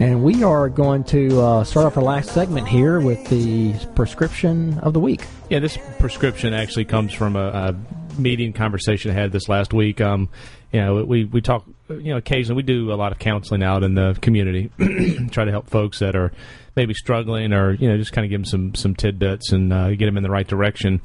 And 0.00 0.24
we 0.24 0.42
are 0.42 0.70
going 0.70 1.04
to 1.04 1.40
uh, 1.42 1.64
start 1.64 1.84
off 1.84 1.98
our 1.98 2.02
last 2.02 2.30
segment 2.30 2.66
here 2.66 3.00
with 3.00 3.28
the 3.28 3.74
prescription 3.94 4.78
of 4.78 4.94
the 4.94 5.00
week. 5.00 5.26
Yeah, 5.50 5.58
this 5.58 5.76
prescription 5.98 6.54
actually 6.54 6.86
comes 6.86 7.12
from 7.12 7.36
a, 7.36 7.48
a 7.48 7.76
meeting 8.18 8.52
conversation 8.52 9.10
I 9.10 9.14
had 9.14 9.32
this 9.32 9.48
last 9.48 9.72
week. 9.72 10.00
Um, 10.00 10.28
you 10.72 10.80
know, 10.80 11.04
we 11.04 11.24
we 11.24 11.40
talk. 11.40 11.64
You 11.88 12.12
know, 12.12 12.16
occasionally 12.16 12.56
we 12.56 12.62
do 12.62 12.92
a 12.92 12.96
lot 12.96 13.12
of 13.12 13.18
counseling 13.18 13.62
out 13.62 13.82
in 13.82 13.94
the 13.94 14.16
community, 14.20 14.70
try 15.30 15.44
to 15.44 15.50
help 15.50 15.68
folks 15.68 15.98
that 15.98 16.16
are 16.16 16.32
maybe 16.74 16.94
struggling, 16.94 17.52
or 17.52 17.72
you 17.72 17.88
know, 17.88 17.96
just 17.98 18.12
kind 18.12 18.24
of 18.24 18.30
give 18.30 18.40
them 18.40 18.44
some 18.46 18.74
some 18.74 18.94
tidbits 18.94 19.52
and 19.52 19.72
uh, 19.72 19.90
get 19.90 20.06
them 20.06 20.16
in 20.16 20.22
the 20.22 20.30
right 20.30 20.46
direction. 20.46 21.00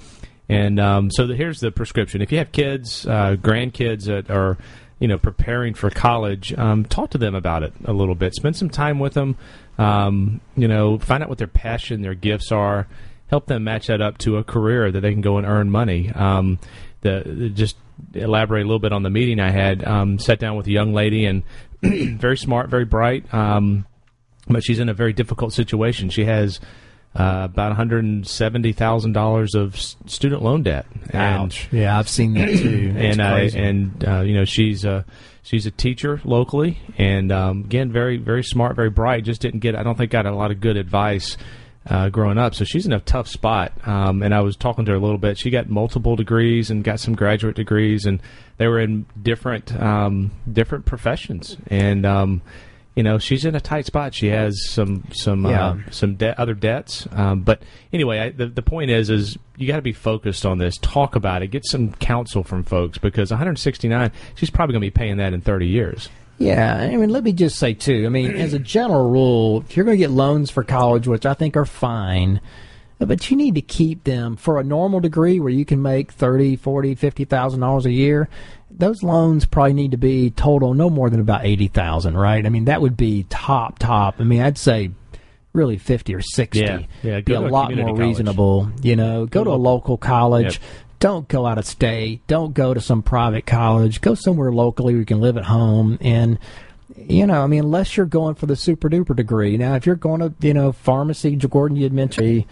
And 0.49 0.79
um, 0.79 1.11
so 1.11 1.27
the, 1.27 1.35
here's 1.35 1.59
the 1.59 1.71
prescription: 1.71 2.21
if 2.21 2.31
you 2.31 2.37
have 2.37 2.51
kids, 2.51 3.05
uh, 3.05 3.35
grandkids 3.37 4.05
that 4.05 4.31
are 4.31 4.57
you 4.99 5.07
know 5.07 5.17
preparing 5.17 5.73
for 5.73 5.89
college, 5.89 6.53
um, 6.53 6.85
talk 6.85 7.09
to 7.11 7.17
them 7.17 7.35
about 7.35 7.63
it 7.63 7.73
a 7.83 7.93
little 7.93 8.15
bit. 8.15 8.33
Spend 8.33 8.55
some 8.55 8.69
time 8.69 8.99
with 8.99 9.13
them. 9.13 9.37
Um, 9.77 10.39
you 10.55 10.67
know, 10.67 10.97
find 10.97 11.21
out 11.21 11.29
what 11.29 11.37
their 11.37 11.47
passion, 11.47 12.01
their 12.01 12.15
gifts 12.15 12.51
are 12.51 12.87
help 13.29 13.45
them 13.45 13.63
match 13.63 13.87
that 13.87 14.01
up 14.01 14.17
to 14.19 14.37
a 14.37 14.43
career 14.43 14.91
that 14.91 15.01
they 15.01 15.11
can 15.11 15.21
go 15.21 15.37
and 15.37 15.45
earn 15.45 15.69
money. 15.69 16.11
The, 17.07 17.49
just 17.49 17.77
elaborate 18.13 18.61
a 18.61 18.65
little 18.67 18.79
bit 18.79 18.93
on 18.93 19.03
the 19.03 19.09
meeting 19.09 19.39
I 19.39 19.51
had. 19.51 19.85
Um, 19.85 20.19
sat 20.19 20.39
down 20.39 20.55
with 20.57 20.67
a 20.67 20.71
young 20.71 20.93
lady 20.93 21.25
and 21.25 21.43
very 21.81 22.37
smart, 22.37 22.69
very 22.69 22.85
bright, 22.85 23.31
um, 23.33 23.85
but 24.47 24.63
she's 24.63 24.79
in 24.79 24.89
a 24.89 24.93
very 24.93 25.13
difficult 25.13 25.53
situation. 25.53 26.09
She 26.09 26.25
has 26.25 26.59
uh, 27.15 27.45
about 27.51 27.69
one 27.69 27.75
hundred 27.75 28.03
and 28.03 28.27
seventy 28.27 28.73
thousand 28.73 29.13
dollars 29.13 29.55
of 29.55 29.75
s- 29.75 29.95
student 30.05 30.41
loan 30.43 30.63
debt. 30.63 30.85
And, 31.09 31.15
Ouch. 31.15 31.67
Yeah, 31.71 31.97
I've 31.97 32.09
seen 32.09 32.33
that 32.35 32.49
too. 32.49 32.93
and 32.97 33.21
uh, 33.21 33.33
crazy. 33.33 33.59
and 33.59 34.07
uh, 34.07 34.21
you 34.21 34.35
know 34.35 34.45
she's 34.45 34.85
uh, 34.85 35.03
she's 35.43 35.65
a 35.65 35.71
teacher 35.71 36.21
locally, 36.23 36.79
and 36.97 37.31
um, 37.31 37.61
again 37.61 37.91
very 37.91 38.17
very 38.17 38.43
smart, 38.43 38.75
very 38.75 38.89
bright. 38.91 39.23
Just 39.23 39.41
didn't 39.41 39.61
get 39.61 39.75
I 39.75 39.83
don't 39.83 39.97
think 39.97 40.11
got 40.11 40.25
a 40.25 40.35
lot 40.35 40.51
of 40.51 40.59
good 40.59 40.77
advice 40.77 41.37
uh, 41.89 42.09
growing 42.09 42.37
up, 42.37 42.53
so 42.55 42.63
she's 42.65 42.85
in 42.85 42.93
a 42.93 42.99
tough 42.99 43.27
spot. 43.27 43.71
Um, 43.87 44.21
and 44.23 44.33
I 44.33 44.41
was 44.41 44.55
talking 44.55 44.85
to 44.85 44.91
her 44.91 44.97
a 44.97 44.99
little 44.99 45.17
bit. 45.17 45.37
She 45.37 45.49
got 45.49 45.69
multiple 45.69 46.15
degrees 46.15 46.69
and 46.69 46.83
got 46.83 46.99
some 46.99 47.15
graduate 47.15 47.55
degrees, 47.55 48.05
and 48.05 48.21
they 48.57 48.67
were 48.67 48.79
in 48.79 49.05
different 49.21 49.73
um, 49.79 50.31
different 50.51 50.85
professions, 50.85 51.57
and. 51.67 52.05
Um, 52.05 52.41
you 52.95 53.03
know 53.03 53.19
she's 53.19 53.45
in 53.45 53.53
a 53.53 53.59
tight 53.61 53.85
spot. 53.85 54.15
She 54.15 54.29
has 54.29 54.59
some 54.71 55.03
some 55.13 55.45
Yeah. 55.45 55.67
uh, 55.67 55.77
some 55.91 56.15
de- 56.15 56.41
other 56.41 56.55
debts. 56.55 57.07
Um, 57.11 57.41
but 57.41 57.61
anyway, 57.93 58.17
I, 58.17 58.29
the 58.31 58.47
the 58.47 58.63
point 58.63 58.89
is 58.89 59.11
is 59.11 59.37
you 59.55 59.67
got 59.67 59.75
to 59.75 59.83
be 59.83 59.93
focused 59.93 60.47
on 60.47 60.57
this. 60.57 60.73
Talk 60.81 61.15
about 61.15 61.43
it. 61.43 61.49
Get 61.49 61.63
some 61.63 61.91
counsel 61.93 62.43
from 62.43 62.63
folks 62.63 62.97
because 62.97 63.29
169. 63.29 64.11
She's 64.33 64.49
probably 64.49 64.73
going 64.73 64.81
to 64.81 64.87
be 64.87 64.89
paying 64.89 65.17
that 65.17 65.33
in 65.33 65.41
30 65.41 65.67
years. 65.67 66.09
Yeah, 66.39 66.75
I 66.75 66.95
mean, 66.95 67.09
let 67.09 67.23
me 67.23 67.31
just 67.31 67.57
say 67.57 67.73
too. 67.73 68.03
I 68.05 68.09
mean, 68.09 68.35
as 68.35 68.53
a 68.53 68.59
general 68.59 69.09
rule, 69.09 69.61
if 69.61 69.75
you're 69.75 69.85
going 69.85 69.97
to 69.97 70.03
get 70.03 70.11
loans 70.11 70.51
for 70.51 70.63
college, 70.63 71.07
which 71.07 71.25
I 71.25 71.33
think 71.33 71.57
are 71.57 71.65
fine, 71.65 72.41
but 72.99 73.29
you 73.29 73.37
need 73.37 73.55
to 73.55 73.61
keep 73.61 74.03
them 74.03 74.35
for 74.35 74.59
a 74.59 74.63
normal 74.63 74.99
degree 74.99 75.39
where 75.39 75.49
you 75.49 75.65
can 75.65 75.81
make 75.81 76.11
thirty, 76.11 76.55
forty, 76.55 76.95
fifty 76.95 77.25
thousand 77.25 77.61
dollars 77.61 77.85
a 77.85 77.91
year. 77.91 78.29
Those 78.69 79.01
loans 79.01 79.45
probably 79.45 79.73
need 79.73 79.91
to 79.91 79.97
be 79.97 80.29
total 80.29 80.73
no 80.73 80.89
more 80.89 81.09
than 81.09 81.19
about 81.19 81.45
eighty 81.45 81.67
thousand, 81.67 82.17
right? 82.17 82.45
I 82.45 82.49
mean, 82.49 82.65
that 82.65 82.81
would 82.81 82.97
be 82.97 83.25
top 83.29 83.79
top. 83.79 84.15
I 84.19 84.23
mean, 84.23 84.41
I'd 84.41 84.57
say 84.57 84.91
really 85.53 85.77
fifty 85.77 86.13
or 86.13 86.21
sixty. 86.21 86.61
Yeah, 86.63 86.81
yeah, 87.01 87.19
be 87.21 87.33
a 87.33 87.39
lot 87.39 87.73
more 87.73 87.85
college. 87.85 87.99
reasonable. 87.99 88.69
You 88.81 88.95
know, 88.95 89.25
go 89.25 89.43
to 89.43 89.49
a 89.49 89.53
local 89.53 89.97
college. 89.97 90.55
Yep. 90.55 90.63
Don't 90.99 91.27
go 91.27 91.45
out 91.45 91.57
of 91.57 91.65
state. 91.65 92.25
Don't 92.27 92.53
go 92.53 92.73
to 92.73 92.81
some 92.81 93.03
private 93.03 93.45
college. 93.45 94.01
Go 94.01 94.15
somewhere 94.15 94.51
locally 94.51 94.93
where 94.93 94.99
you 94.99 95.05
can 95.05 95.21
live 95.21 95.37
at 95.37 95.45
home 95.45 95.97
and 96.01 96.39
you 96.95 97.27
know, 97.27 97.43
I 97.43 97.47
mean, 97.47 97.65
unless 97.65 97.95
you're 97.95 98.05
going 98.05 98.35
for 98.35 98.45
the 98.47 98.55
super 98.55 98.89
duper 98.89 99.15
degree. 99.15 99.57
Now, 99.57 99.75
if 99.75 99.85
you're 99.85 99.95
going 99.95 100.19
to, 100.21 100.33
you 100.39 100.53
know, 100.53 100.71
pharmacy, 100.71 101.35
Gordon, 101.35 101.77
you 101.77 101.83
had 101.83 101.93
mentioned, 101.93 102.45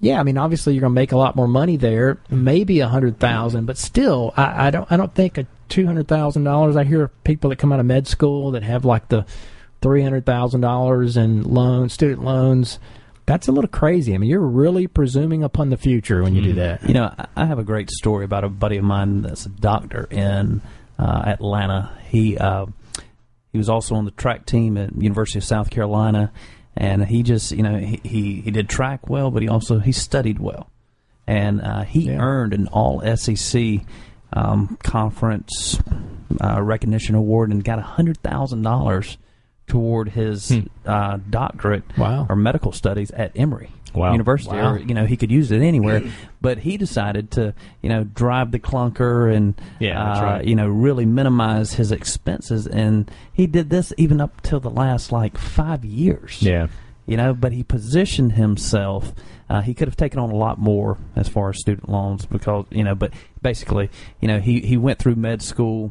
yeah, 0.00 0.18
I 0.18 0.22
mean, 0.24 0.38
obviously 0.38 0.74
you're 0.74 0.80
going 0.80 0.92
to 0.92 1.00
make 1.00 1.12
a 1.12 1.16
lot 1.16 1.36
more 1.36 1.46
money 1.46 1.76
there, 1.76 2.18
maybe 2.28 2.80
a 2.80 2.88
hundred 2.88 3.20
thousand, 3.20 3.66
but 3.66 3.78
still, 3.78 4.34
I, 4.36 4.66
I 4.66 4.70
don't, 4.70 4.90
I 4.90 4.96
don't 4.96 5.14
think 5.14 5.38
a 5.38 5.46
two 5.68 5.86
hundred 5.86 6.08
thousand 6.08 6.44
dollars. 6.44 6.76
I 6.76 6.84
hear 6.84 7.08
people 7.24 7.50
that 7.50 7.58
come 7.58 7.72
out 7.72 7.80
of 7.80 7.86
med 7.86 8.08
school 8.08 8.50
that 8.50 8.62
have 8.62 8.84
like 8.84 9.08
the 9.08 9.24
three 9.80 10.02
hundred 10.02 10.26
thousand 10.26 10.60
dollars 10.60 11.16
in 11.16 11.44
loans, 11.44 11.92
student 11.92 12.24
loans. 12.24 12.78
That's 13.32 13.48
a 13.48 13.52
little 13.52 13.70
crazy. 13.70 14.14
I 14.14 14.18
mean, 14.18 14.28
you're 14.28 14.40
really 14.40 14.86
presuming 14.86 15.42
upon 15.42 15.70
the 15.70 15.78
future 15.78 16.22
when 16.22 16.34
you 16.34 16.42
do 16.42 16.52
that. 16.54 16.86
You 16.86 16.92
know, 16.92 17.14
I- 17.18 17.26
I 17.34 17.46
have 17.46 17.58
a 17.58 17.64
great 17.64 17.90
story 17.90 18.26
about 18.26 18.44
a 18.44 18.50
buddy 18.50 18.76
of 18.76 18.84
mine 18.84 19.22
that's 19.22 19.46
a 19.46 19.48
doctor 19.48 20.06
in 20.10 20.60
uh, 20.98 21.22
Atlanta. 21.24 21.96
He 22.08 22.36
uh, 22.36 22.66
he 23.50 23.56
was 23.56 23.70
also 23.70 23.94
on 23.94 24.04
the 24.04 24.10
track 24.10 24.44
team 24.44 24.76
at 24.76 24.94
University 25.00 25.38
of 25.38 25.44
South 25.44 25.70
Carolina, 25.70 26.30
and 26.76 27.06
he 27.06 27.22
just 27.22 27.52
you 27.52 27.62
know 27.62 27.78
he 27.78 28.00
he, 28.04 28.40
he 28.42 28.50
did 28.50 28.68
track 28.68 29.08
well, 29.08 29.30
but 29.30 29.40
he 29.42 29.48
also 29.48 29.78
he 29.78 29.92
studied 29.92 30.38
well, 30.38 30.68
and 31.26 31.62
uh, 31.62 31.84
he 31.84 32.08
Yeah. 32.08 32.18
earned 32.20 32.52
an 32.52 32.66
All 32.68 33.00
SEC 33.16 33.80
um, 34.34 34.76
conference 34.82 35.80
uh, 36.38 36.60
recognition 36.62 37.14
award 37.14 37.50
and 37.50 37.64
got 37.64 37.78
a 37.78 37.82
hundred 37.96 38.18
thousand 38.22 38.60
dollars 38.60 39.16
toward 39.72 40.10
his 40.10 40.52
uh, 40.84 41.18
doctorate 41.30 41.82
Wow. 41.96 42.26
or 42.28 42.36
medical 42.36 42.72
studies 42.72 43.10
at 43.12 43.32
Emory 43.34 43.70
Wow. 43.94 44.12
University. 44.12 44.54
Wow. 44.54 44.72
Or, 44.74 44.78
you 44.78 44.92
know, 44.94 45.06
he 45.06 45.16
could 45.16 45.30
use 45.30 45.50
it 45.50 45.62
anywhere, 45.62 46.02
but 46.42 46.58
he 46.58 46.76
decided 46.76 47.30
to, 47.32 47.54
you 47.80 47.88
know, 47.88 48.04
drive 48.04 48.50
the 48.50 48.58
clunker 48.58 49.34
and, 49.34 49.54
Yeah, 49.80 49.98
uh, 50.02 50.22
right. 50.22 50.44
you 50.44 50.54
know, 50.54 50.68
really 50.68 51.06
minimize 51.06 51.72
his 51.72 51.90
expenses. 51.90 52.66
And 52.66 53.10
he 53.32 53.46
did 53.46 53.70
this 53.70 53.94
even 53.96 54.20
up 54.20 54.42
till 54.42 54.60
the 54.60 54.70
last 54.70 55.10
like 55.10 55.38
five 55.38 55.86
years. 55.86 56.42
Yeah. 56.42 56.66
You 57.06 57.16
know, 57.16 57.32
but 57.32 57.52
he 57.52 57.62
positioned 57.62 58.32
himself. 58.32 59.12
Uh, 59.48 59.60
he 59.62 59.72
could 59.74 59.88
have 59.88 59.96
taken 59.96 60.18
on 60.20 60.30
a 60.30 60.36
lot 60.36 60.58
more 60.58 60.98
as 61.16 61.28
far 61.28 61.48
as 61.50 61.58
student 61.58 61.88
loans 61.88 62.26
because, 62.26 62.66
you 62.70 62.84
know, 62.84 62.94
but 62.94 63.12
basically, 63.40 63.90
you 64.20 64.28
know, 64.28 64.38
he, 64.38 64.60
he 64.60 64.76
went 64.76 64.98
through 64.98 65.14
med 65.16 65.40
school 65.42 65.90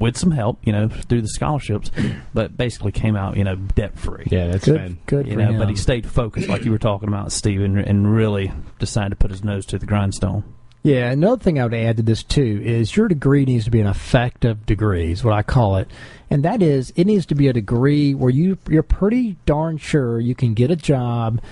with 0.00 0.16
some 0.16 0.30
help, 0.32 0.58
you 0.66 0.72
know, 0.72 0.88
through 0.88 1.20
the 1.22 1.28
scholarships, 1.28 1.90
but 2.34 2.56
basically 2.56 2.90
came 2.90 3.14
out, 3.14 3.36
you 3.36 3.44
know, 3.44 3.54
debt 3.54 3.96
free. 3.98 4.24
Yeah, 4.30 4.48
that's 4.48 4.64
Good, 4.64 4.74
been 4.74 4.98
good 5.06 5.26
You 5.26 5.34
for 5.34 5.38
know, 5.40 5.50
him. 5.50 5.58
but 5.58 5.68
he 5.68 5.76
stayed 5.76 6.06
focused, 6.06 6.48
like 6.48 6.64
you 6.64 6.72
were 6.72 6.78
talking 6.78 7.08
about, 7.08 7.30
Steve, 7.30 7.60
and, 7.60 7.78
and 7.78 8.12
really 8.12 8.50
decided 8.78 9.10
to 9.10 9.16
put 9.16 9.30
his 9.30 9.44
nose 9.44 9.66
to 9.66 9.78
the 9.78 9.86
grindstone. 9.86 10.42
Yeah, 10.82 11.10
another 11.10 11.38
thing 11.42 11.60
I 11.60 11.64
would 11.64 11.74
add 11.74 11.98
to 11.98 12.02
this 12.02 12.22
too 12.22 12.62
is 12.64 12.96
your 12.96 13.06
degree 13.06 13.44
needs 13.44 13.66
to 13.66 13.70
be 13.70 13.80
an 13.82 13.86
effective 13.86 14.64
degree, 14.64 15.12
is 15.12 15.22
what 15.22 15.34
I 15.34 15.42
call 15.42 15.76
it, 15.76 15.90
and 16.30 16.42
that 16.42 16.62
is 16.62 16.90
it 16.96 17.04
needs 17.04 17.26
to 17.26 17.34
be 17.34 17.48
a 17.48 17.52
degree 17.52 18.14
where 18.14 18.30
you 18.30 18.56
you're 18.66 18.82
pretty 18.82 19.36
darn 19.44 19.76
sure 19.76 20.18
you 20.18 20.34
can 20.34 20.54
get 20.54 20.70
a 20.70 20.76
job 20.76 21.42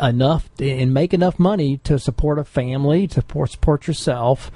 enough 0.00 0.48
and 0.60 0.94
make 0.94 1.12
enough 1.12 1.40
money 1.40 1.78
to 1.78 1.98
support 1.98 2.38
a 2.38 2.44
family, 2.44 3.08
to 3.08 3.14
support, 3.14 3.50
support 3.50 3.88
yourself, 3.88 4.52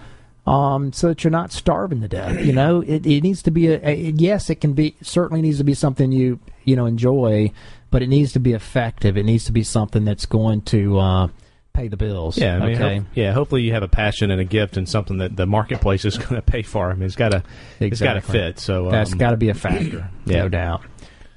um, 0.47 0.93
so 0.93 1.09
that 1.09 1.23
you're 1.25 1.31
not 1.31 1.53
starving 1.53 2.01
to 2.01 2.09
death. 2.09 2.45
You 2.45 2.53
know, 2.53 2.81
it, 2.81 3.07
it 3.07 3.23
needs 3.23 3.43
to 3.43 3.51
be 3.51 3.69
a, 3.69 3.81
a 3.89 3.95
yes, 4.17 4.51
it 4.51 4.57
can 4.57 4.73
be 4.73 4.97
certainly 5.03 5.43
needs 5.43 5.59
to 5.59 5.65
be 5.65 5.75
something 5.75 6.13
you 6.13 6.41
you 6.65 6.77
know 6.77 6.87
enjoy, 6.87 7.53
but 7.91 8.03
it 8.03 8.09
needs 8.09 8.33
to 8.33 8.41
be 8.41 8.53
effective. 8.53 9.17
It 9.17 9.25
needs 9.25 9.45
to 9.45 9.53
be 9.53 9.63
something 9.63 10.05
that's 10.05 10.27
going 10.27 10.63
to 10.63 10.99
uh, 10.99 11.29
pay 11.73 11.89
the 11.89 11.97
bills. 11.97 12.37
Yeah, 12.39 12.57
I 12.57 12.59
mean, 12.67 12.75
okay. 12.75 12.97
hope- 12.99 13.07
yeah. 13.15 13.33
Hopefully, 13.33 13.63
you 13.63 13.73
have 13.73 13.83
a 13.85 13.89
passion 13.89 14.31
and 14.31 14.41
a 14.41 14.45
gift 14.45 14.77
and 14.77 14.89
something 14.89 15.19
that 15.19 15.37
the 15.37 15.47
marketplace 15.47 16.05
is 16.05 16.19
going 16.19 16.35
to 16.35 16.43
pay 16.43 16.63
for. 16.63 16.91
I 16.91 16.95
mean, 16.95 17.05
it's 17.05 17.17
got 17.17 17.31
to, 17.31 17.43
exactly. 17.79 17.87
it's 17.89 18.01
got 18.01 18.15
to 18.15 18.21
fit. 18.21 18.59
So 18.59 18.91
that's 18.91 19.15
got 19.15 19.31
to 19.31 19.37
be 19.37 19.49
a 19.49 19.55
factor, 19.55 20.11
Yeah. 20.27 20.39
no 20.43 20.49
doubt. 20.49 20.83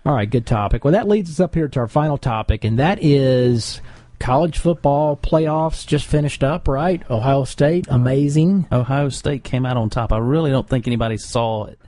All 0.05 0.13
right, 0.13 0.29
good 0.29 0.45
topic. 0.45 0.83
Well, 0.83 0.91
that 0.93 1.07
leads 1.07 1.31
us 1.31 1.39
up 1.39 1.55
here 1.55 1.67
to 1.67 1.79
our 1.79 1.87
final 1.87 2.17
topic, 2.19 2.63
and 2.63 2.77
that 2.79 3.03
is 3.03 3.81
college 4.19 4.57
football 4.57 5.17
playoffs 5.17 5.85
just 5.85 6.05
finished 6.05 6.43
up, 6.43 6.67
right? 6.67 7.01
Ohio 7.09 7.43
State, 7.43 7.87
amazing. 7.89 8.67
Ohio 8.71 9.09
State 9.09 9.43
came 9.43 9.65
out 9.65 9.77
on 9.77 9.89
top. 9.89 10.11
I 10.11 10.17
really 10.17 10.51
don't 10.51 10.67
think 10.67 10.87
anybody 10.87 11.17
saw 11.17 11.65
it 11.65 11.79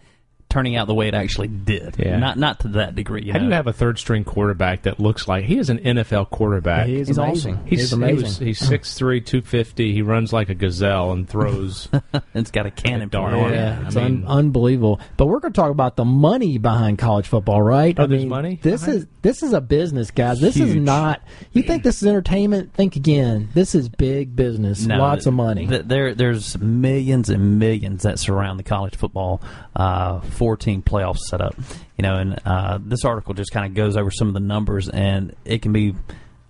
turning 0.50 0.76
out 0.78 0.88
the 0.88 0.94
way 0.94 1.08
it 1.10 1.14
actually 1.14 1.50
did. 1.50 1.96
Yeah. 2.00 2.18
Not 2.18 2.38
not 2.38 2.62
to 2.62 2.68
that 2.70 2.96
degree. 2.96 3.24
You 3.24 3.34
How 3.34 3.40
know? 3.40 3.46
do 3.46 3.50
you 3.50 3.54
have 3.56 3.68
a 3.68 3.74
third 3.74 4.00
string 4.00 4.24
quarterback 4.24 4.84
that 4.84 5.00
looks 5.00 5.28
like 5.28 5.44
he 5.46 5.58
is 5.58 5.70
an 5.70 5.80
NFL 5.80 6.30
quarterback? 6.30 6.88
He's, 6.88 7.10
He's 7.10 7.18
amazing. 7.18 7.56
awesome. 7.56 7.68
He's, 7.68 7.80
He's 7.82 7.90
he 7.90 7.96
amazing. 7.96 8.24
was- 8.24 8.38
he's 8.38 8.60
6'3", 8.62 9.26
250. 9.26 9.94
He 9.94 10.02
runs 10.02 10.32
like 10.32 10.50
a 10.50 10.56
gazelle 10.56 11.12
and 11.12 11.28
throws. 11.28 11.90
it's 12.34 12.52
got 12.52 12.66
a 12.66 12.72
cannon 12.72 13.10
Darn 13.10 13.34
for 13.34 13.38
it. 13.40 13.42
arm. 13.44 13.54
Yeah, 13.54 13.80
I 13.84 13.88
it's 13.88 13.96
mean- 13.96 14.06
un- 14.06 14.26
unbelievable. 14.26 15.00
But 15.18 15.26
we're 15.26 15.40
going 15.40 15.52
to 15.54 15.58
talk 15.60 15.72
about 15.72 15.96
the 15.98 16.06
money 16.06 16.58
behind 16.58 16.98
college 16.98 17.28
football, 17.28 17.62
right? 17.62 17.98
Oh, 18.00 18.04
I 18.04 18.08
there's 18.08 18.22
mean, 18.22 18.30
money 18.30 18.60
This 18.62 18.82
behind 18.82 18.98
is 19.02 19.08
this 19.22 19.44
is 19.44 19.52
a 19.54 19.60
business, 19.60 20.12
guys. 20.12 20.40
This 20.40 20.56
is 20.58 20.74
not. 20.76 21.22
You 21.52 21.62
think 21.64 21.84
this 21.84 22.02
is 22.02 22.08
entertainment? 22.08 22.74
Think 22.74 22.96
again. 22.96 23.50
This 23.54 23.76
is 23.76 23.90
big 23.90 24.34
business. 24.36 24.86
No, 24.86 24.98
Lots 24.98 25.26
th- 25.26 25.28
of 25.28 25.34
money. 25.34 25.68
th- 25.68 25.84
there, 25.86 26.16
there's 26.16 26.58
millions 26.60 27.30
and 27.30 27.60
millions 27.60 28.04
that 28.04 28.20
surround 28.20 28.58
the 28.58 28.64
college 28.64 28.96
football 28.96 29.42
uh, 29.76 30.22
four-team 30.38 30.82
playoff 30.82 31.18
setup. 31.18 31.56
You 31.98 32.04
know, 32.04 32.16
and 32.16 32.40
uh, 32.46 32.80
this 32.82 33.04
article 33.04 33.34
just 33.34 33.52
kind 33.52 33.66
of 33.66 33.74
goes 33.74 33.98
over 33.98 34.12
some 34.12 34.28
of 34.28 34.34
the 34.34 34.40
numbers, 34.40 34.88
and 34.90 35.36
it 35.46 35.62
can 35.62 35.74
be 35.74 35.96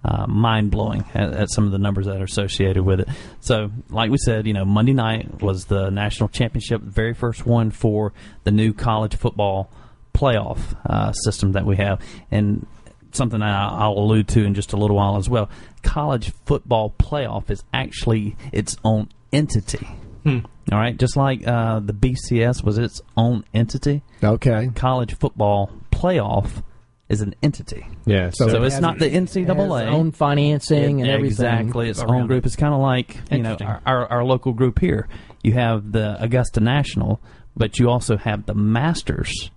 uh, 0.03 0.27
mind-blowing 0.27 1.05
at, 1.13 1.33
at 1.33 1.49
some 1.51 1.65
of 1.65 1.71
the 1.71 1.77
numbers 1.77 2.05
that 2.05 2.21
are 2.21 2.25
associated 2.25 2.83
with 2.83 2.99
it. 3.01 3.09
So, 3.39 3.71
like 3.89 4.11
we 4.11 4.17
said, 4.17 4.45
you 4.45 4.53
know, 4.53 4.65
Monday 4.65 4.93
night 4.93 5.41
was 5.41 5.65
the 5.65 5.89
national 5.89 6.29
championship, 6.29 6.81
the 6.83 6.91
very 6.91 7.13
first 7.13 7.45
one 7.45 7.71
for 7.71 8.13
the 8.43 8.51
new 8.51 8.73
college 8.73 9.15
football 9.15 9.69
playoff 10.13 10.59
uh, 10.85 11.11
system 11.11 11.53
that 11.53 11.65
we 11.65 11.77
have, 11.77 12.01
and 12.31 12.65
something 13.11 13.41
I'll 13.41 13.93
allude 13.93 14.27
to 14.29 14.43
in 14.43 14.53
just 14.53 14.73
a 14.73 14.77
little 14.77 14.95
while 14.95 15.17
as 15.17 15.29
well. 15.29 15.49
College 15.81 16.31
football 16.45 16.93
playoff 16.99 17.49
is 17.49 17.63
actually 17.73 18.35
its 18.51 18.77
own 18.83 19.09
entity. 19.31 19.87
All 20.71 20.77
right, 20.77 20.97
just 20.97 21.15
like 21.15 21.47
uh, 21.47 21.79
the 21.79 21.93
BCS 21.93 22.63
was 22.63 22.77
its 22.77 23.01
own 23.15 23.45
entity, 23.53 24.03
okay. 24.23 24.69
college 24.75 25.15
football 25.17 25.71
playoff 25.91 26.61
is 27.07 27.21
an 27.21 27.33
entity. 27.41 27.87
yeah, 28.05 28.31
So 28.33 28.49
So, 28.49 28.61
it 28.63 28.65
it's 28.67 28.79
not 28.81 28.99
the 28.99 29.09
Has 29.09 29.29
NCAA. 29.33 29.87
own 29.87 30.11
financing 30.11 30.99
and 31.01 31.09
everything. 31.09 31.27
Exactly, 31.45 31.89
its 31.89 32.01
around 32.01 32.21
own 32.23 32.27
group. 32.27 32.43
it. 32.43 32.47
It's 32.47 32.57
kind 32.57 32.73
of 32.73 32.81
like 32.81 33.15
you 33.31 33.37
know 33.43 33.55
our, 33.61 33.81
our, 33.85 34.07
our 34.11 34.23
local 34.25 34.51
group 34.51 34.79
here. 34.79 35.07
You 35.41 35.53
have 35.53 35.89
the 35.93 36.21
Augusta 36.21 36.59
National, 36.59 37.21
but 37.55 37.79
you 37.79 37.89
also 37.89 38.17
have 38.17 38.45
the 38.45 38.53
Masters, 38.53 39.51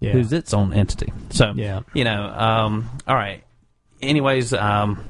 Yeah. 0.00 0.12
who's 0.12 0.32
its 0.32 0.54
own 0.54 0.72
entity. 0.72 1.12
So 1.28 1.52
Yeah. 1.54 1.80
you 1.92 2.04
know, 2.04 2.22
um, 2.34 2.88
all 3.06 3.16
right. 3.16 3.44
Anyways, 4.00 4.54
um, 4.54 5.04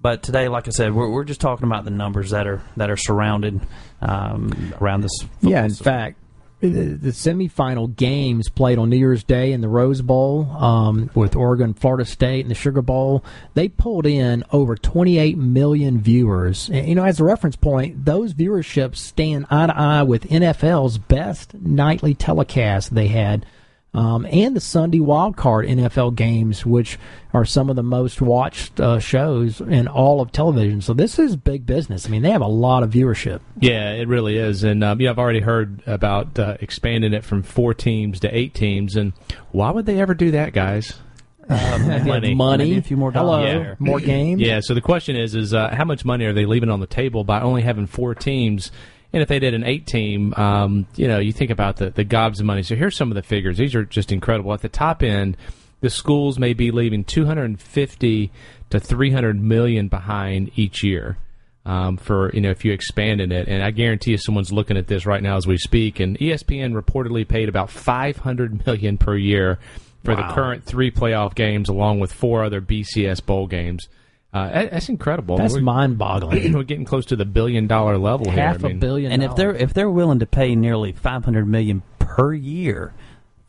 but 0.00 0.22
today, 0.22 0.48
like 0.48 0.66
I 0.66 0.70
said, 0.70 0.94
we're, 0.94 1.10
we're 1.10 1.24
just 1.24 1.40
talking 1.40 1.66
about 1.66 1.84
the 1.84 1.90
numbers 1.90 2.30
that 2.30 2.46
are 2.46 2.62
that 2.76 2.90
are 2.90 2.96
surrounded 2.96 3.60
um, 4.00 4.74
around 4.80 5.02
this. 5.02 5.12
Yeah, 5.42 5.64
in 5.64 5.70
system. 5.70 5.84
fact, 5.84 6.18
the, 6.60 6.68
the 6.68 7.10
semifinal 7.10 7.94
games 7.94 8.48
played 8.48 8.78
on 8.78 8.90
New 8.90 8.96
Year's 8.96 9.24
Day 9.24 9.52
in 9.52 9.60
the 9.60 9.68
Rose 9.68 10.02
Bowl 10.02 10.50
um, 10.50 11.10
with 11.14 11.34
Oregon, 11.34 11.74
Florida 11.74 12.04
State, 12.04 12.42
and 12.44 12.50
the 12.50 12.54
Sugar 12.54 12.82
Bowl, 12.82 13.24
they 13.54 13.68
pulled 13.68 14.06
in 14.06 14.44
over 14.52 14.76
28 14.76 15.38
million 15.38 16.00
viewers. 16.00 16.68
And, 16.68 16.86
you 16.86 16.94
know, 16.94 17.04
as 17.04 17.18
a 17.20 17.24
reference 17.24 17.56
point, 17.56 18.04
those 18.04 18.34
viewerships 18.34 18.96
stand 18.96 19.46
eye 19.50 19.66
to 19.66 19.76
eye 19.76 20.02
with 20.02 20.28
NFL's 20.28 20.98
best 20.98 21.54
nightly 21.54 22.14
telecast 22.14 22.94
they 22.94 23.08
had 23.08 23.46
um, 23.92 24.24
and 24.30 24.54
the 24.54 24.60
Sunday 24.60 24.98
wildcard 25.00 25.68
NFL 25.68 26.14
games, 26.14 26.64
which 26.64 26.98
are 27.34 27.44
some 27.44 27.68
of 27.70 27.76
the 27.76 27.82
most 27.82 28.20
watched 28.20 28.78
uh, 28.80 28.98
shows 29.00 29.60
in 29.60 29.88
all 29.88 30.20
of 30.20 30.30
television. 30.32 30.80
So 30.80 30.94
this 30.94 31.18
is 31.18 31.34
big 31.36 31.66
business. 31.66 32.06
I 32.06 32.10
mean, 32.10 32.22
they 32.22 32.30
have 32.30 32.40
a 32.40 32.46
lot 32.46 32.82
of 32.84 32.90
viewership. 32.90 33.40
Yeah, 33.58 33.92
it 33.92 34.06
really 34.06 34.36
is. 34.36 34.62
And 34.62 34.84
um, 34.84 35.00
yeah, 35.00 35.10
I've 35.10 35.18
already 35.18 35.40
heard 35.40 35.82
about 35.86 36.38
uh, 36.38 36.56
expanding 36.60 37.12
it 37.12 37.24
from 37.24 37.42
four 37.42 37.74
teams 37.74 38.20
to 38.20 38.36
eight 38.36 38.54
teams. 38.54 38.94
And 38.96 39.12
why 39.50 39.70
would 39.70 39.86
they 39.86 40.00
ever 40.00 40.14
do 40.14 40.30
that, 40.32 40.52
guys? 40.52 40.94
Um, 41.50 42.06
Money. 42.06 42.32
money, 42.32 42.76
a 42.76 42.82
few 42.82 42.96
more 42.96 43.10
Hello, 43.10 43.38
dollars 43.38 43.52
there. 43.52 43.76
more 43.80 43.98
games. 43.98 44.40
Yeah. 44.40 44.60
So 44.62 44.72
the 44.72 44.80
question 44.80 45.16
is, 45.16 45.34
is 45.34 45.52
uh, 45.52 45.74
how 45.74 45.84
much 45.84 46.04
money 46.04 46.24
are 46.26 46.32
they 46.32 46.46
leaving 46.46 46.70
on 46.70 46.78
the 46.78 46.86
table 46.86 47.24
by 47.24 47.40
only 47.40 47.62
having 47.62 47.88
four 47.88 48.14
teams? 48.14 48.70
And 49.12 49.22
if 49.22 49.28
they 49.28 49.38
did 49.38 49.54
an 49.54 49.64
eight 49.64 49.86
team, 49.86 50.34
um, 50.34 50.86
you 50.96 51.08
know, 51.08 51.18
you 51.18 51.32
think 51.32 51.50
about 51.50 51.76
the, 51.76 51.90
the 51.90 52.04
gobs 52.04 52.40
of 52.40 52.46
money. 52.46 52.62
So 52.62 52.76
here's 52.76 52.96
some 52.96 53.10
of 53.10 53.16
the 53.16 53.22
figures. 53.22 53.58
These 53.58 53.74
are 53.74 53.84
just 53.84 54.12
incredible. 54.12 54.52
At 54.52 54.62
the 54.62 54.68
top 54.68 55.02
end, 55.02 55.36
the 55.80 55.90
schools 55.90 56.38
may 56.38 56.52
be 56.52 56.70
leaving 56.70 57.04
250 57.04 58.30
to 58.70 58.80
300 58.80 59.40
million 59.40 59.88
behind 59.88 60.52
each 60.56 60.84
year. 60.84 61.18
Um, 61.66 61.98
for 61.98 62.32
you 62.32 62.40
know, 62.40 62.50
if 62.50 62.64
you 62.64 62.72
expand 62.72 63.20
in 63.20 63.32
it, 63.32 63.46
and 63.46 63.62
I 63.62 63.70
guarantee 63.70 64.12
you, 64.12 64.16
someone's 64.16 64.52
looking 64.52 64.78
at 64.78 64.86
this 64.86 65.04
right 65.04 65.22
now 65.22 65.36
as 65.36 65.46
we 65.46 65.58
speak. 65.58 66.00
And 66.00 66.18
ESPN 66.18 66.72
reportedly 66.72 67.28
paid 67.28 67.48
about 67.48 67.70
500 67.70 68.66
million 68.66 68.96
per 68.96 69.16
year 69.16 69.58
for 70.02 70.16
the 70.16 70.22
current 70.22 70.64
three 70.64 70.90
playoff 70.90 71.34
games, 71.34 71.68
along 71.68 72.00
with 72.00 72.12
four 72.12 72.44
other 72.44 72.62
BCS 72.62 73.24
bowl 73.24 73.46
games. 73.46 73.88
Uh, 74.32 74.66
that's 74.66 74.88
incredible. 74.88 75.36
That's 75.36 75.54
we're, 75.54 75.60
mind-boggling. 75.60 76.52
we're 76.54 76.62
getting 76.62 76.84
close 76.84 77.06
to 77.06 77.16
the 77.16 77.24
billion 77.24 77.66
dollar 77.66 77.98
level 77.98 78.30
here. 78.30 78.40
Half 78.40 78.64
I 78.64 78.68
mean, 78.68 78.76
a 78.76 78.80
billion. 78.80 79.12
And 79.12 79.24
if 79.24 79.34
they're 79.34 79.54
if 79.54 79.74
they're 79.74 79.90
willing 79.90 80.20
to 80.20 80.26
pay 80.26 80.54
nearly 80.54 80.92
500 80.92 81.48
million 81.48 81.82
per 81.98 82.32
year 82.32 82.94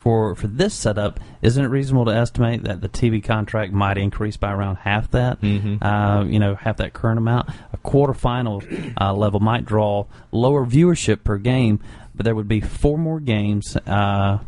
for 0.00 0.34
for 0.34 0.48
this 0.48 0.74
setup, 0.74 1.20
isn't 1.40 1.64
it 1.64 1.68
reasonable 1.68 2.06
to 2.06 2.10
estimate 2.12 2.64
that 2.64 2.80
the 2.80 2.88
TV 2.88 3.22
contract 3.22 3.72
might 3.72 3.96
increase 3.96 4.36
by 4.36 4.52
around 4.52 4.76
half 4.76 5.08
that? 5.12 5.40
Mm-hmm. 5.40 5.84
Uh, 5.84 6.24
you 6.24 6.40
know, 6.40 6.56
half 6.56 6.78
that 6.78 6.92
current 6.92 7.18
amount. 7.18 7.48
A 7.72 7.76
quarterfinal 7.76 8.94
uh, 9.00 9.14
level 9.14 9.38
might 9.38 9.64
draw 9.64 10.06
lower 10.32 10.66
viewership 10.66 11.22
per 11.22 11.38
game, 11.38 11.78
but 12.12 12.24
there 12.24 12.34
would 12.34 12.48
be 12.48 12.60
four 12.60 12.98
more 12.98 13.20
games 13.20 13.76
uh, 13.86 14.38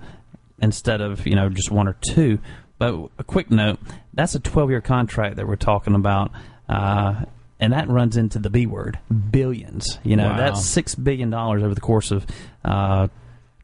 instead 0.61 1.01
of 1.01 1.25
you 1.29 1.37
know 1.37 1.49
just 1.49 1.71
one 1.71 1.87
or 1.87 1.97
two. 2.09 2.41
But 2.79 3.11
a 3.19 3.25
quick 3.25 3.53
note: 3.53 3.79
that's 4.15 4.35
a 4.35 4.41
12-year 4.41 4.81
contract 4.81 5.37
that 5.37 5.47
we're 5.47 5.57
talking 5.57 5.95
about. 5.95 6.31
Uh, 6.69 7.25
and 7.61 7.73
that 7.73 7.89
runs 7.89 8.17
into 8.17 8.39
the 8.39 8.51
B 8.51 8.67
word, 8.67 8.99
billions. 9.31 9.99
You 10.03 10.17
know, 10.17 10.29
Wow. 10.31 10.37
that's 10.37 10.65
six 10.65 10.95
billion 10.95 11.31
dollars 11.31 11.63
over 11.63 11.75
the 11.75 11.81
course 11.81 12.11
of 12.11 12.27
uh, 12.65 13.09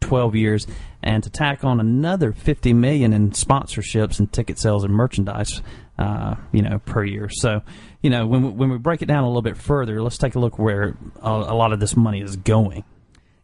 twelve 0.00 0.34
years, 0.34 0.66
and 1.02 1.22
to 1.24 1.30
tack 1.30 1.64
on 1.64 1.80
another 1.80 2.32
fifty 2.32 2.72
million 2.72 3.12
in 3.12 3.30
sponsorships 3.32 4.18
and 4.18 4.32
ticket 4.32 4.58
sales 4.58 4.84
and 4.84 4.94
merchandise, 4.94 5.60
uh, 5.98 6.36
you 6.52 6.62
know, 6.62 6.78
per 6.86 7.04
year. 7.04 7.28
So, 7.30 7.62
you 8.00 8.10
know, 8.10 8.26
when 8.26 8.42
we, 8.42 8.48
when 8.50 8.70
we 8.70 8.78
break 8.78 9.02
it 9.02 9.06
down 9.06 9.24
a 9.24 9.26
little 9.26 9.42
bit 9.42 9.56
further, 9.56 10.00
let's 10.02 10.18
take 10.18 10.34
a 10.34 10.38
look 10.38 10.58
where 10.58 10.96
a, 11.20 11.28
a 11.30 11.54
lot 11.54 11.72
of 11.72 11.80
this 11.80 11.96
money 11.96 12.20
is 12.22 12.36
going. 12.36 12.84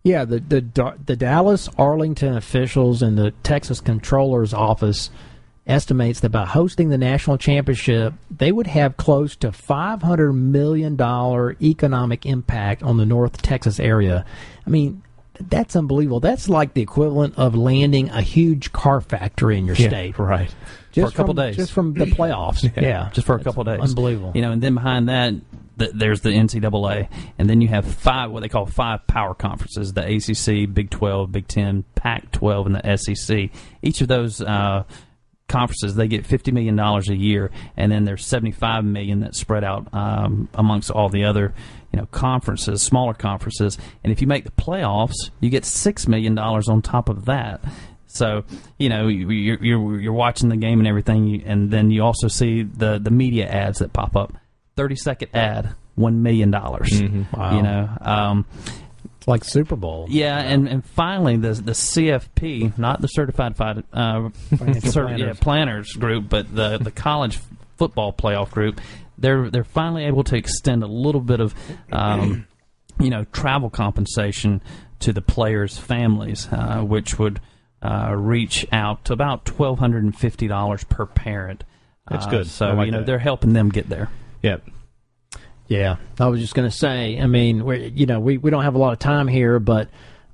Yeah, 0.04 0.24
the 0.24 0.38
the 0.38 0.94
the 1.04 1.16
Dallas 1.16 1.68
Arlington 1.76 2.36
officials 2.36 3.02
and 3.02 3.18
the 3.18 3.32
Texas 3.42 3.80
Comptroller's 3.80 4.54
office 4.54 5.10
estimates 5.66 6.20
that 6.20 6.30
by 6.30 6.46
hosting 6.46 6.90
the 6.90 6.98
national 6.98 7.38
championship, 7.38 8.14
they 8.30 8.52
would 8.52 8.66
have 8.66 8.96
close 8.96 9.36
to 9.36 9.52
500 9.52 10.32
million 10.32 10.96
dollar 10.96 11.56
economic 11.60 12.24
impact 12.24 12.82
on 12.82 12.96
the 12.96 13.06
North 13.06 13.42
Texas 13.42 13.80
area. 13.80 14.24
I 14.66 14.70
mean, 14.70 15.02
that's 15.40 15.76
unbelievable. 15.76 16.20
That's 16.20 16.48
like 16.48 16.74
the 16.74 16.82
equivalent 16.82 17.36
of 17.36 17.54
landing 17.54 18.08
a 18.10 18.22
huge 18.22 18.72
car 18.72 19.00
factory 19.00 19.58
in 19.58 19.66
your 19.66 19.76
yeah, 19.76 19.88
state 19.88 20.18
right? 20.18 20.54
just 20.92 21.12
a 21.12 21.16
couple 21.16 21.34
from, 21.34 21.44
days. 21.44 21.56
just 21.56 21.72
from 21.72 21.92
the 21.94 22.06
playoffs. 22.06 22.62
yeah. 22.82 23.10
just 23.12 23.26
for 23.26 23.36
a 23.36 23.42
couple 23.42 23.64
days. 23.64 23.80
Unbelievable. 23.80 24.32
You 24.34 24.42
know, 24.42 24.52
and 24.52 24.62
then 24.62 24.74
behind 24.74 25.08
that, 25.08 25.34
th- 25.78 25.92
there's 25.94 26.22
the 26.22 26.30
NCAA, 26.30 27.08
and 27.38 27.50
then 27.50 27.60
you 27.60 27.68
have 27.68 27.86
five 27.86 28.30
what 28.30 28.40
they 28.40 28.48
call 28.48 28.66
five 28.66 29.06
power 29.06 29.34
conferences: 29.34 29.92
the 29.92 30.02
ACC, 30.02 30.72
Big 30.72 30.90
12, 30.90 31.30
Big 31.30 31.48
10, 31.48 31.84
Pac-12, 31.94 32.66
and 32.66 32.74
the 32.76 32.96
SEC. 32.96 33.50
Each 33.82 34.00
of 34.00 34.08
those 34.08 34.40
uh, 34.40 34.84
conferences 35.48 35.94
they 35.94 36.08
get 36.08 36.26
50 36.26 36.52
million 36.52 36.76
dollars 36.76 37.08
a 37.08 37.16
year, 37.16 37.50
and 37.76 37.90
then 37.92 38.04
there's 38.04 38.24
75 38.26 38.84
million 38.84 39.20
that's 39.20 39.38
spread 39.38 39.64
out 39.64 39.86
um, 39.94 40.48
amongst 40.54 40.90
all 40.90 41.08
the 41.08 41.24
other. 41.24 41.54
You 41.92 42.00
know, 42.00 42.06
conferences, 42.06 42.82
smaller 42.82 43.14
conferences, 43.14 43.78
and 44.04 44.12
if 44.12 44.20
you 44.20 44.26
make 44.26 44.44
the 44.44 44.50
playoffs, 44.50 45.30
you 45.40 45.48
get 45.50 45.64
six 45.64 46.06
million 46.06 46.34
dollars 46.34 46.68
on 46.68 46.82
top 46.82 47.08
of 47.08 47.24
that. 47.26 47.60
So 48.08 48.44
you 48.78 48.88
know 48.88 49.08
you- 49.08 49.30
you're, 49.30 49.62
you're 49.64 50.00
you're 50.00 50.12
watching 50.12 50.48
the 50.48 50.56
game 50.56 50.78
and 50.78 50.88
everything, 50.88 51.42
and 51.44 51.70
then 51.70 51.90
you 51.90 52.02
also 52.02 52.28
see 52.28 52.62
the 52.62 52.98
the 52.98 53.10
media 53.10 53.46
ads 53.48 53.78
that 53.78 53.92
pop 53.92 54.16
up. 54.16 54.34
Thirty 54.74 54.96
second 54.96 55.28
ad, 55.34 55.74
one 55.94 56.22
million 56.22 56.50
dollars. 56.50 57.00
Wow. 57.32 57.56
You 57.56 57.62
know, 57.62 57.88
um, 58.02 58.46
It's 59.26 59.28
like 59.28 59.44
Super 59.44 59.74
Bowl. 59.76 60.06
yeah, 60.08 60.38
and, 60.38 60.68
and 60.68 60.84
finally 60.84 61.36
the 61.36 61.52
the 61.54 61.72
CFP, 61.72 62.78
not 62.78 63.00
the 63.00 63.08
certified 63.08 63.56
fi- 63.56 63.82
uh, 63.92 64.28
Financial 64.56 64.90
cer- 64.92 65.02
planners. 65.04 65.20
yeah, 65.20 65.32
planners 65.40 65.92
group, 65.94 66.28
but 66.28 66.54
the 66.54 66.78
the 66.78 66.90
college 66.92 67.40
football 67.76 68.12
playoff 68.12 68.50
group. 68.50 68.80
They're 69.18 69.50
they're 69.50 69.64
finally 69.64 70.04
able 70.04 70.24
to 70.24 70.36
extend 70.36 70.82
a 70.82 70.86
little 70.86 71.20
bit 71.22 71.40
of, 71.40 71.54
um, 71.90 72.46
you 73.00 73.10
know, 73.10 73.24
travel 73.32 73.70
compensation 73.70 74.62
to 75.00 75.12
the 75.12 75.22
players' 75.22 75.76
families, 75.78 76.48
uh, 76.52 76.82
which 76.82 77.18
would 77.18 77.40
uh, 77.82 78.12
reach 78.14 78.66
out 78.72 79.04
to 79.06 79.12
about 79.12 79.44
twelve 79.44 79.78
hundred 79.78 80.04
and 80.04 80.16
fifty 80.16 80.46
dollars 80.46 80.84
per 80.84 81.04
parent. 81.06 81.64
That's 82.08 82.26
Uh, 82.26 82.30
good. 82.30 82.46
So 82.46 82.74
like 82.74 82.86
you 82.86 82.92
know 82.92 82.98
that. 82.98 83.06
they're 83.06 83.18
helping 83.18 83.54
them 83.54 83.70
get 83.70 83.88
there. 83.88 84.08
Yep. 84.42 84.68
Yeah, 85.68 85.96
I 86.20 86.26
was 86.26 86.40
just 86.40 86.54
going 86.54 86.68
to 86.68 86.76
say. 86.76 87.20
I 87.20 87.26
mean, 87.26 87.64
we 87.64 87.88
you 87.88 88.06
know 88.06 88.20
we, 88.20 88.38
we 88.38 88.50
don't 88.50 88.62
have 88.62 88.74
a 88.74 88.78
lot 88.78 88.92
of 88.92 88.98
time 88.98 89.26
here, 89.28 89.58
but 89.58 89.88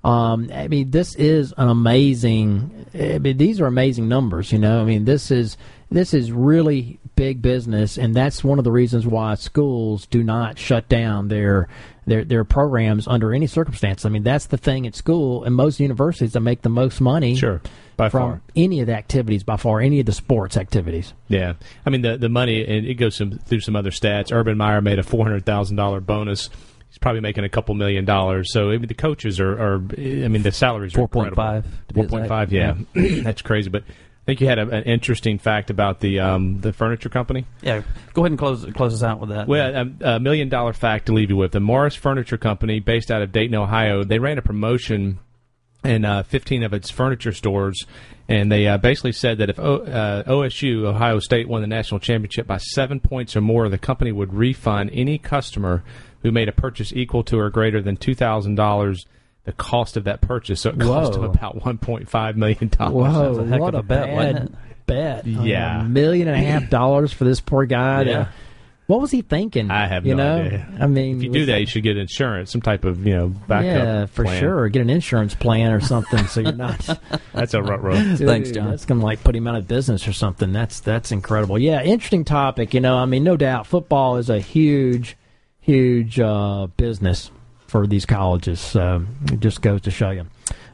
um, 0.05 0.51
I 0.53 0.69
mean 0.69 0.91
this 0.91 1.15
is 1.15 1.55
an 1.57 1.69
amazing. 1.69 2.87
I 2.95 3.19
mean 3.19 3.37
these 3.37 3.61
are 3.61 3.67
amazing 3.67 4.09
numbers. 4.09 4.53
You 4.53 4.59
know, 4.59 4.81
I 4.81 4.85
mean 4.85 5.05
this 5.05 5.31
is 5.31 5.57
this 5.93 6.15
is 6.15 6.33
really 6.33 6.99
big 7.17 7.43
business, 7.43 7.99
and 7.99 8.15
that's 8.15 8.43
one 8.43 8.59
of 8.59 8.65
the 8.65 8.73
reasons 8.73 9.07
why 9.07 9.35
schools 9.35 10.07
do 10.07 10.23
not 10.23 10.59
shut 10.59 10.89
down 10.89 11.29
their 11.29 11.69
their 12.07 12.25
their 12.25 12.45
programs 12.45 13.07
under 13.07 13.33
any 13.33 13.47
circumstance. 13.47 14.05
I 14.05 14.09
mean 14.09 14.23
that's 14.25 14.47
the 14.47 14.57
thing 14.57 14.87
at 14.87 14.95
school 14.97 15.45
and 15.45 15.55
most 15.55 15.79
universities 15.79 16.33
that 16.33 16.41
make 16.41 16.63
the 16.63 16.69
most 16.69 17.01
money 17.01 17.37
Sure. 17.37 17.61
By 17.97 18.09
from 18.09 18.21
far. 18.23 18.41
any 18.57 18.81
of 18.81 18.89
the 18.89 18.95
activities 18.97 19.45
by 19.45 19.57
far, 19.57 19.81
any 19.81 20.01
of 20.01 20.07
the 20.07 20.13
sports 20.13 20.57
activities. 20.57 21.13
Yeah, 21.29 21.53
I 21.87 21.91
mean 21.91 22.03
the 22.03 22.17
the 22.17 22.29
money 22.29 22.65
and 22.67 22.87
it 22.87 22.95
goes 22.95 23.15
some, 23.17 23.33
through 23.39 23.61
some 23.61 23.77
other 23.77 23.91
stats. 23.91 24.33
Urban 24.33 24.57
Meyer 24.59 24.81
made 24.81 24.99
a 24.99 25.03
four 25.05 25.25
hundred 25.25 25.45
thousand 25.47 25.77
dollar 25.77 26.01
bonus. 26.01 26.49
He's 26.89 26.99
probably 26.99 27.21
making 27.21 27.45
a 27.45 27.49
couple 27.49 27.75
million 27.77 28.05
dollars. 28.05 28.53
So 28.53 28.71
I 28.71 28.79
mean, 28.79 28.89
the 28.89 28.95
coaches 28.95 29.39
are, 29.39 29.53
are 29.53 29.75
I 29.97 30.27
mean 30.29 30.43
the 30.43 30.51
salaries 30.53 30.95
are 30.97 31.07
4.5 31.07 31.27
incredible. 31.29 31.63
to 31.89 31.95
be 31.95 32.01
Four 32.01 32.09
point 32.09 32.29
five, 32.29 32.53
exact. 32.53 32.81
yeah, 32.95 33.21
that's 33.23 33.43
crazy. 33.43 33.71
But 33.71 33.85
I 34.23 34.25
think 34.25 34.41
you 34.41 34.47
had 34.47 34.61
a, 34.61 34.69
an 34.69 34.85
interesting 34.85 35.39
fact 35.39 35.69
about 35.69 35.99
the 35.99 36.21
um, 36.21 36.61
the 36.61 36.73
furniture 36.73 37.09
company. 37.09 37.45
Yeah, 37.61 37.83
go 38.15 38.23
ahead 38.23 38.31
and 38.31 38.39
close 38.39 38.65
close 38.73 38.95
us 38.95 39.03
out 39.03 39.19
with 39.19 39.31
that. 39.31 39.49
Well, 39.49 39.93
a, 40.01 40.15
a 40.15 40.21
million 40.21 40.49
dollar 40.49 40.73
fact 40.73 41.07
to 41.07 41.13
leave 41.13 41.31
you 41.31 41.37
with: 41.37 41.51
the 41.51 41.61
Morris 41.61 41.97
Furniture 41.97 42.39
Company, 42.39 42.79
based 42.79 43.11
out 43.11 43.23
of 43.23 43.33
Dayton, 43.33 43.57
Ohio, 43.57 44.05
they 44.05 44.21
ran 44.21 44.39
a 44.39 44.43
promotion 44.43 45.19
in 45.85 46.05
uh, 46.05 46.23
15 46.23 46.63
of 46.63 46.73
its 46.73 46.91
furniture 46.91 47.33
stores, 47.33 47.85
and 48.29 48.51
they 48.53 48.69
uh, 48.69 48.79
basically 48.79 49.11
said 49.11 49.39
that 49.39 49.51
if 49.51 49.59
o, 49.59 49.79
uh, 49.79 50.23
OSU, 50.25 50.85
Ohio 50.85 51.19
State, 51.19 51.49
won 51.49 51.61
the 51.61 51.67
national 51.67 51.99
championship 51.99 52.47
by 52.47 52.59
seven 52.59 53.01
points 53.01 53.35
or 53.35 53.41
more, 53.41 53.69
the 53.69 53.79
company 53.79 54.13
would 54.13 54.33
refund 54.33 54.91
any 54.93 55.19
customer 55.19 55.83
who 56.23 56.31
made 56.31 56.49
a 56.49 56.53
purchase 56.53 56.93
equal 56.93 57.25
to 57.25 57.39
or 57.39 57.51
greater 57.51 57.83
than 57.83 57.97
two 57.97 58.15
thousand 58.15 58.55
dollars. 58.55 59.05
The 59.45 59.53
cost 59.53 59.97
of 59.97 60.05
that 60.05 60.21
purchase, 60.21 60.61
so 60.61 60.71
it 60.71 60.79
cost 60.79 61.15
them 61.15 61.23
Whoa. 61.23 61.31
about 61.31 61.59
1.5 61.59 62.37
million 62.37 62.69
dollars. 62.69 63.15
Whoa, 63.15 63.41
a 63.41 63.47
heck 63.49 63.61
what 63.61 63.75
of 63.75 63.79
a 63.79 63.79
a 63.81 63.83
bet, 63.83 64.07
bad 64.37 64.57
bet! 64.87 65.27
Yeah. 65.27 65.81
a 65.81 65.85
million 65.85 66.29
and 66.29 66.37
a 66.37 66.41
half 66.49 66.71
dollars 66.71 67.13
for 67.13 67.25
this 67.25 67.41
poor 67.41 67.65
guy. 67.67 68.05
to- 68.05 68.11
Yeah. 68.11 68.27
what 68.87 69.01
was 69.01 69.11
he 69.11 69.21
thinking? 69.23 69.69
I 69.69 69.89
have 69.89 70.07
you 70.07 70.15
no 70.15 70.39
know? 70.39 70.45
idea. 70.45 70.69
I 70.81 70.87
mean, 70.87 71.17
If 71.17 71.23
you 71.25 71.31
do 71.33 71.47
that, 71.47 71.57
it- 71.57 71.61
you 71.63 71.67
should 71.67 71.83
get 71.83 71.97
insurance, 71.97 72.53
some 72.53 72.61
type 72.63 72.85
of 72.85 73.05
you 73.05 73.17
know 73.17 73.29
backup. 73.49 73.65
yeah, 73.65 74.07
for 74.07 74.25
plan. 74.25 74.39
sure. 74.41 74.69
Get 74.69 74.83
an 74.83 74.91
insurance 74.91 75.35
plan 75.35 75.73
or 75.73 75.81
something, 75.81 76.25
so 76.29 76.41
you're 76.41 76.53
not. 76.53 76.89
That's 77.35 77.55
a 77.55 77.63
rut 77.63 77.83
roll. 77.83 77.97
Thanks, 77.97 78.53
John. 78.53 78.71
That's 78.71 78.85
gonna 78.85 79.03
like 79.05 79.25
put 79.25 79.35
him 79.35 79.49
out 79.49 79.57
of 79.57 79.67
business 79.67 80.07
or 80.07 80.13
something. 80.13 80.53
That's 80.53 80.79
that's 80.79 81.11
incredible. 81.11 81.59
Yeah, 81.59 81.83
interesting 81.83 82.25
topic. 82.25 82.75
You 82.75 82.81
know, 82.81 82.97
I 82.97 83.07
mean, 83.07 83.25
no 83.25 83.37
doubt, 83.37 83.67
football 83.67 84.19
is 84.19 84.31
a 84.31 84.39
huge, 84.39 85.17
huge 85.61 86.21
uh, 86.21 86.69
business 86.77 87.33
for 87.73 87.87
these 87.87 88.05
colleges. 88.05 88.77
It 88.77 89.41
just 89.41 89.63
goes 89.63 89.81
to 89.81 89.91
show 89.91 90.11
you. 90.11 90.27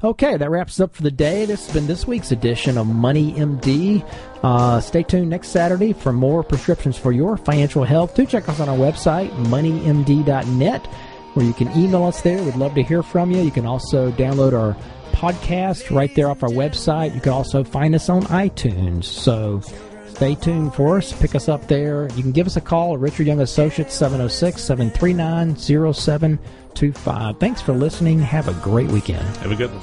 Okay, 0.02 0.36
that 0.36 0.50
wraps 0.50 0.80
up 0.80 0.94
for 0.94 1.02
the 1.04 1.12
day. 1.12 1.44
This 1.44 1.66
has 1.66 1.74
been 1.74 1.86
this 1.86 2.06
week's 2.06 2.32
edition 2.32 2.76
of 2.76 2.88
Money 2.88 3.32
MD. 3.34 4.04
Uh, 4.42 4.80
stay 4.80 5.04
tuned 5.04 5.30
next 5.30 5.48
Saturday 5.48 5.92
for 5.92 6.12
more 6.12 6.42
prescriptions 6.42 6.98
for 6.98 7.12
your 7.12 7.36
financial 7.36 7.84
health. 7.84 8.16
Do 8.16 8.26
check 8.26 8.48
us 8.48 8.58
on 8.58 8.68
our 8.68 8.76
website, 8.76 9.30
moneymd.net, 9.46 10.86
where 11.34 11.46
you 11.46 11.52
can 11.52 11.70
email 11.78 12.04
us 12.04 12.20
there. 12.20 12.42
We'd 12.42 12.56
love 12.56 12.74
to 12.74 12.82
hear 12.82 13.04
from 13.04 13.30
you. 13.30 13.42
You 13.42 13.52
can 13.52 13.66
also 13.66 14.10
download 14.12 14.52
our 14.52 14.76
podcast 15.12 15.94
right 15.94 16.12
there 16.16 16.30
off 16.30 16.42
our 16.42 16.48
website. 16.48 17.14
You 17.14 17.20
can 17.20 17.32
also 17.32 17.62
find 17.62 17.94
us 17.94 18.08
on 18.08 18.22
iTunes. 18.24 19.04
So 19.04 19.60
stay 20.08 20.34
tuned 20.34 20.74
for 20.74 20.98
us. 20.98 21.12
Pick 21.12 21.36
us 21.36 21.48
up 21.48 21.66
there. 21.68 22.08
You 22.16 22.22
can 22.22 22.32
give 22.32 22.48
us 22.48 22.56
a 22.56 22.60
call 22.60 22.94
at 22.94 23.00
Richard 23.00 23.26
Young 23.28 23.40
Associates, 23.40 23.94
706 23.94 24.62
739 24.62 25.56
0725. 26.78 27.38
Thanks 27.38 27.60
for 27.60 27.72
listening. 27.72 28.20
Have 28.20 28.48
a 28.48 28.54
great 28.62 28.88
weekend. 28.88 29.26
Have 29.38 29.50
a 29.50 29.56
good 29.56 29.70
one. 29.70 29.82